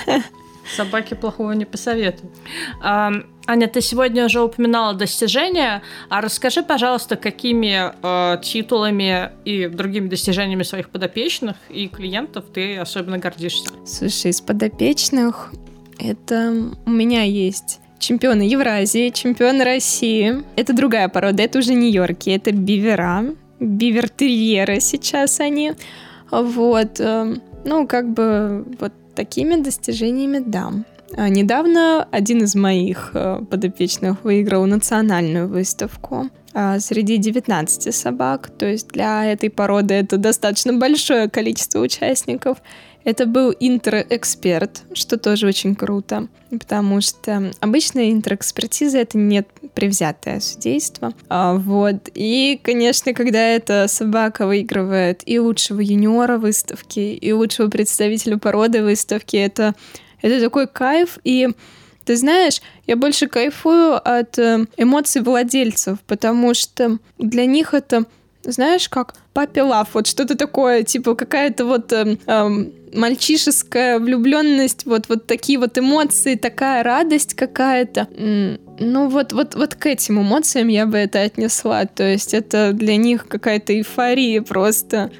Собаки 0.76 1.14
плохого 1.14 1.52
не 1.52 1.64
посоветуют. 1.64 2.32
Аня, 2.82 3.66
ты 3.66 3.80
сегодня 3.80 4.26
уже 4.26 4.42
упоминала 4.42 4.92
достижения, 4.92 5.82
а 6.10 6.20
расскажи, 6.20 6.62
пожалуйста, 6.62 7.16
какими 7.16 7.92
э, 8.02 8.42
титулами 8.42 9.30
и 9.46 9.68
другими 9.68 10.08
достижениями 10.08 10.64
своих 10.64 10.90
подопечных 10.90 11.56
и 11.70 11.88
клиентов 11.88 12.44
ты 12.52 12.76
особенно 12.76 13.16
гордишься? 13.16 13.70
Слушай, 13.86 14.32
из 14.32 14.42
подопечных 14.42 15.50
это 15.98 16.72
у 16.84 16.90
меня 16.90 17.22
есть 17.22 17.80
чемпионы 17.98 18.42
Евразии, 18.42 19.10
чемпионы 19.10 19.64
России. 19.64 20.44
Это 20.56 20.74
другая 20.74 21.08
порода, 21.08 21.42
это 21.42 21.58
уже 21.58 21.74
не 21.74 21.90
Йорки, 21.90 22.30
это 22.30 22.52
бивера, 22.52 23.34
бивер-терьеры 23.60 24.80
сейчас 24.80 25.40
они. 25.40 25.72
Вот, 26.30 27.00
э, 27.00 27.36
ну, 27.68 27.86
как 27.86 28.08
бы 28.08 28.64
вот 28.80 28.92
такими 29.14 29.60
достижениями, 29.62 30.42
да. 30.44 30.72
А 31.16 31.28
недавно 31.28 32.06
один 32.10 32.42
из 32.42 32.54
моих 32.54 33.12
э, 33.14 33.40
подопечных 33.50 34.24
выиграл 34.24 34.66
национальную 34.66 35.48
выставку 35.48 36.28
а, 36.54 36.80
среди 36.80 37.16
19 37.16 37.94
собак. 37.94 38.50
То 38.58 38.66
есть 38.66 38.88
для 38.88 39.24
этой 39.24 39.50
породы 39.50 39.94
это 39.94 40.16
достаточно 40.16 40.72
большое 40.72 41.28
количество 41.30 41.80
участников. 41.80 42.58
Это 43.04 43.26
был 43.26 43.54
интерэксперт, 43.58 44.82
что 44.92 45.16
тоже 45.16 45.46
очень 45.46 45.74
круто, 45.74 46.28
потому 46.50 47.00
что 47.00 47.50
обычно 47.60 48.10
интерэкспертиза— 48.10 48.98
это 49.00 49.16
не 49.16 49.44
превзятое 49.74 50.40
судейство. 50.40 51.14
А, 51.28 51.54
вот. 51.54 52.10
И, 52.14 52.60
конечно, 52.62 53.14
когда 53.14 53.40
эта 53.40 53.86
собака 53.88 54.46
выигрывает 54.46 55.22
и 55.24 55.38
лучшего 55.38 55.80
юниора 55.80 56.38
выставки, 56.38 57.00
и 57.00 57.32
лучшего 57.32 57.68
представителя 57.68 58.36
породы 58.36 58.82
выставки, 58.82 59.36
это 59.36 59.74
это 60.20 60.40
такой 60.40 60.66
кайф, 60.66 61.18
и 61.24 61.48
ты 62.04 62.16
знаешь, 62.16 62.62
я 62.86 62.96
больше 62.96 63.28
кайфую 63.28 63.96
от 63.96 64.38
э, 64.38 64.64
эмоций 64.76 65.22
владельцев, 65.22 65.98
потому 66.06 66.54
что 66.54 66.98
для 67.18 67.44
них 67.44 67.74
это, 67.74 68.06
знаешь, 68.44 68.88
как 68.88 69.14
папе 69.32 69.62
лав, 69.62 69.88
вот 69.94 70.06
что-то 70.06 70.36
такое, 70.36 70.82
типа 70.82 71.14
какая-то 71.14 71.64
вот 71.64 71.92
э, 71.92 72.16
э, 72.26 72.48
мальчишеская 72.94 73.98
влюбленность, 73.98 74.86
вот, 74.86 75.08
вот 75.08 75.26
такие 75.26 75.58
вот 75.58 75.78
эмоции, 75.78 76.34
такая 76.34 76.82
радость 76.82 77.34
какая-то. 77.34 78.08
Ну 78.80 79.08
вот, 79.08 79.32
вот, 79.32 79.54
вот 79.54 79.74
к 79.74 79.86
этим 79.86 80.20
эмоциям 80.20 80.68
я 80.68 80.86
бы 80.86 80.98
это 80.98 81.22
отнесла, 81.22 81.86
то 81.86 82.04
есть 82.04 82.34
это 82.34 82.72
для 82.72 82.96
них 82.96 83.26
какая-то 83.28 83.74
эйфория 83.74 84.42
просто. 84.42 85.10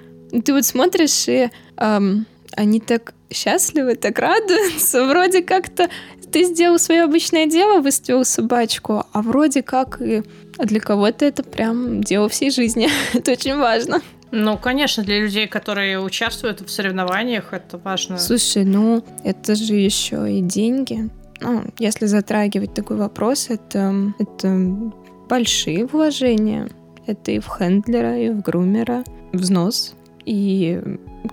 Ты 0.44 0.52
вот 0.52 0.64
смотришь, 0.64 1.28
и 1.28 1.50
эм, 1.76 2.26
они 2.52 2.80
так 2.80 3.14
счастливы, 3.32 3.94
так 3.94 4.18
радуются. 4.18 5.04
Вроде 5.08 5.42
как-то 5.42 5.88
ты 6.30 6.44
сделал 6.44 6.78
свое 6.78 7.02
обычное 7.02 7.46
дело, 7.46 7.80
выставил 7.80 8.24
собачку, 8.24 9.04
а 9.12 9.22
вроде 9.22 9.62
как 9.62 10.00
и 10.00 10.22
для 10.58 10.80
кого-то 10.80 11.24
это 11.24 11.42
прям 11.42 12.02
дело 12.02 12.28
всей 12.28 12.50
жизни. 12.50 12.88
это 13.14 13.32
очень 13.32 13.56
важно. 13.56 14.00
Ну, 14.30 14.58
конечно, 14.58 15.02
для 15.02 15.20
людей, 15.20 15.46
которые 15.46 16.00
участвуют 16.00 16.60
в 16.60 16.68
соревнованиях, 16.68 17.52
это 17.52 17.78
важно. 17.78 18.18
Слушай, 18.18 18.64
ну, 18.64 19.02
это 19.24 19.54
же 19.54 19.74
еще 19.74 20.30
и 20.30 20.42
деньги. 20.42 21.08
Ну, 21.40 21.64
если 21.78 22.06
затрагивать 22.06 22.74
такой 22.74 22.96
вопрос, 22.96 23.46
это, 23.48 24.12
это 24.18 24.92
большие 25.28 25.86
вложения. 25.86 26.68
Это 27.06 27.30
и 27.30 27.38
в 27.38 27.46
хендлера, 27.46 28.18
и 28.18 28.28
в 28.28 28.42
грумера. 28.42 29.02
Взнос 29.32 29.94
и 30.24 30.80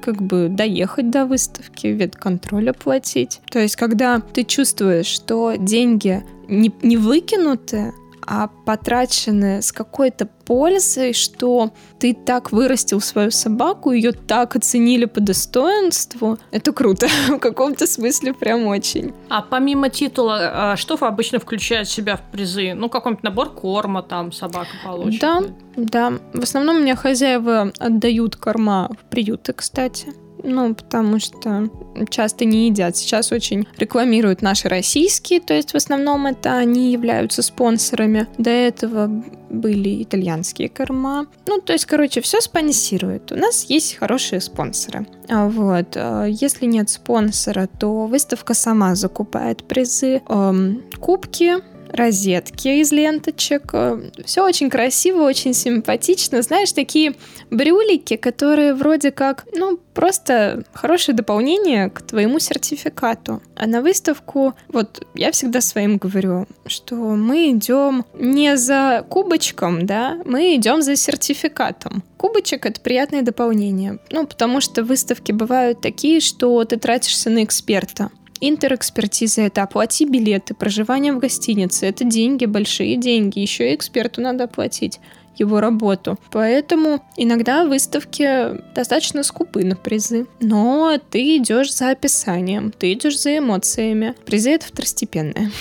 как 0.01 0.21
бы 0.21 0.47
доехать 0.49 1.09
до 1.09 1.25
выставки, 1.25 1.87
ветконтроль 1.87 2.69
оплатить. 2.69 3.41
То 3.49 3.59
есть, 3.59 3.75
когда 3.75 4.19
ты 4.19 4.43
чувствуешь, 4.43 5.07
что 5.07 5.55
деньги 5.55 6.23
не, 6.47 6.71
не 6.81 6.97
выкинуты, 6.97 7.93
а 8.25 8.47
потрачены 8.47 9.61
с 9.61 9.71
какой-то 9.71 10.27
пользой, 10.45 11.13
что 11.13 11.73
ты 11.99 12.13
так 12.13 12.51
вырастил 12.51 13.01
свою 13.01 13.31
собаку, 13.31 13.91
ее 13.91 14.11
так 14.11 14.55
оценили 14.55 15.05
по 15.05 15.19
достоинству. 15.19 16.37
Это 16.51 16.71
круто, 16.71 17.07
в 17.29 17.39
каком-то 17.39 17.87
смысле 17.87 18.33
прям 18.33 18.65
очень. 18.65 19.13
А 19.29 19.41
помимо 19.41 19.89
титула, 19.89 20.71
а, 20.71 20.75
что 20.75 20.97
обычно 21.01 21.39
включает 21.39 21.87
в 21.87 21.91
себя 21.91 22.17
в 22.17 22.21
призы? 22.31 22.73
Ну, 22.73 22.89
какой-нибудь 22.89 23.23
набор 23.23 23.49
корма 23.53 24.01
там 24.01 24.31
собака 24.31 24.69
получит? 24.83 25.21
Да, 25.21 25.43
да. 25.75 26.13
В 26.33 26.43
основном 26.43 26.77
у 26.77 26.79
меня 26.79 26.95
хозяева 26.95 27.71
отдают 27.79 28.35
корма 28.35 28.89
в 28.99 29.09
приюты, 29.09 29.53
кстати. 29.53 30.24
Ну, 30.43 30.75
потому 30.75 31.19
что 31.19 31.69
часто 32.09 32.45
не 32.45 32.67
едят. 32.67 32.95
Сейчас 32.97 33.31
очень 33.31 33.67
рекламируют 33.77 34.41
наши 34.41 34.67
российские, 34.67 35.39
то 35.39 35.53
есть 35.53 35.71
в 35.71 35.75
основном 35.75 36.27
это 36.27 36.57
они 36.57 36.91
являются 36.91 37.41
спонсорами. 37.41 38.27
До 38.37 38.49
этого 38.49 39.09
были 39.49 40.03
итальянские 40.03 40.69
корма. 40.69 41.27
Ну, 41.47 41.61
то 41.61 41.73
есть, 41.73 41.85
короче, 41.85 42.21
все 42.21 42.41
спонсируют. 42.41 43.31
У 43.31 43.35
нас 43.35 43.65
есть 43.65 43.95
хорошие 43.95 44.41
спонсоры. 44.41 45.07
А 45.29 45.47
вот. 45.47 45.95
А 45.95 46.25
если 46.25 46.65
нет 46.65 46.89
спонсора, 46.89 47.67
то 47.67 48.05
выставка 48.05 48.53
сама 48.53 48.95
закупает 48.95 49.63
призы, 49.63 50.21
эм, 50.27 50.83
кубки, 50.99 51.55
розетки 51.89 52.67
из 52.79 52.91
ленточек. 52.91 53.73
Э, 53.73 53.99
Все 54.25 54.43
очень 54.43 54.69
красиво, 54.69 55.23
очень 55.23 55.53
симпатично. 55.53 56.41
Знаешь, 56.41 56.71
такие 56.71 57.15
брюлики, 57.49 58.15
которые 58.15 58.73
вроде 58.73 59.11
как, 59.11 59.45
ну, 59.55 59.79
просто 59.93 60.63
хорошее 60.73 61.15
дополнение 61.15 61.89
к 61.89 62.01
твоему 62.01 62.39
сертификату. 62.39 63.41
А 63.55 63.67
на 63.67 63.81
выставку, 63.81 64.53
вот 64.67 65.05
я 65.13 65.31
всегда 65.31 65.61
своим 65.61 65.97
говорю, 65.97 66.47
что 66.65 66.95
мы 66.95 67.51
идем 67.51 68.05
не 68.13 68.57
за 68.57 69.05
кубочком, 69.09 69.85
да, 69.85 70.19
мы 70.25 70.55
идем 70.55 70.81
за 70.81 70.95
сертификатом. 70.95 72.03
Кубочек— 72.17 72.65
это 72.67 72.81
приятное 72.81 73.21
дополнение. 73.21 73.99
Ну, 74.09 74.25
потому 74.25 74.59
что 74.61 74.83
выставки 74.83 75.31
бывают 75.31 75.81
такие, 75.81 76.19
что 76.19 76.63
ты 76.65 76.77
тратишься 76.77 77.29
на 77.29 77.43
эксперта. 77.43 78.09
Интерэкспертиза— 78.41 79.41
это 79.43 79.63
оплати 79.63 80.05
билеты, 80.05 80.53
проживание 80.53 81.13
в 81.13 81.19
гостинице. 81.19 81.87
Это 81.87 82.03
деньги, 82.03 82.45
большие 82.45 82.97
деньги. 82.97 83.39
Еще 83.39 83.71
и 83.71 83.75
эксперту 83.75 84.21
надо 84.21 84.45
оплатить 84.45 84.99
его 85.37 85.59
работу. 85.59 86.17
Поэтому 86.31 87.03
иногда 87.17 87.65
выставки 87.65 88.57
достаточно 88.73 89.23
скупы 89.23 89.63
на 89.63 89.75
призы. 89.75 90.27
Но 90.39 90.97
ты 91.09 91.37
идешь 91.37 91.73
за 91.73 91.91
описанием, 91.91 92.71
ты 92.71 92.93
идешь 92.93 93.19
за 93.19 93.37
эмоциями. 93.37 94.15
Призы 94.25 94.51
это 94.51 94.65
второстепенное. 94.67 95.51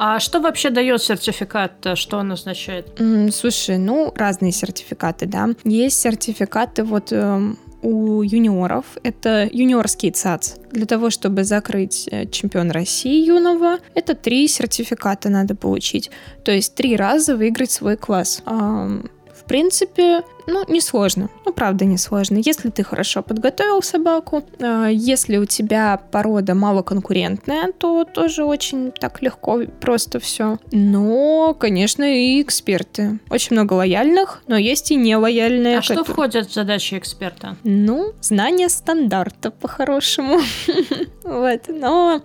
А 0.00 0.20
что 0.20 0.40
вообще 0.40 0.70
дает 0.70 1.02
сертификат? 1.02 1.98
Что 1.98 2.18
он 2.18 2.30
означает? 2.30 3.00
слушай, 3.34 3.78
ну, 3.78 4.12
разные 4.14 4.52
сертификаты, 4.52 5.26
да. 5.26 5.48
Есть 5.64 6.00
сертификаты, 6.00 6.84
вот 6.84 7.10
эм, 7.10 7.58
у 7.82 8.22
юниоров. 8.22 8.84
Это 9.02 9.48
юниорский 9.50 10.10
ЦАЦ. 10.10 10.56
Для 10.72 10.86
того, 10.86 11.10
чтобы 11.10 11.44
закрыть 11.44 12.08
э, 12.10 12.26
чемпион 12.26 12.70
России 12.70 13.24
юного, 13.24 13.78
это 13.94 14.14
три 14.14 14.48
сертификата 14.48 15.28
надо 15.28 15.54
получить. 15.54 16.10
То 16.44 16.52
есть 16.52 16.74
три 16.74 16.96
раза 16.96 17.36
выиграть 17.36 17.70
свой 17.70 17.96
класс 17.96 18.42
принципе, 19.48 20.22
ну, 20.46 20.64
несложно. 20.66 21.28
Ну, 21.44 21.52
правда, 21.52 21.84
несложно. 21.84 22.38
Если 22.38 22.70
ты 22.70 22.82
хорошо 22.82 23.22
подготовил 23.22 23.82
собаку, 23.82 24.42
э, 24.58 24.88
если 24.92 25.36
у 25.36 25.44
тебя 25.44 26.00
порода 26.10 26.54
малоконкурентная, 26.54 27.72
то 27.72 28.04
тоже 28.04 28.44
очень 28.44 28.92
так 28.92 29.20
легко, 29.20 29.60
просто 29.80 30.20
все. 30.20 30.58
Но, 30.72 31.54
конечно, 31.58 32.02
и 32.02 32.40
эксперты. 32.40 33.18
Очень 33.30 33.56
много 33.56 33.74
лояльных, 33.74 34.42
но 34.46 34.56
есть 34.56 34.90
и 34.90 34.96
нелояльные. 34.96 35.78
А 35.78 35.82
что 35.82 36.02
входит 36.04 36.48
в 36.48 36.54
задачи 36.54 36.96
эксперта? 36.96 37.56
Ну, 37.64 38.14
знание 38.20 38.68
стандарта 38.68 39.50
по-хорошему. 39.50 40.40
Вот. 41.24 41.60
Но, 41.68 42.22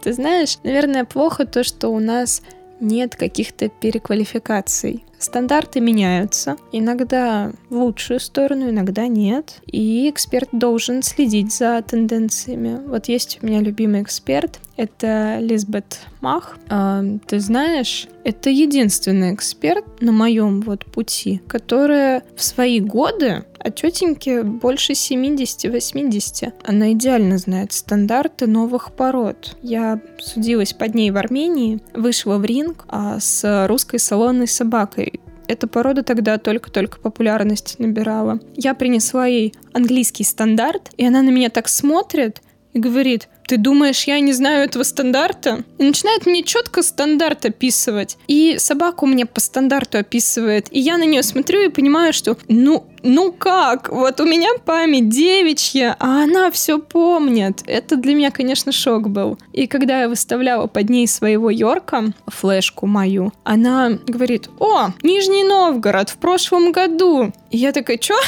ты 0.00 0.14
знаешь, 0.14 0.56
наверное, 0.62 1.04
плохо 1.04 1.44
то, 1.44 1.62
что 1.62 1.88
у 1.88 1.98
нас 1.98 2.40
нет 2.80 3.16
каких-то 3.16 3.68
переквалификаций. 3.68 5.04
Стандарты 5.18 5.80
меняются, 5.80 6.56
иногда 6.70 7.52
в 7.70 7.76
лучшую 7.76 8.20
сторону, 8.20 8.70
иногда 8.70 9.08
нет. 9.08 9.60
И 9.66 10.08
эксперт 10.08 10.48
должен 10.52 11.02
следить 11.02 11.52
за 11.52 11.82
тенденциями. 11.82 12.80
Вот 12.86 13.08
есть 13.08 13.40
у 13.42 13.46
меня 13.46 13.60
любимый 13.60 14.02
эксперт, 14.02 14.60
это 14.76 15.38
Лизбет 15.40 15.98
Мах. 16.20 16.56
А, 16.68 17.02
ты 17.26 17.40
знаешь, 17.40 18.06
это 18.22 18.48
единственный 18.48 19.34
эксперт 19.34 19.84
на 20.00 20.12
моем 20.12 20.60
вот 20.60 20.84
пути, 20.84 21.40
которая 21.48 22.22
в 22.36 22.44
свои 22.44 22.78
годы, 22.78 23.44
а 23.58 23.70
тетеньке 23.70 24.42
больше 24.42 24.92
70-80, 24.92 26.52
она 26.64 26.92
идеально 26.92 27.38
знает 27.38 27.72
стандарты 27.72 28.46
новых 28.46 28.92
пород. 28.92 29.56
Я 29.62 30.00
судилась 30.18 30.72
под 30.72 30.94
ней 30.94 31.10
в 31.10 31.16
Армении, 31.16 31.80
вышла 31.94 32.38
в 32.38 32.44
ринг 32.44 32.84
а, 32.88 33.18
с 33.20 33.66
русской 33.66 33.98
салонной 33.98 34.48
собакой, 34.48 35.20
эта 35.48 35.66
порода 35.66 36.02
тогда 36.02 36.36
только-только 36.36 37.00
популярность 37.00 37.76
набирала. 37.78 38.38
Я 38.54 38.74
принесла 38.74 39.26
ей 39.26 39.54
английский 39.72 40.24
стандарт, 40.24 40.90
и 40.98 41.06
она 41.06 41.22
на 41.22 41.30
меня 41.30 41.48
так 41.48 41.68
смотрит 41.68 42.42
и 42.74 42.78
говорит, 42.78 43.28
ты 43.46 43.56
думаешь, 43.56 44.04
я 44.04 44.20
не 44.20 44.34
знаю 44.34 44.66
этого 44.66 44.82
стандарта? 44.82 45.64
И 45.78 45.82
начинает 45.82 46.26
мне 46.26 46.42
четко 46.42 46.82
стандарт 46.82 47.46
описывать. 47.46 48.18
И 48.26 48.56
собаку 48.58 49.06
мне 49.06 49.24
по 49.24 49.40
стандарту 49.40 49.96
описывает. 49.96 50.66
И 50.70 50.78
я 50.78 50.98
на 50.98 51.04
нее 51.06 51.22
смотрю 51.22 51.62
и 51.62 51.70
понимаю, 51.70 52.12
что 52.12 52.36
ну, 52.48 52.84
ну 53.02 53.32
как? 53.32 53.90
Вот 53.90 54.20
у 54.20 54.24
меня 54.24 54.50
память 54.64 55.08
девичья, 55.08 55.96
а 55.98 56.24
она 56.24 56.50
все 56.50 56.78
помнит. 56.78 57.62
Это 57.66 57.96
для 57.96 58.14
меня, 58.14 58.30
конечно, 58.30 58.72
шок 58.72 59.08
был. 59.08 59.38
И 59.52 59.66
когда 59.66 60.02
я 60.02 60.08
выставляла 60.08 60.66
под 60.66 60.90
ней 60.90 61.06
своего 61.06 61.50
Йорка, 61.50 62.12
флешку 62.26 62.86
мою, 62.86 63.32
она 63.44 63.90
говорит, 64.06 64.48
о, 64.58 64.90
Нижний 65.02 65.44
Новгород 65.44 66.10
в 66.10 66.16
прошлом 66.16 66.72
году. 66.72 67.32
И 67.50 67.58
я 67.58 67.72
такая, 67.72 67.98
что? 68.00 68.14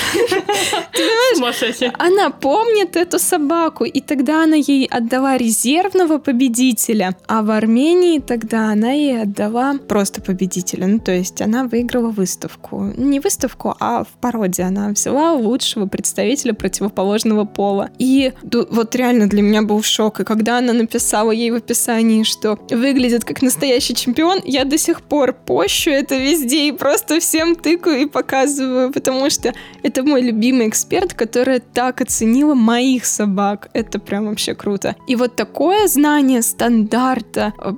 Она 1.98 2.30
помнит 2.30 2.96
эту 2.96 3.18
собаку, 3.18 3.84
и 3.84 4.00
тогда 4.00 4.44
она 4.44 4.56
ей 4.56 4.86
отдала 4.86 5.36
резервного 5.36 6.18
победителя, 6.18 7.16
а 7.26 7.42
в 7.42 7.50
Армении 7.50 8.18
тогда 8.18 8.70
она 8.70 8.92
ей 8.92 9.22
отдала 9.22 9.74
просто 9.88 10.22
победителя. 10.22 10.86
Ну, 10.86 10.98
то 10.98 11.12
есть 11.12 11.42
она 11.42 11.64
выиграла 11.64 12.10
выставку. 12.10 12.92
Не 12.96 13.20
выставку, 13.20 13.74
а 13.78 14.04
в 14.04 14.08
породе 14.20 14.62
она 14.70 14.88
взяла 14.88 15.32
лучшего 15.34 15.86
представителя 15.86 16.54
противоположного 16.54 17.44
пола. 17.44 17.90
И 17.98 18.32
вот 18.42 18.94
реально 18.96 19.28
для 19.28 19.42
меня 19.42 19.62
был 19.62 19.82
шок. 19.82 20.20
И 20.20 20.24
когда 20.24 20.58
она 20.58 20.72
написала 20.72 21.30
ей 21.30 21.50
в 21.50 21.56
описании, 21.56 22.22
что 22.22 22.58
выглядит 22.70 23.24
как 23.24 23.42
настоящий 23.42 23.94
чемпион, 23.94 24.40
я 24.44 24.64
до 24.64 24.78
сих 24.78 25.02
пор 25.02 25.32
пощу 25.32 25.90
это 25.90 26.16
везде 26.16 26.68
и 26.68 26.72
просто 26.72 27.20
всем 27.20 27.54
тыкаю 27.54 28.02
и 28.02 28.06
показываю, 28.06 28.92
потому 28.92 29.28
что 29.30 29.52
это 29.82 30.02
мой 30.02 30.22
любимый 30.22 30.68
эксперт, 30.68 31.14
которая 31.14 31.60
так 31.60 32.00
оценила 32.00 32.54
моих 32.54 33.04
собак. 33.04 33.68
Это 33.72 33.98
прям 33.98 34.26
вообще 34.26 34.54
круто. 34.54 34.96
И 35.06 35.16
вот 35.16 35.36
такое 35.36 35.88
знание 35.88 36.42
стандарта 36.42 37.52
э, 37.62 37.72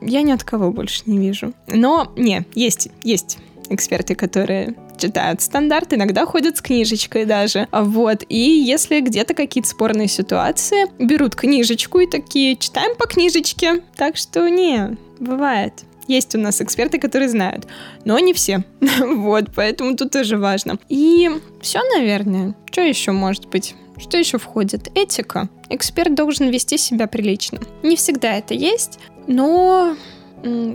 я 0.00 0.22
ни 0.22 0.32
от 0.32 0.44
кого 0.44 0.72
больше 0.72 1.02
не 1.06 1.18
вижу. 1.18 1.52
Но, 1.68 2.12
не, 2.16 2.46
есть, 2.54 2.88
есть 3.02 3.38
эксперты, 3.70 4.14
которые 4.14 4.74
читают 4.98 5.40
стандарт, 5.40 5.92
иногда 5.92 6.26
ходят 6.26 6.56
с 6.56 6.60
книжечкой 6.60 7.24
даже. 7.24 7.68
Вот. 7.72 8.24
И 8.28 8.38
если 8.38 9.00
где-то 9.00 9.34
какие-то 9.34 9.68
спорные 9.68 10.08
ситуации, 10.08 10.86
берут 10.98 11.34
книжечку 11.34 12.00
и 12.00 12.06
такие, 12.06 12.56
читаем 12.56 12.96
по 12.96 13.06
книжечке. 13.06 13.82
Так 13.96 14.16
что 14.16 14.48
не, 14.48 14.96
бывает. 15.18 15.74
Есть 16.08 16.34
у 16.34 16.38
нас 16.38 16.62
эксперты, 16.62 16.98
которые 16.98 17.28
знают, 17.28 17.66
но 18.04 18.18
не 18.18 18.32
все. 18.32 18.64
вот, 19.00 19.46
поэтому 19.54 19.94
тут 19.94 20.10
тоже 20.10 20.38
важно. 20.38 20.78
И 20.88 21.30
все, 21.60 21.80
наверное. 21.94 22.54
Что 22.72 22.80
еще 22.80 23.12
может 23.12 23.46
быть? 23.48 23.74
Что 23.98 24.16
еще 24.16 24.38
входит? 24.38 24.88
Этика. 24.94 25.48
Эксперт 25.68 26.14
должен 26.14 26.48
вести 26.48 26.78
себя 26.78 27.06
прилично. 27.08 27.60
Не 27.82 27.96
всегда 27.96 28.38
это 28.38 28.54
есть, 28.54 28.98
но 29.26 29.96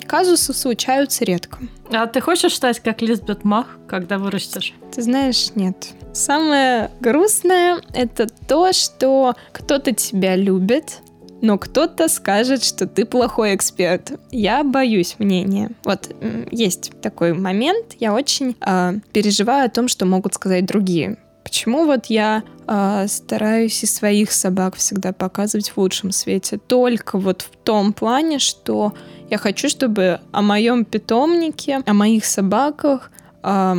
казусы 0.07 0.53
случаются 0.53 1.25
редко. 1.25 1.59
А 1.91 2.07
ты 2.07 2.21
хочешь 2.21 2.55
стать 2.55 2.79
как 2.79 3.01
Лизбет 3.01 3.43
Мах, 3.43 3.77
когда 3.87 4.17
вырастешь? 4.17 4.73
Ты 4.93 5.01
знаешь, 5.01 5.51
нет. 5.55 5.89
Самое 6.13 6.91
грустное— 6.99 7.81
это 7.93 8.27
то, 8.27 8.71
что 8.73 9.35
кто-то 9.51 9.93
тебя 9.93 10.35
любит, 10.35 11.01
но 11.41 11.57
кто-то 11.57 12.07
скажет, 12.07 12.63
что 12.63 12.87
ты 12.87 13.05
плохой 13.05 13.55
эксперт. 13.55 14.13
Я 14.31 14.63
боюсь 14.63 15.15
мнения. 15.17 15.71
Вот 15.83 16.09
есть 16.51 16.93
такой 17.01 17.33
момент, 17.33 17.95
я 17.99 18.13
очень 18.13 18.55
э, 18.65 18.93
переживаю 19.11 19.65
о 19.65 19.69
том, 19.69 19.87
что 19.89 20.05
могут 20.05 20.35
сказать 20.35 20.65
другие. 20.65 21.17
Почему 21.43 21.85
вот 21.85 22.05
я 22.07 22.43
э, 22.67 23.05
стараюсь 23.07 23.83
и 23.83 23.85
своих 23.85 24.31
собак 24.31 24.75
всегда 24.75 25.11
показывать 25.11 25.69
в 25.69 25.77
лучшем 25.77 26.11
свете? 26.11 26.57
Только 26.57 27.17
вот 27.17 27.41
в 27.41 27.55
том 27.63 27.93
плане, 27.93 28.39
что 28.39 28.93
я 29.29 29.37
хочу, 29.37 29.69
чтобы 29.69 30.21
о 30.31 30.41
моем 30.41 30.85
питомнике, 30.85 31.81
о 31.85 31.93
моих 31.93 32.25
собаках 32.25 33.11
э, 33.43 33.75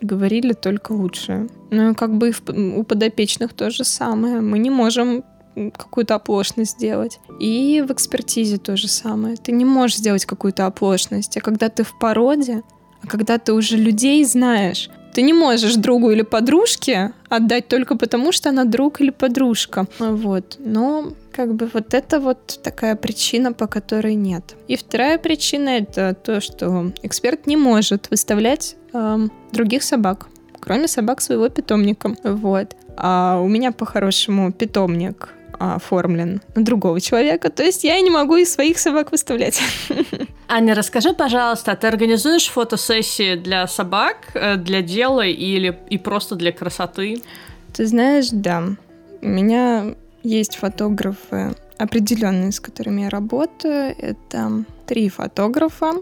говорили 0.00 0.52
только 0.52 0.92
лучшее. 0.92 1.48
Ну 1.70 1.90
и 1.90 1.94
как 1.94 2.16
бы 2.16 2.32
у 2.48 2.82
подопечных 2.84 3.52
то 3.52 3.70
же 3.70 3.84
самое. 3.84 4.40
Мы 4.40 4.58
не 4.58 4.70
можем 4.70 5.24
какую-то 5.54 6.14
оплошность 6.14 6.72
сделать. 6.72 7.20
И 7.40 7.84
в 7.86 7.92
экспертизе 7.92 8.58
то 8.58 8.76
же 8.76 8.88
самое. 8.88 9.36
Ты 9.36 9.52
не 9.52 9.64
можешь 9.64 9.98
сделать 9.98 10.24
какую-то 10.24 10.66
оплошность. 10.66 11.36
А 11.36 11.40
когда 11.40 11.68
ты 11.68 11.82
в 11.82 11.98
породе, 11.98 12.62
а 13.02 13.06
когда 13.06 13.38
ты 13.38 13.52
уже 13.52 13.76
людей 13.76 14.24
знаешь, 14.24 14.90
ты 15.12 15.22
не 15.22 15.32
можешь 15.32 15.76
другу 15.76 16.10
или 16.10 16.22
подружке 16.22 17.12
отдать 17.28 17.68
только 17.68 17.96
потому, 17.96 18.32
что 18.32 18.48
она 18.48 18.64
друг 18.64 19.00
или 19.00 19.10
подружка. 19.10 19.86
Вот. 19.98 20.56
Но 20.58 21.12
как 21.32 21.54
бы 21.54 21.70
вот 21.72 21.94
это 21.94 22.20
вот 22.20 22.60
такая 22.62 22.96
причина, 22.96 23.52
по 23.52 23.66
которой 23.66 24.14
нет. 24.14 24.56
И 24.68 24.76
вторая 24.76 25.18
причина 25.18 25.70
это 25.70 26.14
то, 26.14 26.40
что 26.40 26.92
эксперт 27.02 27.46
не 27.46 27.56
может 27.56 28.10
выставлять 28.10 28.76
э, 28.92 29.28
других 29.52 29.82
собак, 29.82 30.28
кроме 30.60 30.88
собак 30.88 31.20
своего 31.20 31.48
питомника. 31.48 32.14
Вот. 32.24 32.76
А 32.96 33.40
у 33.40 33.48
меня 33.48 33.72
по-хорошему 33.72 34.52
питомник 34.52 35.34
оформлен 35.60 36.40
на 36.54 36.64
другого 36.64 37.00
человека. 37.00 37.50
То 37.50 37.62
есть 37.62 37.84
я 37.84 38.00
не 38.00 38.10
могу 38.10 38.36
из 38.36 38.52
своих 38.52 38.78
собак 38.78 39.12
выставлять. 39.12 39.60
Аня, 40.48 40.74
расскажи, 40.74 41.12
пожалуйста, 41.12 41.76
ты 41.76 41.86
организуешь 41.86 42.48
фотосессии 42.48 43.36
для 43.36 43.66
собак, 43.66 44.16
э, 44.34 44.56
для 44.56 44.82
дела 44.82 45.26
или 45.26 45.78
и 45.90 45.98
просто 45.98 46.34
для 46.34 46.52
красоты? 46.52 47.22
Ты 47.74 47.86
знаешь, 47.86 48.28
да. 48.32 48.64
У 49.20 49.28
меня 49.28 49.94
есть 50.22 50.56
фотографы 50.56 51.54
определенные, 51.78 52.52
с 52.52 52.60
которыми 52.60 53.02
я 53.02 53.10
работаю. 53.10 53.94
Это 53.98 54.64
три 54.86 55.08
фотографа. 55.08 55.92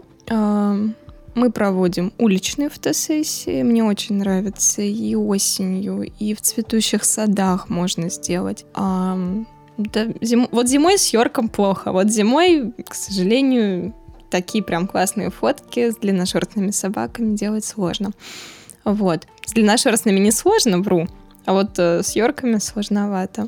Мы 1.39 1.53
проводим 1.53 2.11
уличные 2.17 2.67
фотосессии. 2.67 3.63
Мне 3.63 3.81
очень 3.81 4.17
нравится 4.17 4.81
и 4.81 5.15
осенью, 5.15 6.11
и 6.19 6.33
в 6.33 6.41
цветущих 6.41 7.05
садах 7.05 7.69
можно 7.69 8.09
сделать. 8.09 8.65
А, 8.73 9.17
да, 9.77 10.07
зим... 10.19 10.49
Вот 10.51 10.67
зимой 10.67 10.97
с 10.97 11.13
Йорком 11.13 11.47
плохо. 11.47 11.93
Вот 11.93 12.09
зимой, 12.09 12.73
к 12.85 12.93
сожалению, 12.93 13.95
такие 14.29 14.61
прям 14.61 14.85
классные 14.85 15.29
фотки 15.29 15.91
с 15.91 15.95
длинношерстными 15.95 16.71
собаками 16.71 17.37
делать 17.37 17.63
сложно. 17.63 18.11
Вот. 18.83 19.25
С 19.45 19.53
длинношерстными 19.53 20.19
не 20.19 20.31
сложно, 20.31 20.79
вру, 20.79 21.07
а 21.45 21.53
вот 21.53 21.79
э, 21.79 22.03
с 22.03 22.17
Йорками 22.17 22.57
сложновато. 22.57 23.47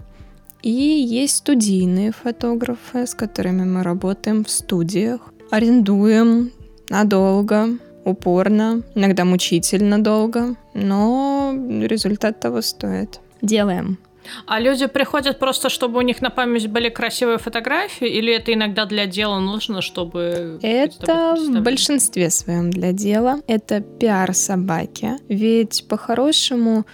И 0.62 0.72
есть 0.72 1.36
студийные 1.36 2.14
фотографы, 2.14 3.06
с 3.06 3.14
которыми 3.16 3.66
мы 3.66 3.84
работаем 3.84 4.46
в 4.46 4.50
студиях. 4.50 5.20
Арендуем 5.50 6.54
надолго, 6.92 7.70
упорно, 8.06 8.84
иногда 8.96 9.26
мучительно 9.26 10.04
долго, 10.04 10.56
но 10.74 11.54
результат 11.82 12.40
того 12.40 12.62
стоит. 12.62 13.20
Делаем 13.42 13.98
А 14.46 14.60
люди 14.60 14.86
приходят 14.86 15.40
просто, 15.40 15.70
чтобы 15.70 15.98
у 15.98 16.02
них 16.02 16.22
на 16.22 16.30
память 16.30 16.68
были 16.68 16.90
красивые 16.90 17.38
фотографии, 17.38 18.08
или 18.08 18.34
это 18.34 18.54
иногда 18.54 18.86
для 18.86 19.06
дела 19.08 19.40
нужно, 19.40 19.82
чтобы... 19.82 20.60
Это 20.62 21.36
в 21.38 21.62
большинстве 21.62 22.30
своем 22.30 22.70
для 22.70 22.92
дела. 22.92 23.40
Это 23.48 23.82
пиар 23.82 24.34
собаки. 24.34 25.14
Ведь 25.28 25.86
по-хорошему, 25.88 26.86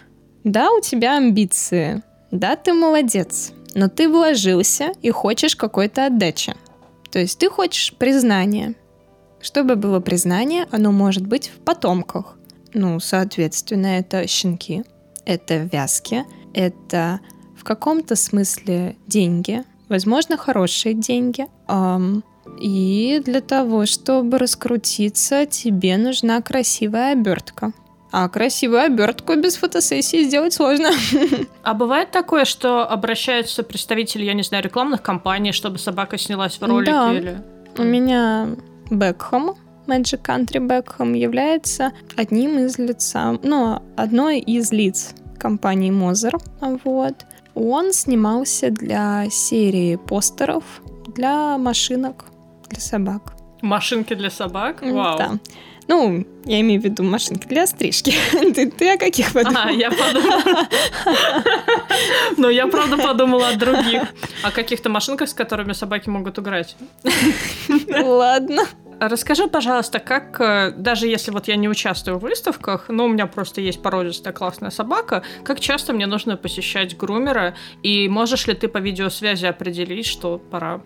да, 0.44 0.72
у 0.72 0.80
тебя 0.80 1.18
амбиции, 1.18 2.04
да, 2.32 2.56
ты 2.56 2.74
молодец, 2.74 3.52
но 3.76 3.90
ты 3.90 4.08
вложился 4.08 4.92
и 5.02 5.10
хочешь 5.10 5.56
какой-то 5.56 6.06
отдачи. 6.06 6.54
То 7.12 7.20
есть 7.20 7.40
ты 7.40 7.50
хочешь 7.50 7.94
признания. 7.94 8.76
Чтобы 9.42 9.76
было 9.76 10.00
признание, 10.00 10.68
оно 10.72 10.92
может 10.92 11.26
быть 11.26 11.50
в 11.50 11.60
потомках. 11.60 12.38
Ну, 12.74 13.00
соответственно, 13.00 13.98
это 13.98 14.28
щенки, 14.28 14.84
это 15.26 15.58
вязки, 15.58 16.26
это 16.54 17.20
в 17.56 17.64
каком-то 17.64 18.16
смысле 18.16 18.96
деньги, 19.08 19.64
возможно, 19.90 20.38
хорошие 20.38 20.94
деньги. 20.94 21.48
И 22.60 23.22
для 23.24 23.42
того, 23.42 23.86
чтобы 23.86 24.38
раскрутиться, 24.38 25.46
тебе 25.46 25.98
нужна 25.98 26.42
красивая 26.42 27.14
обертка. 27.14 27.74
А 28.12 28.30
красивую 28.30 28.82
обертку 28.82 29.36
без 29.36 29.58
фотосессии 29.58 30.24
сделать 30.24 30.54
сложно. 30.54 30.92
А 31.64 31.74
бывает 31.74 32.12
такое, 32.12 32.46
что 32.46 32.90
обращаются 32.90 33.64
представители, 33.64 34.24
я 34.24 34.34
не 34.34 34.44
знаю, 34.44 34.64
рекламных 34.64 35.02
компаний, 35.02 35.52
чтобы 35.52 35.78
собака 35.78 36.18
снялась 36.18 36.58
в 36.60 36.64
ролике? 36.64 36.92
Да. 36.92 37.14
Или... 37.14 37.42
У 37.78 37.84
меня 37.84 38.56
Бекхэм, 38.90 39.52
Magic 39.88 40.22
Country 40.22 40.60
Бекхэм 40.60 41.14
является 41.14 41.92
одним 42.16 42.60
из 42.60 42.78
лица, 42.78 43.38
ну, 43.44 43.82
одной 43.96 44.40
из 44.40 44.72
лиц 44.72 45.14
компании 45.40 45.92
Мозер. 45.92 46.38
Вот. 46.84 47.26
Он 47.56 47.94
снимался 47.94 48.70
для 48.70 49.30
серии 49.30 49.96
постеров 49.96 50.64
для 51.16 51.58
машинок 51.58 52.26
для 52.70 52.80
собак. 52.80 53.34
Машинки 53.62 54.14
для 54.14 54.30
собак? 54.30 54.82
Вау. 54.82 55.18
Да. 55.18 55.32
Ну, 55.88 56.26
я 56.46 56.60
имею 56.62 56.82
в 56.82 56.84
виду 56.84 57.04
машинки 57.04 57.48
для 57.48 57.66
стрижки. 57.66 58.14
ты, 58.32 58.70
ты 58.70 58.94
о 58.94 58.98
каких 58.98 59.32
подумала? 59.34 59.66
А, 59.68 59.72
я 59.72 59.90
подумала. 59.90 60.68
Но 62.38 62.50
я 62.50 62.68
правда 62.68 62.98
подумала 62.98 63.50
о 63.50 63.56
других. 63.56 64.04
О 64.44 64.52
каких-то 64.52 64.90
машинках, 64.90 65.30
с 65.30 65.34
которыми 65.34 65.74
собаки 65.74 66.10
могут 66.10 66.40
играть. 66.40 66.76
Ладно. 67.90 68.64
Расскажи, 69.00 69.48
пожалуйста, 69.48 70.00
как, 70.00 70.42
э, 70.42 70.72
даже 70.76 71.08
если 71.08 71.30
вот 71.30 71.48
я 71.48 71.56
не 71.56 71.70
участвую 71.70 72.18
в 72.18 72.22
выставках, 72.22 72.90
но 72.90 73.06
у 73.06 73.08
меня 73.08 73.28
просто 73.28 73.62
есть 73.62 73.82
породистая 73.82 74.34
классная 74.34 74.72
собака, 74.72 75.22
как 75.44 75.60
часто 75.60 75.94
мне 75.94 76.08
нужно 76.08 76.36
посещать 76.36 76.98
грумера, 76.98 77.54
и 77.84 78.10
можешь 78.10 78.48
ли 78.48 78.56
ты 78.56 78.68
по 78.68 78.80
видеосвязи 78.80 79.46
определить, 79.46 80.08
что 80.08 80.40
пора 80.40 80.82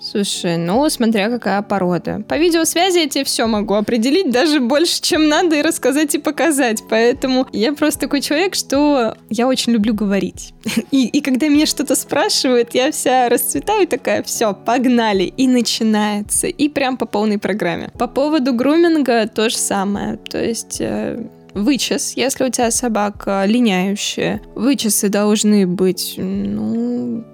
Слушай, 0.00 0.56
ну, 0.56 0.88
смотря 0.90 1.30
какая 1.30 1.62
порода. 1.62 2.22
По 2.28 2.36
видеосвязи 2.36 2.98
я 2.98 3.08
тебе 3.08 3.24
все 3.24 3.46
могу 3.46 3.74
определить, 3.74 4.30
даже 4.30 4.60
больше, 4.60 5.00
чем 5.00 5.28
надо, 5.28 5.56
и 5.56 5.62
рассказать 5.62 6.14
и 6.14 6.18
показать. 6.18 6.82
Поэтому 6.88 7.46
я 7.52 7.72
просто 7.72 8.00
такой 8.00 8.20
человек, 8.20 8.54
что 8.54 9.14
я 9.30 9.46
очень 9.46 9.72
люблю 9.72 9.94
говорить. 9.94 10.52
И, 10.90 11.06
и 11.06 11.20
когда 11.20 11.48
меня 11.48 11.66
что-то 11.66 11.94
спрашивают, 11.94 12.74
я 12.74 12.90
вся 12.90 13.28
расцветаю 13.28 13.86
такая, 13.86 14.22
все, 14.22 14.54
погнали. 14.54 15.24
И 15.24 15.48
начинается. 15.48 16.46
И 16.46 16.68
прям 16.68 16.96
по 16.96 17.06
полной 17.06 17.38
программе. 17.38 17.90
По 17.98 18.06
поводу 18.06 18.52
груминга 18.52 19.28
то 19.28 19.48
же 19.48 19.56
самое. 19.56 20.16
То 20.16 20.42
есть 20.42 20.80
э, 20.80 21.26
вычес, 21.54 22.12
если 22.16 22.44
у 22.44 22.50
тебя 22.50 22.70
собака 22.70 23.44
линяющая. 23.46 24.40
Вычесы 24.54 25.08
должны 25.08 25.66
быть, 25.66 26.14
ну, 26.16 27.24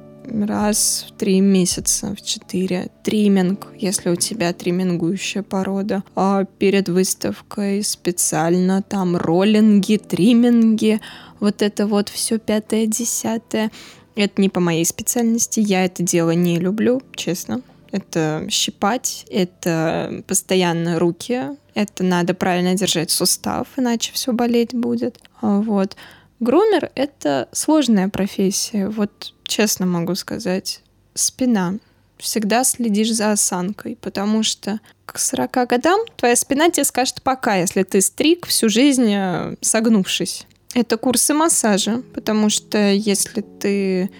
раз 0.40 1.06
в 1.08 1.18
три 1.18 1.40
месяца, 1.40 2.14
в 2.14 2.22
четыре. 2.22 2.88
Триминг, 3.02 3.68
если 3.76 4.10
у 4.10 4.16
тебя 4.16 4.52
тримингующая 4.52 5.42
порода. 5.42 6.02
А 6.14 6.44
перед 6.44 6.88
выставкой 6.88 7.82
специально 7.84 8.82
там 8.82 9.16
роллинги, 9.16 9.96
триминги, 9.96 11.00
вот 11.40 11.62
это 11.62 11.86
вот 11.86 12.08
все 12.08 12.38
пятое, 12.38 12.86
десятое. 12.86 13.70
Это 14.14 14.40
не 14.40 14.48
по 14.48 14.60
моей 14.60 14.84
специальности, 14.84 15.60
я 15.60 15.84
это 15.84 16.02
дело 16.02 16.30
не 16.32 16.58
люблю, 16.58 17.02
честно. 17.14 17.62
Это 17.90 18.46
щипать, 18.50 19.26
это 19.30 20.22
постоянно 20.26 20.98
руки, 20.98 21.42
это 21.74 22.02
надо 22.02 22.32
правильно 22.32 22.74
держать 22.74 23.10
сустав, 23.10 23.68
иначе 23.76 24.12
все 24.14 24.32
болеть 24.32 24.74
будет. 24.74 25.18
Вот. 25.40 25.96
Грумер— 26.40 26.90
это 26.94 27.48
сложная 27.52 28.08
профессия. 28.08 28.88
Вот 28.88 29.34
честно 29.52 29.86
могу 29.86 30.14
сказать. 30.14 30.80
Спина. 31.14 31.74
Всегда 32.16 32.64
следишь 32.64 33.12
за 33.12 33.32
осанкой, 33.32 33.98
потому 34.00 34.42
что 34.42 34.80
к 35.04 35.18
40 35.18 35.68
годам 35.68 36.00
твоя 36.16 36.36
спина 36.36 36.70
тебе 36.70 36.84
скажет 36.84 37.22
пока, 37.22 37.56
если 37.56 37.82
ты 37.82 38.00
стриг 38.00 38.46
всю 38.46 38.68
жизнь 38.68 39.12
э, 39.12 39.56
согнувшись. 39.60 40.46
Это 40.74 40.96
курсы 40.96 41.34
массажа, 41.34 42.02
потому 42.14 42.48
что 42.48 42.92
если 42.92 43.42
ты 43.42 44.10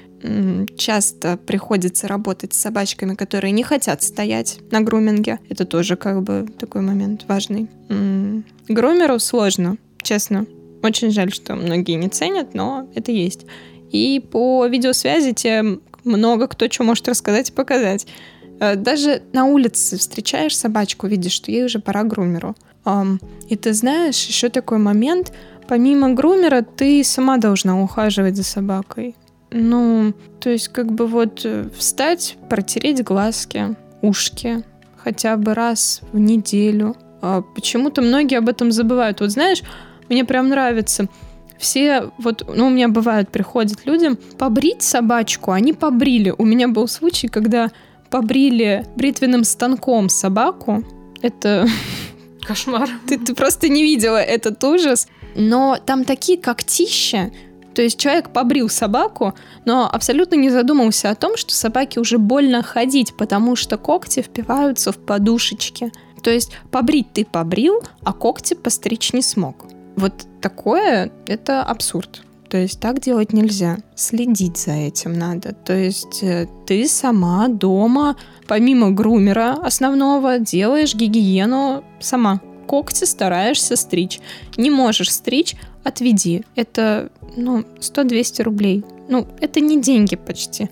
часто 0.76 1.36
приходится 1.36 2.06
работать 2.06 2.54
с 2.54 2.58
собачками, 2.58 3.16
которые 3.16 3.50
не 3.50 3.64
хотят 3.64 4.04
стоять 4.04 4.60
на 4.70 4.80
груминге. 4.80 5.40
Это 5.48 5.64
тоже 5.64 5.96
как 5.96 6.22
бы 6.22 6.46
такой 6.60 6.82
момент 6.82 7.24
важный. 7.26 7.68
Грумеру 8.68 9.18
сложно, 9.18 9.78
честно. 10.00 10.46
Очень 10.84 11.10
жаль, 11.10 11.32
что 11.32 11.56
многие 11.56 11.96
не 11.96 12.08
ценят, 12.08 12.54
но 12.54 12.88
это 12.94 13.10
есть. 13.10 13.46
И 13.92 14.20
по 14.20 14.66
видеосвязи 14.66 15.32
тебе 15.32 15.78
много 16.04 16.48
кто 16.48 16.68
что 16.70 16.82
может 16.82 17.06
рассказать 17.08 17.50
и 17.50 17.52
показать. 17.52 18.06
Э, 18.58 18.74
даже 18.74 19.22
на 19.32 19.44
улице 19.44 19.98
встречаешь 19.98 20.56
собачку, 20.56 21.06
видишь, 21.06 21.32
что 21.32 21.50
ей 21.50 21.64
уже 21.64 21.78
пора 21.78 22.02
грумеру. 22.02 22.56
И 23.48 23.56
ты 23.56 23.74
знаешь, 23.74 24.26
еще 24.26 24.48
такой 24.48 24.78
момент, 24.78 25.32
помимо 25.68 26.14
грумера, 26.14 26.62
ты 26.62 27.04
сама 27.04 27.36
должна 27.36 27.80
ухаживать 27.80 28.34
за 28.36 28.42
собакой. 28.42 29.14
Ну, 29.52 30.14
то 30.40 30.50
есть 30.50 30.68
как 30.68 30.90
бы 30.90 31.06
вот 31.06 31.42
э, 31.44 31.68
встать, 31.76 32.36
протереть 32.48 33.04
глазки, 33.04 33.76
ушки 34.00 34.64
хотя 34.96 35.36
бы 35.36 35.54
раз 35.54 36.00
в 36.12 36.18
неделю. 36.18 36.96
А 37.20 37.42
почему-то 37.42 38.02
многие 38.02 38.38
об 38.38 38.48
этом 38.48 38.72
забывают. 38.72 39.20
Вот 39.20 39.30
знаешь, 39.30 39.62
мне 40.08 40.24
прям 40.24 40.48
нравится. 40.48 41.06
Все, 41.62 42.10
вот, 42.18 42.42
ну, 42.52 42.66
у 42.66 42.70
меня 42.70 42.88
бывает, 42.88 43.30
приходят 43.30 43.86
люди 43.86 44.16
побрить 44.36 44.82
собачку, 44.82 45.52
они 45.52 45.72
побрили. 45.72 46.34
У 46.36 46.44
меня 46.44 46.66
был 46.66 46.88
случай, 46.88 47.28
когда 47.28 47.70
побрили 48.10 48.84
бритвенным 48.96 49.44
станком 49.44 50.08
собаку. 50.08 50.82
Это... 51.22 51.68
Кошмар. 52.42 52.88
Ты, 53.06 53.16
ты 53.16 53.32
просто 53.36 53.68
не 53.68 53.84
видела 53.84 54.16
этот 54.16 54.64
ужас. 54.64 55.06
Но 55.36 55.78
там 55.86 56.04
такие 56.04 56.36
когтища, 56.36 57.30
то 57.76 57.80
есть 57.80 57.96
человек 57.96 58.30
побрил 58.30 58.68
собаку, 58.68 59.34
но 59.64 59.88
абсолютно 59.88 60.34
не 60.34 60.50
задумался 60.50 61.10
о 61.10 61.14
том, 61.14 61.36
что 61.36 61.54
собаке 61.54 62.00
уже 62.00 62.18
больно 62.18 62.64
ходить, 62.64 63.14
потому 63.16 63.54
что 63.54 63.78
когти 63.78 64.20
впиваются 64.20 64.90
в 64.90 64.98
подушечки. 64.98 65.92
То 66.24 66.30
есть 66.30 66.50
побрить 66.72 67.12
ты 67.12 67.24
побрил, 67.24 67.84
а 68.02 68.12
когти 68.12 68.54
постричь 68.54 69.12
не 69.12 69.22
смог. 69.22 69.64
Вот 69.96 70.26
такое— 70.40 71.10
это 71.26 71.62
абсурд. 71.62 72.22
То 72.52 72.58
есть 72.58 72.80
так 72.80 73.00
делать 73.00 73.32
нельзя. 73.32 73.78
Следить 73.94 74.58
за 74.58 74.72
этим 74.72 75.14
надо. 75.14 75.54
То 75.54 75.72
есть 75.72 76.22
э, 76.22 76.46
ты 76.66 76.86
сама 76.86 77.48
дома, 77.48 78.16
помимо 78.46 78.90
грумера 78.90 79.54
основного, 79.54 80.38
делаешь 80.38 80.94
гигиену 80.94 81.82
сама. 81.98 82.40
Когти 82.66 83.04
стараешься 83.04 83.76
стричь. 83.76 84.20
Не 84.58 84.70
можешь 84.70 85.10
стричь, 85.10 85.56
отведи. 85.82 86.44
Это, 86.54 87.10
ну, 87.36 87.64
100-200 87.80 88.42
рублей. 88.42 88.84
Ну, 89.08 89.26
это 89.40 89.60
не 89.60 89.80
деньги 89.80 90.16
почти. 90.16 90.68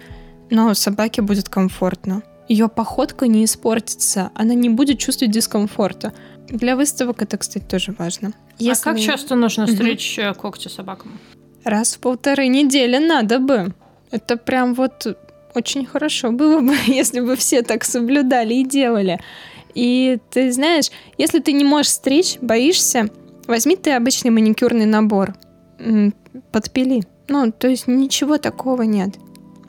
Но 0.50 0.74
собаке 0.74 1.22
будет 1.22 1.48
комфортно. 1.48 2.22
Ее 2.50 2.68
походка 2.68 3.26
не 3.28 3.44
испортится, 3.44 4.32
она 4.34 4.54
не 4.54 4.68
будет 4.68 4.98
чувствовать 4.98 5.32
дискомфорта. 5.32 6.12
Для 6.50 6.76
выставок 6.76 7.22
это, 7.22 7.38
кстати, 7.38 7.64
тоже 7.64 7.94
важно. 7.96 8.32
Если... 8.58 8.82
А 8.82 8.92
как 8.92 9.00
часто 9.00 9.34
нужно 9.36 9.66
стричь 9.66 10.18
угу. 10.18 10.34
когти 10.34 10.68
собакам? 10.68 11.18
Раз 11.64 11.94
в 11.94 12.00
полторы 12.00 12.48
недели 12.48 12.98
надо 12.98 13.38
бы. 13.38 13.72
Это 14.10 14.36
прям 14.36 14.74
вот 14.74 15.06
очень 15.54 15.86
хорошо 15.86 16.32
было 16.32 16.60
бы, 16.60 16.74
если 16.86 17.20
бы 17.20 17.36
все 17.36 17.62
так 17.62 17.84
соблюдали 17.84 18.54
и 18.54 18.64
делали. 18.64 19.20
И 19.74 20.18
ты 20.30 20.50
знаешь, 20.52 20.90
если 21.16 21.38
ты 21.38 21.52
не 21.52 21.64
можешь 21.64 21.92
стричь, 21.92 22.38
боишься, 22.40 23.08
возьми 23.46 23.76
ты 23.76 23.92
обычный 23.92 24.30
маникюрный 24.30 24.86
набор, 24.86 25.34
подпили. 26.50 27.02
Ну, 27.28 27.52
то 27.52 27.68
есть 27.68 27.86
ничего 27.86 28.38
такого 28.38 28.82
нет. 28.82 29.10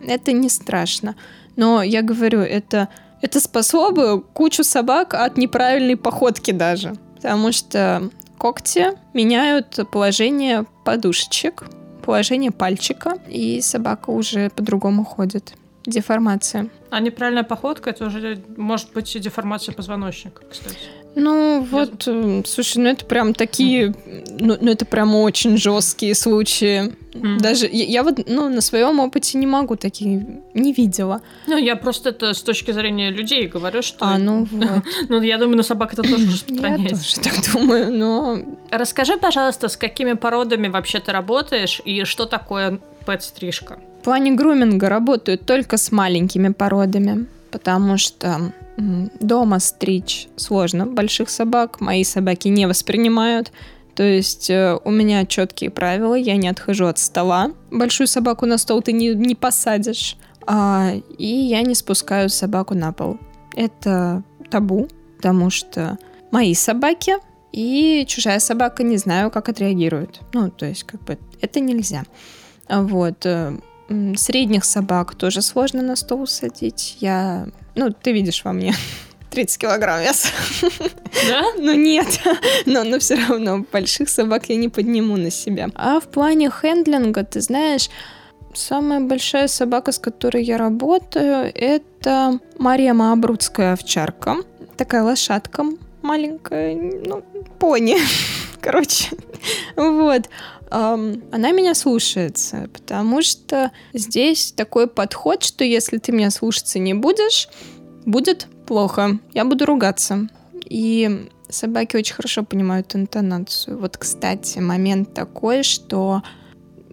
Это 0.06 0.32
не 0.32 0.50
страшно. 0.50 1.16
Но 1.56 1.84
я 1.84 2.02
говорю, 2.02 2.40
это, 2.40 2.90
это 3.22 3.40
спасло 3.40 3.92
бы 3.92 4.22
кучу 4.22 4.64
собак 4.64 5.14
от 5.14 5.38
неправильной 5.38 5.96
походки 5.96 6.52
даже. 6.52 6.94
Потому 7.16 7.52
что 7.52 8.10
когти 8.38 8.94
меняют 9.14 9.80
положение 9.92 10.66
подушечек, 10.84 11.66
положение 12.04 12.52
пальчика, 12.52 13.20
и 13.30 13.62
собака 13.62 14.10
уже 14.10 14.50
по-другому 14.50 15.06
ходит. 15.06 15.54
Деформация. 15.86 16.70
А 16.90 17.00
неправильная 17.00 17.44
походка 17.44 17.90
это 17.90 18.06
уже 18.06 18.42
может 18.58 18.94
быть 18.94 19.20
деформация 19.20 19.74
позвоночника, 19.74 20.44
кстати. 20.50 20.78
Ну 21.16 21.62
вот, 21.70 22.04
э, 22.08 22.44
слушай, 22.46 22.78
ну 22.78 22.90
это 22.90 23.06
прям 23.06 23.34
такие, 23.34 23.94
ну, 24.40 24.58
ну 24.62 24.72
это 24.72 24.86
прям 24.86 25.16
очень 25.16 25.58
жесткие 25.58 26.16
случаи. 26.16 26.94
Mm. 27.14 27.40
Даже 27.40 27.68
я, 27.72 27.86
я 27.86 28.04
вот, 28.04 28.20
ну 28.28 28.50
на 28.50 28.62
своем 28.62 29.00
опыте 29.00 29.38
не 29.38 29.48
могу 29.48 29.76
такие, 29.76 30.42
не 30.54 30.74
видела. 30.74 31.22
Ну 31.48 31.58
я 31.58 31.76
просто 31.76 32.10
это 32.10 32.34
с 32.34 32.42
точки 32.42 32.72
зрения 32.72 33.12
людей 33.12 33.48
говорю, 33.48 33.82
что. 33.82 34.06
А 34.06 34.18
ну 34.18 34.46
вот. 34.52 34.84
ну 35.10 35.22
я 35.22 35.38
думаю, 35.38 35.58
на 35.58 35.64
собак 35.64 35.94
это 35.94 36.04
тоже 36.04 36.28
распространяется. 36.28 37.20
Я 37.20 37.24
тоже 37.24 37.42
так 37.44 37.54
думаю, 37.54 37.92
но. 37.92 38.40
Расскажи, 38.70 39.18
пожалуйста, 39.18 39.68
с 39.68 39.78
какими 39.78 40.14
породами 40.14 40.68
вообще 40.68 41.00
ты 41.00 41.12
работаешь 41.12 41.82
и 41.84 42.06
что 42.06 42.26
такое 42.26 42.80
пэт-стрижка? 43.06 43.80
В 44.02 44.04
плане 44.04 44.32
груминга 44.32 44.90
работают 44.90 45.46
только 45.46 45.78
с 45.78 45.92
маленькими 45.92 46.50
породами, 46.50 47.28
потому 47.52 47.98
что 47.98 48.54
дома 49.20 49.60
стричь 49.60 50.28
сложно 50.36 50.86
больших 50.86 51.30
собак, 51.30 51.82
мои 51.82 52.04
собаки 52.04 52.48
не 52.48 52.68
воспринимают. 52.68 53.52
То 53.96 54.04
есть 54.04 54.50
э, 54.50 54.78
у 54.84 54.92
меня 54.92 55.26
четкие 55.26 55.70
правила, 55.70 56.16
я 56.16 56.36
не 56.38 56.48
отхожу 56.48 56.86
от 56.86 56.98
стола. 56.98 57.52
Большую 57.70 58.08
собаку 58.08 58.46
на 58.46 58.58
стол 58.58 58.82
ты 58.82 58.92
не, 58.92 59.10
не 59.10 59.36
посадишь. 59.36 60.18
А, 60.48 60.92
и 61.18 61.28
я 61.28 61.62
не 61.62 61.76
спускаю 61.76 62.30
собаку 62.30 62.74
на 62.74 62.94
пол. 62.94 63.18
Это 63.56 64.24
табу, 64.50 64.88
потому 65.18 65.50
что 65.50 65.98
мои 66.32 66.54
собаки 66.54 67.14
и 67.52 68.06
чужая 68.08 68.40
собака 68.40 68.84
не 68.84 68.98
знаю, 68.98 69.30
как 69.30 69.50
отреагирует. 69.50 70.22
Ну, 70.34 70.50
то 70.50 70.66
есть, 70.66 70.84
как 70.84 71.04
бы, 71.04 71.18
это 71.42 71.60
нельзя. 71.60 72.04
Вот. 72.70 73.26
Э, 73.26 73.58
Средних 74.16 74.64
собак 74.64 75.16
тоже 75.16 75.42
сложно 75.42 75.82
на 75.82 75.98
стол 75.98 76.26
садить. 76.26 76.98
Я, 77.02 77.48
ну, 77.76 77.92
ты 77.92 78.14
видишь 78.14 78.46
во 78.46 78.54
мне 78.54 78.74
30 79.32 79.58
килограмм 79.58 80.02
веса. 80.02 80.28
Да? 81.28 81.44
Ну 81.58 81.74
нет, 81.74 82.20
но, 82.66 82.84
но 82.84 83.00
все 83.00 83.16
равно 83.16 83.66
больших 83.72 84.10
собак 84.10 84.50
я 84.50 84.56
не 84.56 84.70
подниму 84.70 85.18
на 85.18 85.32
себя. 85.32 85.70
А 85.76 86.00
в 86.00 86.08
плане 86.08 86.50
хендлинга, 86.50 87.24
ты 87.24 87.42
знаешь, 87.42 87.90
самая 88.54 89.00
большая 89.00 89.48
собака, 89.48 89.92
с 89.92 90.00
которой 90.00 90.44
я 90.44 90.58
работаю, 90.58 91.52
это 91.54 92.40
Мария 92.58 92.94
Маабрудская 92.94 93.74
овчарка. 93.74 94.38
Такая 94.78 95.04
лошадка 95.04 95.66
маленькая, 96.02 96.76
ну, 96.76 97.24
пони, 97.60 97.98
короче. 98.62 99.10
Вот 99.76 100.30
она 100.72 101.52
меня 101.52 101.76
слушается, 101.76 102.70
потому 102.72 103.22
что 103.22 103.72
здесь 103.94 104.54
такой 104.54 104.88
подход, 104.88 105.44
что 105.44 105.66
если 105.66 105.98
ты 105.98 106.14
меня 106.14 106.32
слушаться 106.32 106.80
не 106.80 106.94
будешь, 106.94 107.50
будет 108.06 108.48
плохо, 108.72 109.20
я 109.34 109.44
буду 109.44 109.66
ругаться. 109.66 110.30
И 110.64 111.28
собаки 111.50 111.98
очень 111.98 112.16
хорошо 112.16 112.44
понимают 112.44 112.96
интонацию. 112.96 113.78
Вот, 113.78 113.98
кстати, 113.98 114.60
момент 114.60 115.14
такой, 115.14 115.64
что 115.64 116.22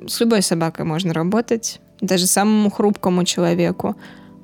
с 0.05 0.19
любой 0.19 0.43
собакой 0.43 0.85
можно 0.85 1.15
работать, 1.15 1.81
даже 2.01 2.27
самому 2.27 2.69
хрупкому 2.71 3.25
человеку. 3.25 3.95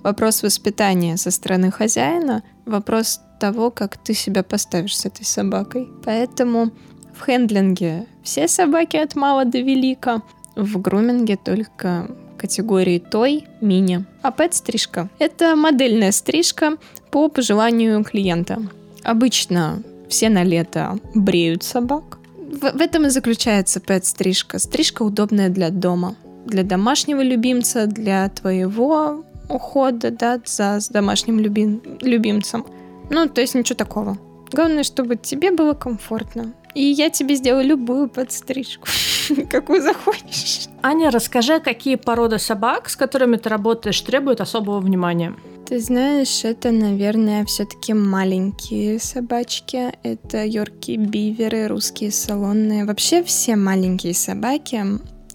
Вопрос 0.05 0.45
воспитания 0.45 1.16
со 1.16 1.32
стороны 1.32 1.72
хозяина, 1.72 2.45
вопрос 2.66 3.20
того, 3.41 3.72
как 3.72 3.97
ты 3.97 4.14
себя 4.14 4.45
поставишь 4.45 4.97
с 4.97 5.05
этой 5.05 5.24
собакой. 5.24 5.89
Поэтому 6.05 6.70
в 7.16 7.20
хендлинге 7.22 8.07
все 8.22 8.47
собаки 8.47 8.97
от 8.97 9.16
мала 9.16 9.45
до 9.45 9.59
велика. 9.59 10.22
В 10.57 10.80
груминге 10.80 11.36
только 11.36 12.09
категории 12.38 12.98
той, 12.98 13.46
мини. 13.61 14.05
А 14.22 14.30
пэт-стрижка– 14.30 15.09
это 15.18 15.57
модельная 15.57 16.12
стрижка 16.12 16.76
по 17.11 17.28
пожеланию 17.28 18.05
клиента. 18.05 18.62
Обычно 19.02 19.82
все 20.09 20.28
на 20.28 20.44
лето 20.44 20.98
бреют 21.14 21.62
собак. 21.62 22.18
В, 22.36 22.78
в 22.78 22.80
этом 22.80 23.07
и 23.07 23.11
заключается 23.11 23.80
пэт-стрижка. 23.80 24.59
Стрижка 24.59 25.02
удобная 25.02 25.48
для 25.48 25.70
дома. 25.70 26.16
Для 26.46 26.62
домашнего 26.62 27.22
любимца, 27.22 27.86
для 27.86 28.28
твоего 28.28 29.24
ухода, 29.48 30.11
да, 30.11 30.40
за 30.44 30.80
с 30.80 30.88
домашним 30.88 31.40
любим, 31.40 31.80
любимцем. 32.00 32.66
Ну, 33.11 33.28
то 33.28 33.40
есть 33.40 33.55
ничего 33.55 33.76
такого. 33.76 34.18
Главное, 34.52 34.84
чтобы 34.84 35.16
тебе 35.16 35.50
было 35.50 35.74
комфортно. 35.74 36.52
И 36.74 36.82
я 36.82 37.11
тебе 37.11 37.36
сделаю 37.36 37.66
любую 37.66 38.09
подстрижку, 38.09 38.88
какую 39.50 39.82
захочешь. 39.82 40.68
Аня, 40.82 41.10
расскажи, 41.10 41.60
какие 41.60 41.96
породы 41.96 42.38
собак, 42.38 42.88
с 42.88 42.96
которыми 42.96 43.36
ты 43.36 43.48
работаешь, 43.48 44.00
требуют 44.00 44.40
особого 44.40 44.80
внимания? 44.80 45.34
Ты 45.66 45.80
знаешь, 45.80 46.44
это, 46.44 46.72
наверное, 46.72 47.44
все-таки 47.46 47.94
маленькие 47.94 48.98
собачки. 48.98 49.92
Это 50.02 50.44
йорки 50.44 50.96
биверы, 50.96 51.68
русские 51.68 52.10
салонные. 52.10 52.84
Вообще 52.84 53.22
все 53.22 53.56
маленькие 53.56 54.12
собаки, 54.12 54.84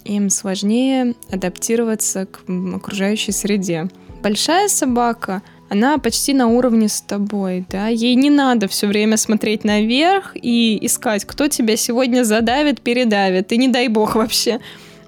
им 0.05 0.29
сложнее 0.29 1.15
адаптироваться 1.31 2.27
к 2.27 2.41
окружающей 2.75 3.31
среде. 3.31 3.89
Большая 4.21 4.67
собака— 4.67 5.41
она 5.69 5.97
почти 5.99 6.33
на 6.33 6.47
уровне 6.47 6.89
с 6.89 7.01
тобой, 7.01 7.65
да, 7.69 7.87
ей 7.87 8.15
не 8.15 8.29
надо 8.29 8.67
все 8.67 8.87
время 8.87 9.17
смотреть 9.17 9.63
наверх 9.63 10.35
и 10.35 10.83
искать, 10.85 11.25
кто 11.25 11.47
тебя 11.47 11.77
сегодня 11.77 12.23
задавит, 12.23 12.81
передавит, 12.81 13.51
и 13.51 13.57
не 13.57 13.67
дай 13.67 13.87
бог 13.87 14.15
вообще. 14.15 14.59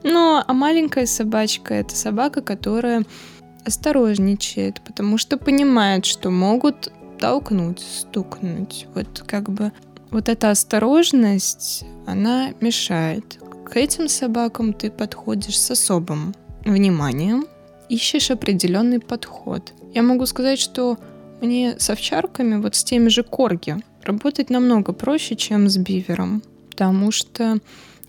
Ну, 0.04 0.42
а 0.46 0.54
маленькая 0.54 1.06
собачка— 1.06 1.74
это 1.76 1.96
собака, 1.96 2.42
которая 2.42 3.04
осторожничает, 3.66 4.82
потому 4.82 5.18
что 5.18 5.38
понимает, 5.38 6.06
что 6.06 6.30
могут 6.30 6.92
толкнуть, 7.20 7.80
стукнуть. 7.80 8.88
Вот 8.96 9.24
как 9.28 9.50
бы 9.50 9.72
вот 10.10 10.28
эта 10.28 10.50
осторожность, 10.50 11.86
она 12.06 12.50
мешает. 12.60 13.40
К 13.66 13.78
этим 13.78 14.10
собакам 14.10 14.74
ты 14.74 14.92
подходишь 14.92 15.60
с 15.60 15.72
особым 15.72 16.34
вниманием, 16.66 17.46
ищешь 17.92 18.32
определенный 18.32 19.00
подход. 19.00 19.74
Я 19.94 20.02
могу 20.02 20.26
сказать, 20.26 20.60
что 20.60 20.98
мне 21.42 21.76
с 21.78 21.90
овчарками, 21.90 22.62
вот 22.62 22.76
с 22.76 22.84
теми 22.84 23.10
же 23.10 23.24
корги, 23.24 23.76
работать 24.04 24.50
намного 24.50 24.94
проще, 24.94 25.36
чем 25.36 25.68
с 25.68 25.78
бивером. 25.78 26.42
Потому 26.70 27.12
что 27.12 27.60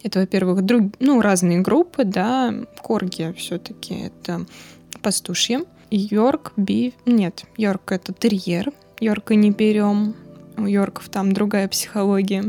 это, 0.05 0.21
во-первых, 0.21 0.63
друг... 0.63 0.93
ну, 1.01 1.21
разные 1.21 1.61
группы, 1.61 2.05
да, 2.05 2.55
корги 2.81 3.35
все-таки 3.37 3.95
это 3.95 4.47
пастушье. 5.03 5.65
Йорк, 5.91 6.53
бив... 6.57 6.95
Нет, 7.05 7.45
Йорк 7.57 7.93
это 7.93 8.13
терьер. 8.13 8.73
Йорка 9.01 9.35
не 9.35 9.51
берем. 9.51 10.15
У 10.57 10.67
Йорков 10.67 11.09
там 11.09 11.33
другая 11.33 11.67
психология. 11.67 12.45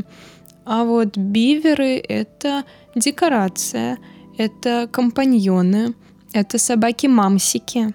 А 0.64 0.84
вот 0.84 1.16
биверы— 1.16 1.96
это 2.08 2.64
декорация, 2.94 3.98
это 4.38 4.88
компаньоны, 4.90 5.94
это 6.34 6.58
собаки-мамсики. 6.58 7.94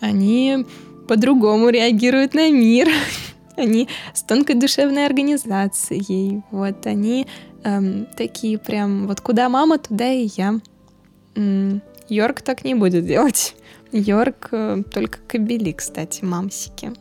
Они 0.00 0.66
по-другому 1.06 1.68
реагируют 1.68 2.34
на 2.34 2.50
мир. 2.50 2.88
Они 3.56 3.88
с 4.12 4.22
тонкой 4.22 4.56
душевной 4.56 5.06
организацией. 5.06 6.42
Вот 6.50 6.86
они 6.86 7.26
эм, 7.64 8.06
такие 8.14 8.58
прям, 8.58 9.06
вот 9.06 9.22
куда 9.22 9.48
мама, 9.48 9.78
туда 9.78 10.12
и 10.12 10.28
я. 10.36 10.60
М-м, 11.36 11.80
Йорк 12.10 12.42
так 12.42 12.64
не 12.64 12.74
будет 12.74 13.06
делать. 13.06 13.56
Йорк 13.92 14.48
э, 14.52 14.82
только 14.92 15.20
кобели, 15.26 15.72
кстати, 15.72 16.22
мамсики. 16.22 16.92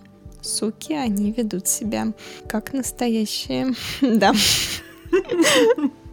Суки, 0.42 0.94
они 0.94 1.34
ведут 1.34 1.68
себя 1.68 2.14
как 2.48 2.72
настоящие. 2.72 3.74
да. 4.02 4.32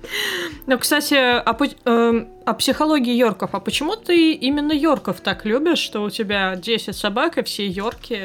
Ну, 0.66 0.78
кстати, 0.78 1.14
о, 1.14 1.57
э, 1.84 2.26
о 2.44 2.55
психологии 2.55 3.14
Йорков. 3.14 3.50
А 3.53 3.61
почему 3.61 3.96
ты 3.96 4.32
именно 4.32 4.72
Йорков 4.72 5.20
так 5.20 5.44
любишь, 5.44 5.78
что 5.78 6.03
у 6.03 6.11
тебя 6.11 6.57
10 6.57 6.96
собак 6.96 7.38
и 7.38 7.42
все 7.42 7.66
Йорки? 7.66 8.20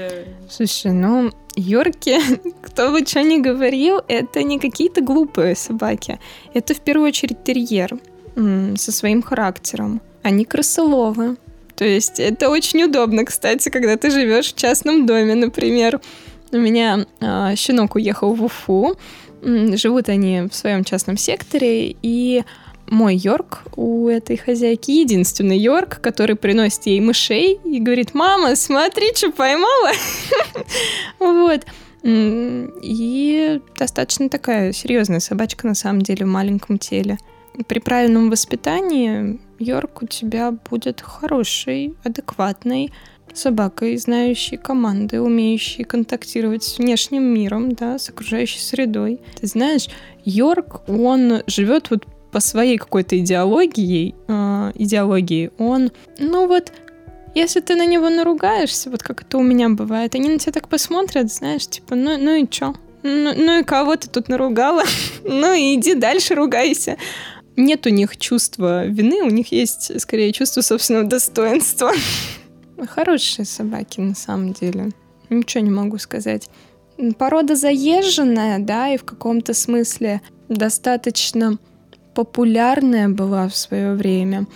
Слушай, 0.50 0.92
ну, 0.92 1.32
Йорки, 1.56 2.20
кто 2.62 2.92
бы 2.92 3.06
что 3.06 3.24
ни 3.24 3.40
говорил, 3.42 4.02
это 4.08 4.44
не 4.44 4.60
какие-то 4.60 5.02
глупые 5.02 5.56
собаки. 5.56 6.20
Это 6.54 6.74
в 6.74 6.82
первую 6.82 7.08
очередь 7.08 7.44
терьер 7.44 7.98
со 8.36 8.92
своим 8.92 9.24
характером. 9.24 10.00
Они 10.22 10.46
крысоловы. 10.46 11.38
То 11.76 11.86
есть 11.86 12.20
это 12.20 12.50
очень 12.50 12.84
удобно, 12.84 13.26
кстати, 13.26 13.70
когда 13.70 13.98
ты 13.98 14.12
живешь 14.12 14.54
в 14.54 14.56
частном 14.56 15.06
доме, 15.06 15.36
например. 15.36 16.02
У 16.52 16.58
меня 16.58 17.06
э, 17.20 17.56
щенок 17.56 17.96
уехал 17.96 18.34
в 18.34 18.44
Уфу, 18.44 18.98
Живут 19.42 20.10
они 20.10 20.42
в 20.42 20.54
своем 20.54 20.84
частном 20.84 21.18
секторе, 21.18 21.96
и 22.02 22.44
мой 22.90 23.16
Йорк 23.16 23.64
у 23.76 24.08
этой 24.08 24.38
хозяйки 24.38 24.92
единственный 24.92 25.58
Йорк, 25.58 26.00
который 26.02 26.36
приносит 26.36 26.86
ей 26.86 27.02
мышей 27.02 27.60
и 27.64 27.80
говорит, 27.80 28.14
мама, 28.14 28.56
смотри, 28.56 29.14
что 29.14 29.32
поймала. 29.32 29.92
Вот. 31.20 31.66
И 32.04 33.62
достаточно 33.78 34.30
такая 34.30 34.72
серьезная 34.72 35.20
собачка 35.20 35.68
на 35.68 35.76
самом 35.76 36.02
деле 36.02 36.26
в 36.26 36.30
маленьком 36.30 36.78
теле. 36.78 37.18
при 37.68 37.80
правильном 37.80 38.30
воспитании 38.30 39.42
Йорк 39.60 40.04
у 40.04 40.08
тебя 40.08 40.52
будет 40.52 41.02
хороший, 41.02 41.96
адекватный, 42.04 42.94
собакой, 43.38 43.98
знающей 43.98 44.58
команды, 44.58 45.22
умеющей 45.22 45.84
контактировать 45.84 46.64
с 46.64 46.78
внешним 46.78 47.24
миром, 47.24 47.74
да, 47.74 47.98
с 47.98 48.10
окружающей 48.10 48.60
средой. 48.60 49.20
Ты 49.40 49.48
знаешь, 49.48 49.88
Йорк, 50.26 50.82
он 50.88 51.44
живет 51.48 51.90
вот 51.90 52.06
по 52.32 52.40
своей 52.40 52.78
какой-то 52.78 53.18
идеологии, 53.18 54.14
э, 54.28 54.72
идеологии, 54.76 55.52
он, 55.58 55.92
ну 56.20 56.48
вот, 56.48 56.72
если 57.36 57.60
ты 57.60 57.76
на 57.76 57.86
него 57.86 58.10
наругаешься, 58.10 58.90
вот 58.90 59.04
как 59.04 59.22
это 59.22 59.38
у 59.38 59.44
меня 59.44 59.70
бывает, 59.70 60.16
они 60.16 60.30
на 60.30 60.40
тебя 60.40 60.54
так 60.54 60.68
посмотрят, 60.68 61.32
знаешь, 61.32 61.68
типа, 61.68 61.96
ну, 61.96 62.18
ну 62.18 62.36
и 62.36 62.48
чё? 62.50 62.74
Ну, 63.04 63.34
ну 63.36 63.60
и 63.60 63.64
кого 63.64 63.96
ты 63.96 64.10
тут 64.10 64.28
наругала? 64.28 64.84
ну 65.24 65.54
и 65.54 65.76
иди 65.76 65.94
дальше 65.94 66.36
ругайся. 66.36 66.98
Нет 67.56 67.86
у 67.86 67.90
них 67.90 68.18
чувства 68.18 68.86
вины, 68.86 69.24
у 69.24 69.30
них 69.30 69.52
есть 69.52 70.00
скорее 70.02 70.32
чувство 70.32 70.62
собственного 70.62 71.06
достоинства. 71.06 71.92
Хорошие 72.86 73.46
собаки, 73.46 74.00
на 74.00 74.16
самом 74.16 74.54
деле. 74.54 74.92
Ничего 75.30 75.64
не 75.64 75.72
могу 75.72 75.98
сказать. 75.98 76.50
Порода 77.18 77.56
заезженная, 77.56 78.60
да, 78.60 78.90
и 78.90 78.98
в 78.98 79.04
каком-то 79.04 79.54
смысле 79.54 80.22
достаточно 80.50 81.58
популярная 82.16 83.10
была 83.10 83.48
в 83.48 83.56
свое 83.56 83.94
время. 83.94 84.48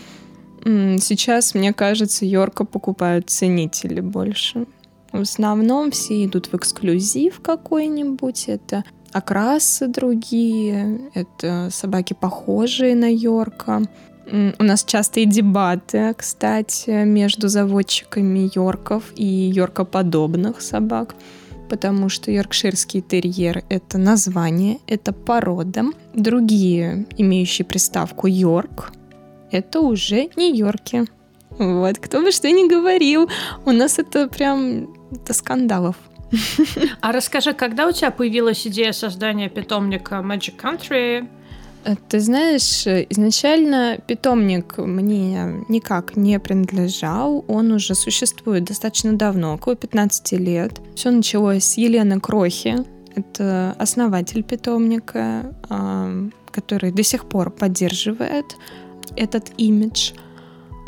Сейчас, 0.64 1.56
мне 1.56 1.74
кажется, 1.74 2.26
Йорка 2.26 2.66
покупают 2.66 3.30
ценители 3.30 4.02
больше. 4.02 4.66
В 5.12 5.22
основном 5.22 5.92
все 5.92 6.26
идут 6.26 6.48
в 6.48 6.56
эксклюзив 6.56 7.42
какой-нибудь. 7.42 8.46
Это 8.48 8.84
окрасы 9.12 9.88
другие, 9.88 11.12
это 11.14 11.70
собаки, 11.72 12.14
похожие 12.14 12.96
на 12.96 13.12
Йорка. 13.12 13.82
У 14.32 14.64
нас 14.64 14.86
частые 14.86 15.26
дебаты, 15.26 16.14
кстати, 16.18 17.04
между 17.04 17.50
заводчиками 17.50 18.50
Йорков 18.56 19.04
и 19.16 19.26
Йоркоподобных 19.26 20.62
собак, 20.62 21.16
потому 21.70 22.08
что 22.08 22.32
йоркширский 22.32 23.02
терьер— 23.02 23.64
это 23.70 23.98
название, 23.98 24.78
это 24.88 25.12
порода. 25.12 25.84
Другие, 26.14 27.06
имеющие 27.18 27.66
приставку 27.66 28.28
Йорк, 28.28 28.94
это 29.52 29.82
уже 29.82 30.30
не 30.38 30.58
Йорки. 30.58 31.08
Вот, 31.50 31.98
кто 31.98 32.22
бы 32.22 32.32
что 32.32 32.50
ни 32.50 32.70
говорил, 32.70 33.30
у 33.66 33.72
нас 33.72 34.00
это 34.00 34.30
прям 34.30 34.88
до 35.26 35.34
скандалов. 35.34 35.98
А 37.02 37.12
расскажи, 37.12 37.52
когда 37.54 37.86
у 37.86 37.92
тебя 37.92 38.12
появилась 38.12 38.66
идея 38.66 38.94
создания 38.94 39.50
питомника 39.50 40.16
Magic 40.16 40.56
Country? 40.56 41.28
Э, 41.84 41.96
ты 42.10 42.20
знаешь, 42.20 42.86
изначально 42.86 43.98
питомник 44.06 44.78
мне 44.78 45.64
никак 45.70 46.16
не 46.16 46.40
принадлежал. 46.40 47.44
Он 47.48 47.72
уже 47.72 47.96
существует 47.96 48.66
достаточно 48.66 49.14
давно, 49.14 49.56
около 49.56 49.76
15 49.76 50.34
лет. 50.34 50.82
Все 50.96 51.12
началось 51.12 51.64
с 51.64 51.78
Елены 51.78 52.20
Крохи. 52.20 52.78
Это 53.16 53.76
основатель 53.78 54.42
питомника, 54.42 55.54
который 56.50 56.94
до 56.94 57.04
сих 57.04 57.28
пор 57.28 57.52
поддерживает 57.52 58.56
этот 59.18 59.52
имидж. 59.58 60.12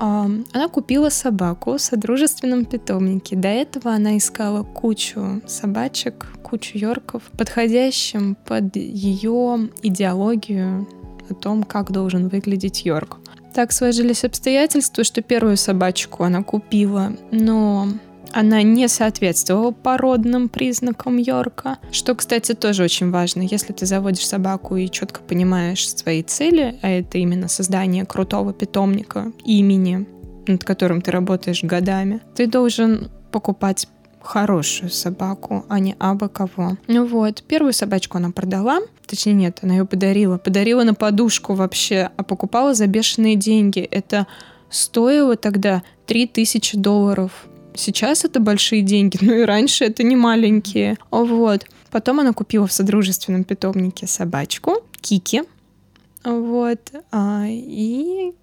Она 0.05 0.67
купила 0.67 1.07
собаку 1.07 1.77
в 1.77 1.81
содружественном 1.81 2.65
питомнике. 2.65 3.37
До 3.37 3.47
этого 3.47 3.93
она 3.93 4.17
искала 4.17 4.63
кучу 4.63 5.41
собачек, 5.47 6.27
кучу 6.43 6.77
йорков, 6.77 7.23
подходящим 7.37 8.35
под 8.35 8.75
ее 8.75 9.69
идеологию 9.81 10.85
о 11.29 11.33
том, 11.33 11.63
как 11.63 11.91
должен 11.91 12.27
выглядеть 12.27 12.83
йорк. 12.85 13.19
Так 13.53 13.71
сложились 13.71 14.25
обстоятельства, 14.25 15.05
что 15.05 15.21
первую 15.21 15.55
собачку 15.55 16.25
она 16.25 16.43
купила, 16.43 17.13
но 17.31 17.87
она 18.34 18.61
не 18.63 18.88
соответствовала 18.88 19.71
породным 19.71 20.49
признакам 20.49 21.17
Йорка, 21.17 21.77
что, 21.91 22.15
кстати, 22.15 22.53
тоже 22.53 22.84
очень 22.84 23.11
важно. 23.11 23.43
Если 23.43 23.73
ты 23.73 23.86
заводишь 23.86 24.27
собаку 24.27 24.75
и 24.75 24.89
четко 24.89 25.21
понимаешь 25.21 25.88
свои 25.89 26.23
цели, 26.23 26.77
а 26.81 26.89
это 26.89 27.17
именно 27.17 27.47
создание 27.47 28.05
крутого 28.05 28.53
питомника, 28.53 29.31
имени, 29.45 30.07
над 30.47 30.63
которым 30.63 31.01
ты 31.01 31.11
работаешь 31.11 31.63
годами, 31.63 32.21
ты 32.36 32.47
должен 32.47 33.09
покупать 33.31 33.88
хорошую 34.21 34.89
собаку, 34.89 35.65
а 35.69 35.79
не 35.79 35.95
абы 35.99 36.29
кого. 36.29 36.77
Ну 36.88 37.05
вот, 37.05 37.43
первую 37.43 37.73
собачку 37.73 38.17
она 38.17 38.31
продала, 38.31 38.79
точнее 39.05 39.34
нет, 39.34 39.59
она 39.61 39.73
ее 39.73 39.86
подарила. 39.86 40.38
Подарила 40.38 40.84
на 40.84 40.93
подушку 40.93 41.53
вообще, 41.53 42.09
а 42.15 42.23
покупала 42.23 42.73
за 42.73 42.88
бешеные 42.88 43.36
деньги. 43.36 43.81
Это 43.81 44.27
стоило 44.69 45.36
тогда 45.36 45.84
3000 46.07 46.77
долларов. 46.77 47.47
Сейчас 47.76 48.26
это 48.26 48.39
большие 48.39 48.82
деньги, 48.82 49.17
но 49.21 49.34
и 49.34 49.43
раньше 49.43 49.86
это 49.86 50.03
не 50.03 50.15
маленькие. 50.15 50.97
Вот. 51.11 51.65
Потом 51.91 52.19
она 52.19 52.34
купила 52.34 52.67
в 52.67 52.74
содружественном 52.74 53.43
питомнике 53.43 54.07
собачку, 54.07 54.84
Кики. 55.01 55.43
Вот. 56.24 56.80
А, 57.11 57.45
и 57.47 58.34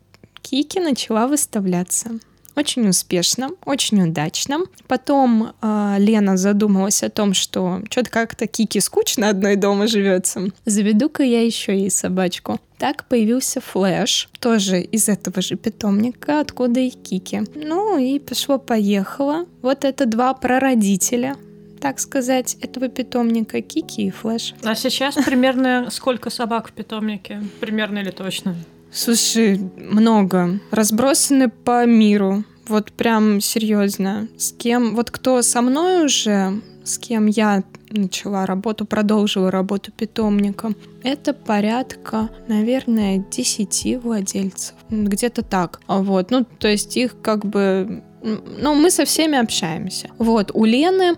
Кики 0.43 0.81
начала 0.81 1.26
выставляться. 1.26 2.11
Очень 2.57 2.88
успешно, 2.88 3.51
очень 3.64 4.03
удачно. 4.03 4.61
Потом 4.86 5.53
э, 5.62 5.96
Лена 5.98 6.36
задумалась 6.36 7.03
о 7.03 7.11
том, 7.11 7.34
что 7.34 7.82
что-то 7.90 8.11
как-то 8.11 8.46
Кики 8.46 8.80
скучно 8.80 9.28
одной 9.28 9.57
дома 9.57 9.86
живется. 9.86 10.48
Заведу-ка 10.64 11.22
я 11.22 11.44
еще 11.44 11.76
ей 11.76 11.90
собачку. 11.90 12.61
Так 12.78 13.07
появился 13.09 13.61
Флэш, 13.61 14.30
тоже 14.38 14.80
из 14.80 15.09
этого 15.09 15.42
же 15.42 15.57
питомника, 15.57 16.40
откуда 16.40 16.80
и 16.80 16.90
Кики. 16.90 17.42
Ну 17.55 17.98
и 17.98 18.18
пошло-поехало. 18.18 19.46
Вот 19.62 19.84
это 19.84 20.07
два 20.07 20.34
прародителя 20.34 21.36
так 21.80 21.98
сказать, 21.98 22.59
этого 22.61 22.88
питомника 22.88 23.62
Кики 23.62 24.07
и 24.07 24.11
Флэш. 24.11 24.55
А 24.62 24.74
сейчас 24.74 25.14
примерно 25.14 25.88
сколько 25.90 26.28
собак 26.28 26.68
в 26.68 26.72
питомнике? 26.72 27.42
Примерно 27.59 28.01
или 28.01 28.11
точно? 28.11 28.55
Слушай, 28.93 29.59
много. 29.76 30.61
Разбросаны 30.70 31.49
по 31.49 31.86
миру. 31.86 32.45
Вот 32.66 32.93
прям 32.93 33.41
серьезно. 33.41 34.28
С 34.36 34.53
кем, 34.53 34.95
вот 34.95 35.11
кто 35.11 35.43
со 35.43 35.62
мной 35.62 36.05
уже, 36.05 36.61
с 36.84 36.99
кем 36.99 37.26
я 37.26 37.62
начала 37.91 38.47
работу, 38.47 38.84
продолжила 38.84 39.51
работу 39.51 39.93
питомника, 39.93 40.72
это 41.03 41.32
порядка, 41.32 42.30
наверное, 42.49 43.24
10 43.30 44.03
владельцев. 44.03 44.74
Где-то 44.91 45.43
так. 45.43 45.80
Вот, 45.86 46.30
ну, 46.30 46.45
то 46.45 46.68
есть 46.68 46.97
их 46.97 47.20
как 47.20 47.45
бы... 47.45 48.03
Ну, 48.22 48.74
мы 48.74 48.91
со 48.91 49.05
всеми 49.05 49.38
общаемся. 49.38 50.11
Вот, 50.18 50.51
у 50.53 50.64
Лены 50.64 51.16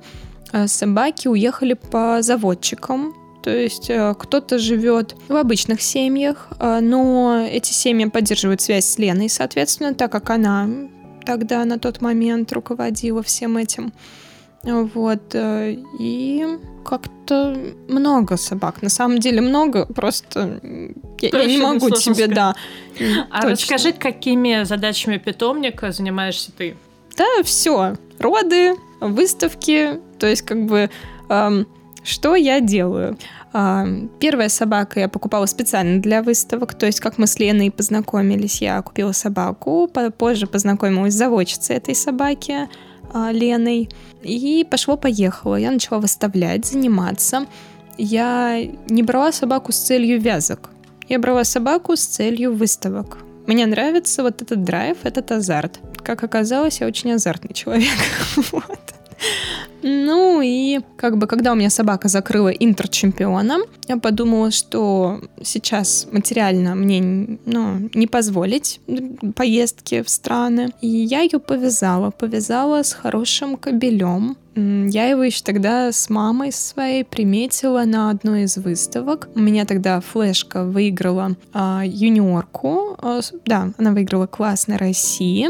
э, 0.53 0.67
собаки 0.69 1.29
уехали 1.29 1.75
по 1.75 2.23
заводчикам, 2.23 3.15
то 3.43 3.51
есть 3.51 3.91
э, 3.91 4.15
кто-то 4.19 4.59
живет 4.59 5.17
в 5.29 5.37
обычных 5.37 5.83
семьях, 5.83 6.49
э, 6.59 6.81
но 6.81 7.47
эти 7.51 7.73
семьи 7.73 8.07
поддерживают 8.07 8.61
связь 8.61 8.87
с 8.87 8.99
Леной, 8.99 9.29
соответственно, 9.29 9.95
так 9.95 10.13
как 10.13 10.31
она 10.31 10.69
тогда 11.25 11.65
на 11.65 11.79
тот 11.79 12.01
момент 12.01 12.53
руководила 12.53 13.23
всем 13.23 13.57
этим. 13.57 13.93
Вот. 14.63 15.35
Э, 15.35 15.77
и 15.99 16.47
как-то 16.85 17.57
много 17.89 18.37
собак. 18.37 18.83
На 18.83 18.89
самом 18.89 19.19
деле 19.19 19.41
много, 19.41 19.87
просто 19.87 20.61
я, 21.21 21.29
я 21.33 21.47
не 21.47 21.59
могу 21.59 21.91
тебе, 21.91 22.29
да. 22.29 22.55
А 23.31 23.43
точно. 23.43 23.51
расскажи, 23.51 23.93
какими 23.93 24.65
задачами 24.65 25.19
питомника 25.19 25.93
занимаешься 25.93 26.53
ты? 26.57 26.77
Да, 27.17 27.43
все. 27.43 27.97
Роды, 28.19 28.75
выставки, 29.01 30.01
то 30.19 30.27
есть 30.27 30.43
как 30.43 30.65
бы 30.67 30.91
эм, 31.29 31.67
что 32.05 32.35
я 32.35 32.61
делаю? 32.61 33.17
А, 33.53 33.87
первая 34.19 34.49
собака 34.49 35.01
я 35.01 35.09
покупала 35.09 35.47
специально 35.47 36.01
для 36.01 36.23
выставок, 36.23 36.75
то 36.75 36.87
есть 36.87 37.01
как 37.01 37.19
мы 37.19 37.27
с 37.27 37.39
Леной 37.39 37.71
познакомились, 37.71 38.63
я 38.63 38.81
купила 38.83 39.13
собаку, 39.13 39.89
позже 40.19 40.47
познакомилась 40.47 41.15
с 41.15 41.19
заводчицей 41.19 41.77
этой 41.77 41.95
собаки, 41.95 42.69
а, 43.13 43.31
Леной, 43.31 43.89
и 44.23 44.67
пошло-поехало. 44.69 45.57
Я 45.57 45.71
начала 45.71 46.01
выставлять, 46.01 46.67
заниматься. 46.67 47.47
Я 47.99 48.63
не 48.89 49.03
брала 49.03 49.33
собаку 49.33 49.71
с 49.71 49.77
целью 49.77 50.21
вязок, 50.21 50.71
я 51.09 51.19
брала 51.19 51.45
собаку 51.45 51.95
с 51.97 52.05
целью 52.05 52.55
выставок. 52.55 53.19
Мне 53.47 53.67
нравится 53.67 54.23
вот 54.23 54.41
этот 54.41 54.65
драйв, 54.65 54.99
этот 55.03 55.31
азарт. 55.33 55.81
Как 56.03 56.23
оказалось, 56.23 56.81
я 56.81 56.87
очень 56.87 57.13
азартный 57.13 57.55
человек. 57.55 57.89
вот. 58.53 58.95
Ну 59.83 60.41
и 60.43 60.81
как 60.97 61.19
бы 61.19 61.27
когда 61.27 61.53
у 61.53 61.55
меня 61.55 61.71
собака 61.71 62.09
закрыла 62.09 62.49
интерчемпиона, 62.49 63.59
я 63.89 63.97
подумала, 63.97 64.51
что 64.51 65.21
сейчас 65.43 66.07
материально 66.13 66.75
мне 66.75 67.39
ну, 67.45 67.91
не 67.95 68.07
позволить 68.07 68.81
поездки 69.35 70.03
в 70.03 70.09
страны. 70.09 70.71
И 70.81 70.89
я 70.89 71.21
ее 71.21 71.39
повязала. 71.39 72.11
Повязала 72.11 72.83
с 72.83 72.93
хорошим 72.93 73.57
кобелем. 73.57 74.37
Я 74.55 75.07
его 75.07 75.23
еще 75.23 75.43
тогда 75.43 75.91
с 75.91 76.11
мамой 76.11 76.53
своей 76.53 77.05
приметила 77.05 77.85
на 77.85 78.11
одной 78.11 78.43
из 78.43 78.59
выставок. 78.59 79.29
У 79.35 79.41
меня 79.41 79.65
тогда 79.65 80.01
флешка 80.01 80.65
выиграла 80.65 81.37
а, 81.55 81.83
юниорку. 81.87 82.97
А, 82.99 83.21
да, 83.47 83.71
она 83.79 83.93
выиграла 83.93 84.27
класс 84.27 84.67
на 84.67 84.77
России. 84.77 85.49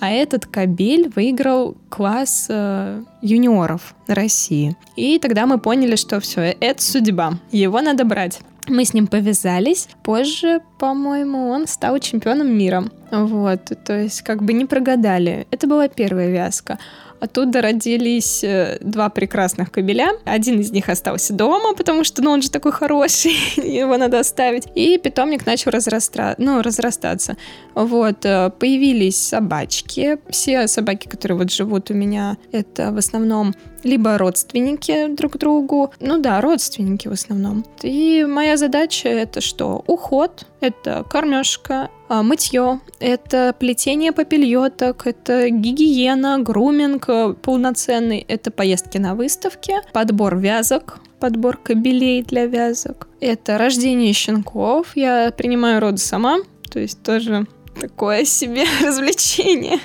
А 0.00 0.10
этот 0.10 0.46
кабель 0.46 1.10
выиграл 1.14 1.76
класс 1.88 2.46
э, 2.48 3.02
юниоров 3.22 3.94
России. 4.06 4.76
И 4.96 5.18
тогда 5.18 5.46
мы 5.46 5.58
поняли, 5.58 5.96
что 5.96 6.20
все, 6.20 6.54
это 6.60 6.82
судьба. 6.82 7.34
Его 7.50 7.80
надо 7.80 8.04
брать. 8.04 8.40
Мы 8.66 8.84
с 8.84 8.94
ним 8.94 9.06
повязались. 9.06 9.88
Позже, 10.02 10.60
по-моему, 10.78 11.48
он 11.48 11.66
стал 11.66 11.98
чемпионом 11.98 12.56
мира. 12.56 12.84
Вот, 13.10 13.60
то 13.84 14.00
есть 14.00 14.22
как 14.22 14.42
бы 14.42 14.52
не 14.52 14.64
прогадали. 14.64 15.46
Это 15.50 15.66
была 15.66 15.88
первая 15.88 16.30
вязка. 16.30 16.78
Оттуда 17.20 17.62
родились 17.62 18.44
э, 18.44 18.78
два 18.80 19.08
прекрасных 19.08 19.70
кабеля. 19.70 20.12
Один 20.24 20.60
из 20.60 20.70
них 20.70 20.88
остался 20.88 21.32
дома, 21.32 21.74
потому 21.74 22.04
что 22.04 22.22
ну, 22.22 22.30
он 22.30 22.42
же 22.42 22.50
такой 22.50 22.72
хороший, 22.72 23.32
его 23.56 23.96
надо 23.96 24.20
оставить. 24.20 24.64
И 24.74 24.98
питомник 24.98 25.46
начал 25.46 25.70
разраста... 25.70 26.34
ну, 26.38 26.62
разрастаться. 26.62 27.36
Вот, 27.74 28.24
э, 28.24 28.50
появились 28.58 29.18
собачки. 29.18 30.18
Все 30.28 30.66
собаки, 30.68 31.08
которые 31.08 31.38
вот 31.38 31.50
живут 31.50 31.90
у 31.90 31.94
меня, 31.94 32.36
это 32.52 32.92
в 32.92 32.98
основном 32.98 33.54
либо 33.84 34.18
родственники 34.18 35.08
друг 35.08 35.38
другу. 35.38 35.92
Ну 36.00 36.18
да, 36.18 36.40
родственники 36.40 37.08
в 37.08 37.12
основном. 37.12 37.64
И 37.82 38.24
моя 38.28 38.56
задача 38.56 39.08
это 39.08 39.40
что? 39.40 39.84
Уход, 39.86 40.46
это 40.60 41.04
кормежка, 41.08 41.90
мытье, 42.08 42.80
это 43.00 43.54
плетение 43.58 44.12
попельоток, 44.12 45.06
это 45.06 45.48
гигиена, 45.50 46.38
груминг 46.38 47.08
э, 47.08 47.34
полноценный, 47.40 48.24
это 48.28 48.50
поездки 48.50 48.98
на 48.98 49.14
выставки, 49.14 49.74
подбор 49.92 50.36
вязок, 50.36 50.98
подбор 51.20 51.56
кабелей 51.56 52.22
для 52.22 52.46
вязок, 52.46 53.08
это 53.20 53.58
рождение 53.58 54.12
щенков, 54.12 54.96
я 54.96 55.32
принимаю 55.36 55.80
роды 55.80 55.98
сама, 55.98 56.38
то 56.70 56.78
есть 56.78 57.02
тоже 57.02 57.46
такое 57.80 58.24
себе 58.24 58.64
развлечение 58.82 59.80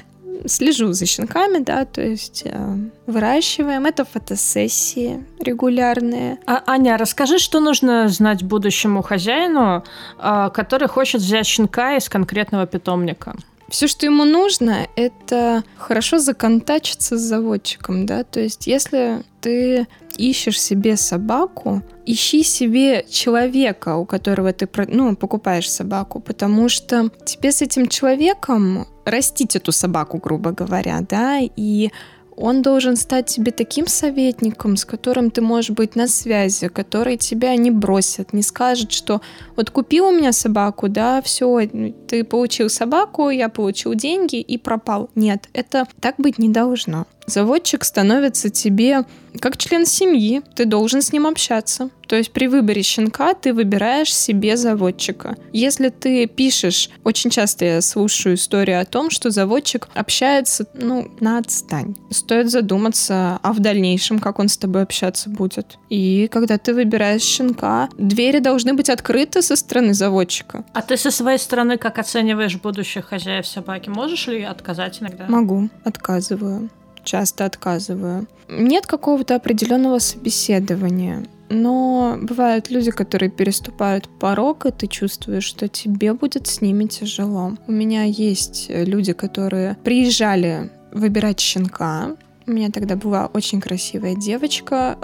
слежу 0.45 0.93
за 0.93 1.05
щенками, 1.05 1.59
да, 1.59 1.85
то 1.85 2.01
есть 2.01 2.43
э, 2.45 2.75
выращиваем. 3.07 3.85
Это 3.85 4.05
фотосессии 4.05 5.23
регулярные. 5.39 6.37
А, 6.45 6.63
Аня, 6.65 6.97
расскажи, 6.97 7.39
что 7.39 7.59
нужно 7.59 8.09
знать 8.09 8.43
будущему 8.43 9.01
хозяину, 9.01 9.83
э, 10.17 10.49
который 10.53 10.87
хочет 10.87 11.21
взять 11.21 11.45
щенка 11.45 11.95
из 11.97 12.09
конкретного 12.09 12.65
питомника? 12.65 13.35
Все, 13.69 13.87
что 13.87 14.05
ему 14.05 14.25
нужно, 14.25 14.87
это 14.95 15.63
хорошо 15.77 16.17
законтачиться 16.17 17.17
с 17.17 17.21
заводчиком, 17.21 18.05
да, 18.05 18.23
то 18.23 18.39
есть 18.39 18.65
если 18.65 19.23
ты 19.41 19.87
ищешь 20.17 20.59
себе 20.59 20.97
собаку, 20.97 21.81
ищи 22.05 22.43
себе 22.43 23.05
человека, 23.09 23.97
у 23.97 24.05
которого 24.05 24.51
ты 24.53 24.67
ну, 24.87 25.15
покупаешь 25.15 25.69
собаку, 25.69 26.19
потому 26.19 26.67
что 26.67 27.09
тебе 27.25 27.51
с 27.51 27.61
этим 27.61 27.87
человеком 27.87 28.87
растить 29.09 29.55
эту 29.55 29.71
собаку, 29.71 30.17
грубо 30.17 30.51
говоря, 30.51 30.99
да, 31.07 31.39
и 31.39 31.91
он 32.39 32.61
должен 32.61 32.95
стать 32.95 33.25
тебе 33.25 33.51
таким 33.51 33.85
советником, 33.85 34.77
с 34.77 34.85
которым 34.85 35.29
ты 35.29 35.41
можешь 35.41 35.71
быть 35.71 35.97
на 35.97 36.07
связи, 36.07 36.69
который 36.69 37.17
тебя 37.17 37.53
не 37.57 37.69
бросит, 37.69 38.31
не 38.31 38.43
скажет, 38.43 38.93
что 38.93 39.21
вот 39.57 39.71
купил 39.71 40.07
у 40.07 40.11
меня 40.11 40.31
собаку, 40.31 40.87
да, 40.87 41.21
все, 41.21 41.69
ты 42.07 42.23
получил 42.23 42.69
собаку, 42.69 43.29
я 43.29 43.49
получил 43.49 43.93
деньги 43.93 44.37
и 44.39 44.57
пропал. 44.57 45.09
Нет, 45.15 45.49
это 45.51 45.85
так 45.99 46.15
быть 46.17 46.39
не 46.39 46.47
должно. 46.47 47.07
Заводчик 47.29 47.83
становится 47.83 48.49
тебе 48.49 49.05
как 49.39 49.57
член 49.57 49.85
семьи, 49.85 50.41
ты 50.55 50.65
должен 50.65 51.01
с 51.01 51.13
ним 51.13 51.27
общаться. 51.27 51.89
То 52.07 52.15
есть 52.15 52.31
при 52.31 52.47
выборе 52.47 52.81
щенка 52.81 53.35
ты 53.35 53.53
выбираешь 53.53 54.13
себе 54.13 54.57
заводчика. 54.57 55.37
Если 55.53 55.89
ты 55.89 56.25
пишешь, 56.25 56.89
очень 57.03 57.29
часто 57.29 57.65
я 57.65 57.81
слушаю 57.81 58.35
историю 58.35 58.81
о 58.81 58.85
том, 58.85 59.11
что 59.11 59.29
заводчик 59.29 59.87
общается, 59.93 60.65
ну, 60.73 61.11
на 61.19 61.37
отстань. 61.37 61.95
Стоит 62.09 62.49
задуматься, 62.49 63.39
а 63.43 63.53
в 63.53 63.59
дальнейшем, 63.59 64.17
как 64.17 64.39
он 64.39 64.49
с 64.49 64.57
тобой 64.57 64.81
общаться 64.81 65.29
будет. 65.29 65.77
И 65.89 66.27
когда 66.31 66.57
ты 66.57 66.73
выбираешь 66.73 67.21
щенка, 67.21 67.89
двери 67.97 68.39
должны 68.39 68.73
быть 68.73 68.89
открыты 68.89 69.43
со 69.43 69.55
стороны 69.55 69.93
заводчика. 69.93 70.65
А 70.73 70.81
ты 70.81 70.97
со 70.97 71.11
своей 71.11 71.37
стороны 71.37 71.77
как 71.77 71.99
оцениваешь 71.99 72.55
будущих 72.55 73.05
хозяев 73.05 73.45
собаки? 73.45 73.89
Можешь 73.89 74.25
ли 74.25 74.41
отказать 74.41 74.99
иногда? 74.99 75.25
Могу, 75.27 75.69
отказываю 75.83 76.69
часто 77.09 77.45
отказываю. 77.45 78.27
Нет 78.47 78.85
какого-то 78.85 79.35
определенного 79.35 79.99
собеседования. 79.99 81.25
Но 81.49 82.17
бывают 82.21 82.69
люди, 82.69 82.91
которые 82.91 83.31
переступают 83.31 84.07
порог, 84.19 84.67
и 84.67 84.71
ты 84.71 84.85
чувствуешь, 84.85 85.43
что 85.43 85.67
тебе 85.67 86.13
будет 86.13 86.45
с 86.45 86.61
ними 86.61 86.85
тяжело. 86.85 87.53
У 87.67 87.71
меня 87.71 88.03
есть 88.03 88.67
люди, 88.69 89.13
которые 89.13 89.75
приезжали 89.83 90.69
выбирать 90.91 91.39
щенка. 91.39 92.15
У 92.45 92.51
меня 92.51 92.69
тогда 92.69 92.95
была 92.95 93.27
очень 93.33 93.61
красивая 93.61 94.15
девочка. 94.15 94.97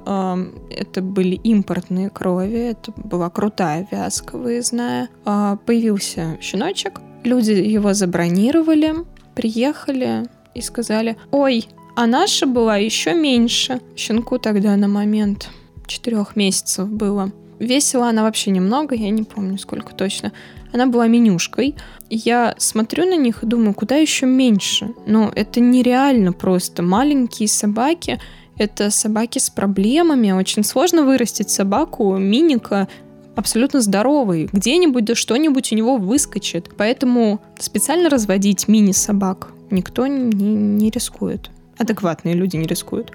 Это 0.69 1.01
были 1.01 1.35
импортные 1.35 2.09
крови. 2.09 2.71
Это 2.71 2.91
была 2.95 3.29
крутая 3.31 3.87
вязка, 3.91 4.37
выездная. 4.37 5.09
А, 5.25 5.57
появился 5.65 6.37
щеночек. 6.41 7.01
Люди 7.23 7.51
его 7.51 7.93
забронировали, 7.93 8.93
приехали 9.33 10.27
и 10.55 10.61
сказали, 10.61 11.17
ой, 11.31 11.67
а 11.95 12.07
наша 12.07 12.45
была 12.45 12.77
еще 12.77 13.13
меньше. 13.13 13.79
Щенку 13.95 14.37
тогда 14.37 14.75
на 14.75 14.87
момент 14.87 15.49
четырех 15.87 16.35
месяцев 16.35 16.89
было. 16.89 17.31
Весила 17.59 18.09
она 18.09 18.23
вообще 18.23 18.51
немного, 18.51 18.95
я 18.95 19.09
не 19.09 19.23
помню 19.23 19.57
сколько 19.57 19.95
точно. 19.95 20.33
Она 20.73 20.87
была 20.87 21.07
менюшкой. 21.07 21.75
Я 22.09 22.53
смотрю 22.57 23.05
на 23.05 23.15
них 23.15 23.43
и 23.43 23.45
думаю, 23.45 23.73
куда 23.73 23.95
еще 23.95 24.25
меньше? 24.25 24.93
Ну, 25.07 25.31
это 25.33 25.61
нереально 25.61 26.33
просто. 26.33 26.83
Маленькие 26.83 27.47
собаки, 27.47 28.19
это 28.57 28.89
собаки 28.89 29.39
с 29.39 29.49
проблемами. 29.49 30.31
Очень 30.31 30.65
сложно 30.65 31.03
вырастить 31.03 31.49
собаку, 31.49 32.17
миника, 32.17 32.89
абсолютно 33.37 33.79
здоровый. 33.79 34.49
Где-нибудь 34.51 35.05
да 35.05 35.15
что-нибудь 35.15 35.71
у 35.71 35.75
него 35.75 35.95
выскочит. 35.95 36.71
Поэтому 36.75 37.39
специально 37.57 38.09
разводить 38.09 38.67
мини-собак 38.67 39.53
никто 39.71 40.07
не, 40.07 40.55
не 40.55 40.89
рискует 40.89 41.49
адекватные 41.78 42.36
люди 42.36 42.57
не 42.57 42.67
рискуют. 42.67 43.11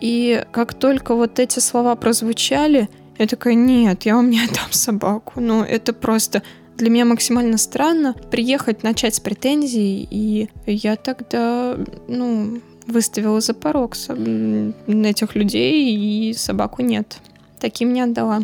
И 0.00 0.44
как 0.50 0.74
только 0.74 1.14
вот 1.14 1.38
эти 1.38 1.60
слова 1.60 1.94
прозвучали, 1.96 2.88
я 3.18 3.26
такая, 3.26 3.54
нет, 3.54 4.02
я 4.04 4.16
вам 4.16 4.30
не 4.30 4.40
отдам 4.40 4.70
собаку. 4.72 5.40
Ну, 5.40 5.62
это 5.62 5.92
просто 5.92 6.42
для 6.76 6.90
меня 6.90 7.04
максимально 7.04 7.58
странно 7.58 8.14
приехать, 8.30 8.82
начать 8.82 9.14
с 9.14 9.20
претензий, 9.20 10.06
и 10.10 10.48
я 10.66 10.96
тогда, 10.96 11.76
ну, 12.08 12.60
выставила 12.86 13.40
за 13.40 13.54
порог 13.54 13.94
этих 13.94 15.36
людей, 15.36 15.94
и 15.94 16.34
собаку 16.34 16.82
нет. 16.82 17.18
Таким 17.60 17.92
не 17.92 18.00
отдала. 18.00 18.42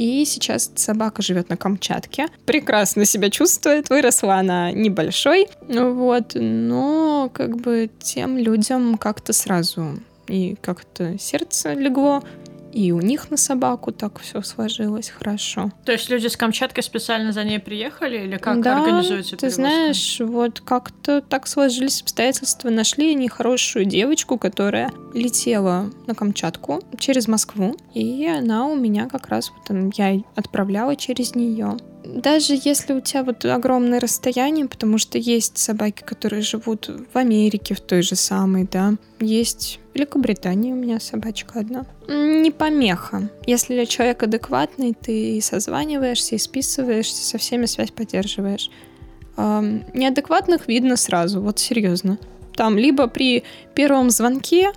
И 0.00 0.24
сейчас 0.24 0.72
собака 0.76 1.20
живет 1.20 1.50
на 1.50 1.58
Камчатке. 1.58 2.28
Прекрасно 2.46 3.04
себя 3.04 3.28
чувствует. 3.28 3.90
Выросла 3.90 4.36
она 4.36 4.72
небольшой. 4.72 5.46
Вот. 5.68 6.32
Но 6.36 7.30
как 7.34 7.58
бы 7.58 7.90
тем 8.00 8.38
людям 8.38 8.96
как-то 8.96 9.34
сразу 9.34 10.00
и 10.26 10.56
как-то 10.62 11.18
сердце 11.18 11.74
легло, 11.74 12.22
и 12.72 12.92
у 12.92 13.00
них 13.00 13.30
на 13.30 13.36
собаку 13.36 13.92
так 13.92 14.18
все 14.20 14.42
сложилось 14.42 15.10
хорошо. 15.10 15.70
То 15.84 15.92
есть 15.92 16.08
люди 16.10 16.26
с 16.26 16.36
Камчатки 16.36 16.80
специально 16.80 17.32
за 17.32 17.44
ней 17.44 17.58
приехали 17.58 18.18
или 18.18 18.36
как 18.36 18.62
да, 18.62 18.78
организуется 18.78 19.36
ты 19.36 19.50
знаешь, 19.50 20.20
вот 20.20 20.60
как-то 20.60 21.20
так 21.20 21.46
сложились 21.46 22.02
обстоятельства. 22.02 22.70
Нашли 22.70 23.12
они 23.12 23.28
хорошую 23.28 23.84
девочку, 23.84 24.38
которая 24.38 24.90
летела 25.14 25.90
на 26.06 26.14
Камчатку 26.14 26.82
через 26.98 27.28
Москву, 27.28 27.76
и 27.94 28.26
она 28.26 28.66
у 28.66 28.76
меня 28.76 29.08
как 29.08 29.28
раз 29.28 29.50
вот 29.50 29.76
я 29.96 30.20
отправляла 30.34 30.96
через 30.96 31.34
нее 31.34 31.76
даже 32.14 32.58
если 32.62 32.92
у 32.92 33.00
тебя 33.00 33.24
вот 33.24 33.44
огромное 33.44 34.00
расстояние, 34.00 34.66
потому 34.66 34.98
что 34.98 35.18
есть 35.18 35.58
собаки, 35.58 36.02
которые 36.02 36.42
живут 36.42 36.90
в 37.12 37.16
Америке, 37.16 37.74
в 37.74 37.80
той 37.80 38.02
же 38.02 38.16
самой, 38.16 38.68
да, 38.70 38.94
есть 39.20 39.80
в 39.92 39.96
Великобритании 39.96 40.72
у 40.72 40.76
меня 40.76 41.00
собачка 41.00 41.60
одна. 41.60 41.86
Не 42.08 42.50
помеха. 42.50 43.30
Если 43.46 43.84
человек 43.84 44.22
адекватный, 44.22 44.94
ты 44.94 45.40
созваниваешься 45.42 46.34
и 46.34 46.38
списываешься, 46.38 47.24
со 47.24 47.38
всеми 47.38 47.66
связь 47.66 47.90
поддерживаешь. 47.90 48.70
Неадекватных 49.36 50.68
видно 50.68 50.96
сразу, 50.96 51.40
вот 51.40 51.58
серьезно. 51.58 52.18
Там 52.54 52.76
либо 52.76 53.06
при 53.06 53.44
первом 53.74 54.10
звонке, 54.10 54.72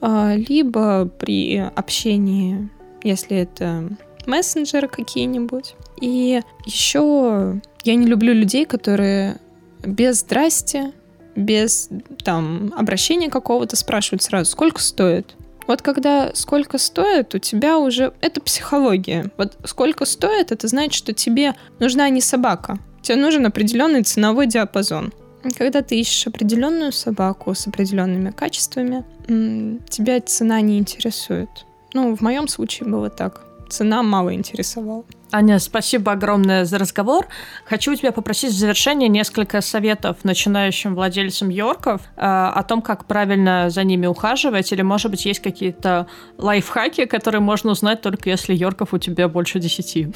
э, 0.00 0.36
либо 0.48 1.06
при 1.06 1.58
общении, 1.58 2.68
если 3.04 3.36
это 3.36 3.88
мессенджеры 4.26 4.88
какие-нибудь. 4.88 5.76
И 6.00 6.42
еще 6.64 7.60
я 7.84 7.94
не 7.94 8.06
люблю 8.06 8.32
людей, 8.32 8.64
которые 8.64 9.38
без 9.84 10.20
здрасти, 10.20 10.92
без 11.36 11.88
там 12.24 12.72
обращения 12.76 13.30
какого-то 13.30 13.76
спрашивают 13.76 14.22
сразу, 14.22 14.50
сколько 14.50 14.80
стоит. 14.80 15.34
Вот 15.66 15.82
когда 15.82 16.30
сколько 16.34 16.78
стоит, 16.78 17.34
у 17.34 17.38
тебя 17.38 17.78
уже... 17.78 18.14
Это 18.22 18.40
психология. 18.40 19.30
Вот 19.36 19.56
сколько 19.64 20.06
стоит, 20.06 20.50
это 20.50 20.66
значит, 20.66 20.94
что 20.94 21.12
тебе 21.12 21.54
нужна 21.78 22.08
не 22.08 22.20
собака. 22.20 22.78
Тебе 23.02 23.16
нужен 23.16 23.44
определенный 23.46 24.02
ценовой 24.02 24.46
диапазон. 24.46 25.12
Когда 25.56 25.82
ты 25.82 26.00
ищешь 26.00 26.26
определенную 26.26 26.90
собаку 26.90 27.54
с 27.54 27.66
определенными 27.66 28.30
качествами, 28.30 29.04
тебя 29.26 30.20
цена 30.22 30.60
не 30.60 30.78
интересует. 30.78 31.50
Ну, 31.92 32.16
в 32.16 32.20
моем 32.22 32.48
случае 32.48 32.88
было 32.88 33.10
так. 33.10 33.47
Цена 33.68 34.02
мало 34.02 34.34
интересовала. 34.34 35.04
Аня, 35.30 35.58
спасибо 35.58 36.12
огромное 36.12 36.64
за 36.64 36.78
разговор. 36.78 37.26
Хочу 37.66 37.92
у 37.92 37.94
тебя 37.94 38.12
попросить 38.12 38.52
в 38.52 38.56
завершение 38.56 39.08
несколько 39.08 39.60
советов 39.60 40.16
начинающим 40.24 40.94
владельцам 40.94 41.50
Йорков 41.50 42.00
э, 42.16 42.20
о 42.20 42.62
том, 42.62 42.80
как 42.80 43.04
правильно 43.04 43.68
за 43.68 43.84
ними 43.84 44.06
ухаживать, 44.06 44.72
или, 44.72 44.80
может 44.80 45.10
быть, 45.10 45.26
есть 45.26 45.40
какие-то 45.40 46.06
лайфхаки, 46.38 47.04
которые 47.04 47.42
можно 47.42 47.72
узнать 47.72 48.00
только 48.00 48.30
если 48.30 48.54
Йорков 48.54 48.94
у 48.94 48.98
тебя 48.98 49.28
больше 49.28 49.60
десяти. 49.60 50.08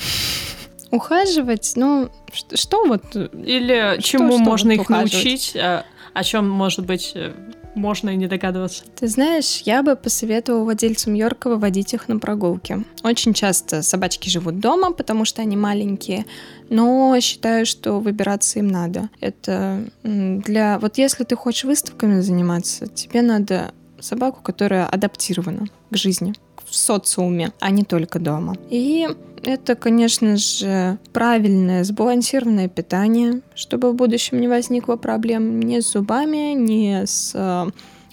Ухаживать, 0.90 1.72
ну, 1.76 2.10
что, 2.32 2.56
что 2.56 2.84
вот... 2.86 3.14
Или 3.14 3.98
что, 3.98 4.02
чему 4.02 4.32
что 4.32 4.44
можно 4.44 4.74
вот 4.74 4.82
их 4.82 4.88
научить, 4.88 5.54
э, 5.54 5.84
о 6.14 6.24
чем, 6.24 6.48
может 6.48 6.86
быть, 6.86 7.12
э, 7.14 7.32
можно 7.74 8.10
и 8.10 8.16
не 8.16 8.26
догадываться. 8.26 8.84
Ты 8.96 9.08
знаешь, 9.08 9.62
я 9.64 9.82
бы 9.82 9.96
посоветовала 9.96 10.64
владельцам 10.64 11.14
Йорка 11.14 11.48
выводить 11.48 11.94
их 11.94 12.08
на 12.08 12.18
прогулки. 12.18 12.84
Очень 13.02 13.34
часто 13.34 13.82
собачки 13.82 14.28
живут 14.28 14.60
дома, 14.60 14.92
потому 14.92 15.24
что 15.24 15.42
они 15.42 15.56
маленькие, 15.56 16.26
но 16.68 17.18
считаю, 17.20 17.66
что 17.66 18.00
выбираться 18.00 18.58
им 18.58 18.68
надо. 18.68 19.08
Это 19.20 19.84
для... 20.02 20.78
Вот 20.78 20.98
если 20.98 21.24
ты 21.24 21.36
хочешь 21.36 21.64
выставками 21.64 22.20
заниматься, 22.20 22.86
тебе 22.86 23.22
надо 23.22 23.72
собаку, 24.00 24.40
которая 24.42 24.86
адаптирована 24.86 25.66
к 25.90 25.96
жизни, 25.96 26.34
в 26.68 26.74
социуме, 26.74 27.52
а 27.60 27.70
не 27.70 27.84
только 27.84 28.18
дома. 28.18 28.56
И 28.70 29.08
это, 29.42 29.74
конечно 29.74 30.36
же, 30.36 30.98
правильное, 31.12 31.84
сбалансированное 31.84 32.68
питание, 32.68 33.42
чтобы 33.54 33.92
в 33.92 33.94
будущем 33.94 34.40
не 34.40 34.48
возникло 34.48 34.96
проблем 34.96 35.60
ни 35.60 35.80
с 35.80 35.92
зубами, 35.92 36.54
ни 36.54 37.04
с 37.04 37.32
э, 37.34 37.70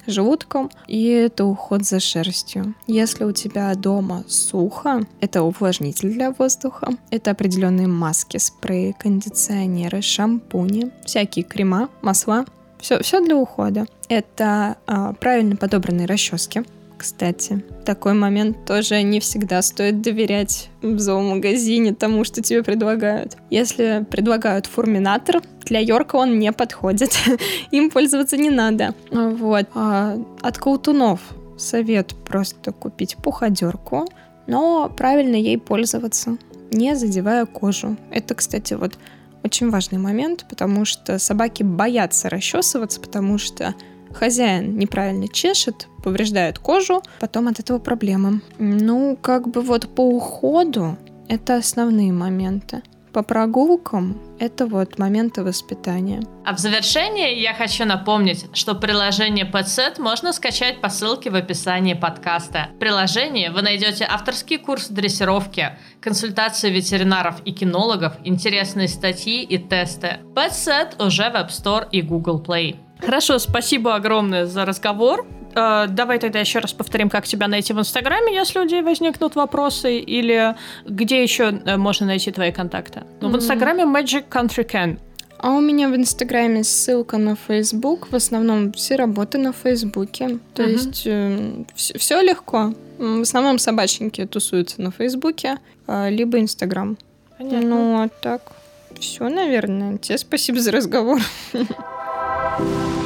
желудком, 0.07 0.69
и 0.87 1.07
это 1.07 1.45
уход 1.45 1.85
за 1.85 1.99
шерстью. 1.99 2.73
Если 2.87 3.23
у 3.23 3.31
тебя 3.31 3.73
дома 3.75 4.23
сухо, 4.27 5.05
это 5.21 5.43
увлажнитель 5.43 6.11
для 6.11 6.31
воздуха, 6.31 6.89
это 7.11 7.31
определенные 7.31 7.87
маски, 7.87 8.37
спреи, 8.37 8.95
кондиционеры, 8.97 10.01
шампуни, 10.01 10.91
всякие 11.05 11.45
крема, 11.45 11.89
масла, 12.01 12.45
все, 12.79 13.01
все 13.01 13.21
для 13.21 13.35
ухода. 13.35 13.85
Это 14.07 14.77
э, 14.87 15.13
правильно 15.19 15.55
подобранные 15.55 16.07
расчески, 16.07 16.63
кстати. 16.99 17.63
Такой 17.85 18.13
момент 18.13 18.65
тоже 18.65 19.01
не 19.01 19.19
всегда 19.19 19.61
стоит 19.61 20.01
доверять 20.01 20.69
в 20.83 20.99
зоомагазине 20.99 21.95
тому, 21.95 22.23
что 22.23 22.41
тебе 22.43 22.61
предлагают. 22.61 23.37
Если 23.49 24.05
предлагают 24.11 24.67
фурминатор, 24.67 25.41
для 25.65 25.79
Йорка 25.79 26.17
он 26.17 26.37
не 26.37 26.51
подходит. 26.51 27.11
Им 27.71 27.89
пользоваться 27.89 28.37
не 28.37 28.49
надо. 28.49 28.93
Вот. 29.11 29.65
А 29.73 30.17
от 30.41 30.57
колтунов 30.57 31.21
совет 31.57 32.13
просто 32.25 32.71
купить 32.71 33.17
пуходерку, 33.17 34.07
но 34.47 34.91
правильно 34.95 35.35
ей 35.35 35.57
пользоваться, 35.57 36.37
не 36.71 36.95
задевая 36.95 37.45
кожу. 37.45 37.97
Это, 38.11 38.35
кстати, 38.35 38.73
вот 38.75 38.97
очень 39.43 39.69
важный 39.69 39.99
момент, 39.99 40.45
потому 40.49 40.85
что 40.85 41.19
собаки 41.19 41.63
боятся 41.63 42.29
расчесываться, 42.29 42.99
потому 42.99 43.37
что 43.37 43.73
хозяин 44.13 44.77
неправильно 44.77 45.27
чешет, 45.27 45.87
повреждает 45.99 46.59
кожу, 46.59 47.01
потом 47.19 47.47
от 47.47 47.59
этого 47.59 47.79
проблемы. 47.79 48.41
Ну, 48.57 49.17
как 49.21 49.47
бы 49.47 49.61
вот 49.61 49.87
по 49.95 50.01
уходу 50.01 50.97
это 51.27 51.55
основные 51.55 52.11
моменты. 52.11 52.81
По 53.13 53.23
прогулкам 53.23 54.21
это 54.39 54.67
вот 54.67 54.99
моменты 54.99 55.43
воспитания. 55.43 56.21
А 56.45 56.55
в 56.55 56.59
завершение 56.59 57.41
я 57.41 57.55
хочу 57.55 57.85
напомнить, 57.85 58.45
что 58.53 58.75
приложение 58.75 59.49
PetSet 59.51 59.99
можно 59.99 60.31
скачать 60.31 60.79
по 60.79 60.89
ссылке 60.89 61.31
в 61.31 61.35
описании 61.35 61.95
подкаста. 61.95 62.69
В 62.75 62.79
приложении 62.79 63.49
вы 63.49 63.63
найдете 63.63 64.05
авторский 64.07 64.57
курс 64.57 64.89
дрессировки, 64.89 65.77
консультации 66.01 66.69
ветеринаров 66.69 67.41
и 67.45 67.51
кинологов, 67.51 68.13
интересные 68.23 68.87
статьи 68.87 69.43
и 69.43 69.57
тесты. 69.57 70.19
PetSet 70.35 71.03
уже 71.03 71.31
в 71.31 71.33
App 71.33 71.49
Store 71.49 71.87
и 71.91 72.03
Google 72.03 72.41
Play. 72.41 72.75
Хорошо, 72.99 73.39
спасибо 73.39 73.95
огромное 73.95 74.45
за 74.45 74.65
разговор. 74.65 75.25
Э, 75.55 75.87
давай 75.87 76.19
тогда 76.19 76.39
еще 76.39 76.59
раз 76.59 76.73
повторим, 76.73 77.09
как 77.09 77.25
тебя 77.25 77.47
найти 77.47 77.73
в 77.73 77.79
Инстаграме, 77.79 78.33
если 78.33 78.59
у 78.59 78.63
людей 78.63 78.81
возникнут 78.81 79.35
вопросы, 79.35 79.99
или 79.99 80.55
где 80.85 81.23
еще 81.23 81.61
э, 81.65 81.77
можно 81.77 82.05
найти 82.05 82.31
твои 82.31 82.51
контакты. 82.51 83.03
Ну, 83.21 83.29
mm-hmm. 83.29 83.31
в 83.31 83.35
Инстаграме 83.35 83.83
Magic 83.83 84.25
Country 84.29 84.65
Can. 84.65 84.99
А 85.41 85.51
у 85.51 85.61
меня 85.61 85.87
в 85.87 85.95
Инстаграме 85.95 86.63
ссылка 86.63 87.17
на 87.17 87.35
Фейсбук. 87.35 88.11
В 88.11 88.15
основном 88.15 88.73
все 88.73 88.95
работы 88.95 89.37
на 89.37 89.53
Фейсбуке. 89.53 90.39
То 90.53 90.63
uh-huh. 90.63 90.71
есть 90.71 91.03
э, 91.05 91.63
все, 91.75 91.97
все 91.97 92.21
легко. 92.21 92.73
В 92.97 93.21
основном 93.21 93.57
собачники 93.57 94.25
тусуются 94.25 94.81
на 94.81 94.91
Фейсбуке, 94.91 95.57
э, 95.87 96.09
либо 96.09 96.39
Инстаграм. 96.39 96.97
Понятно. 97.37 97.69
Ну, 97.69 98.01
а 98.01 98.09
так, 98.09 98.51
все, 98.99 99.29
наверное. 99.29 99.97
Тебе 99.97 100.17
спасибо 100.17 100.59
за 100.59 100.71
разговор. 100.73 101.21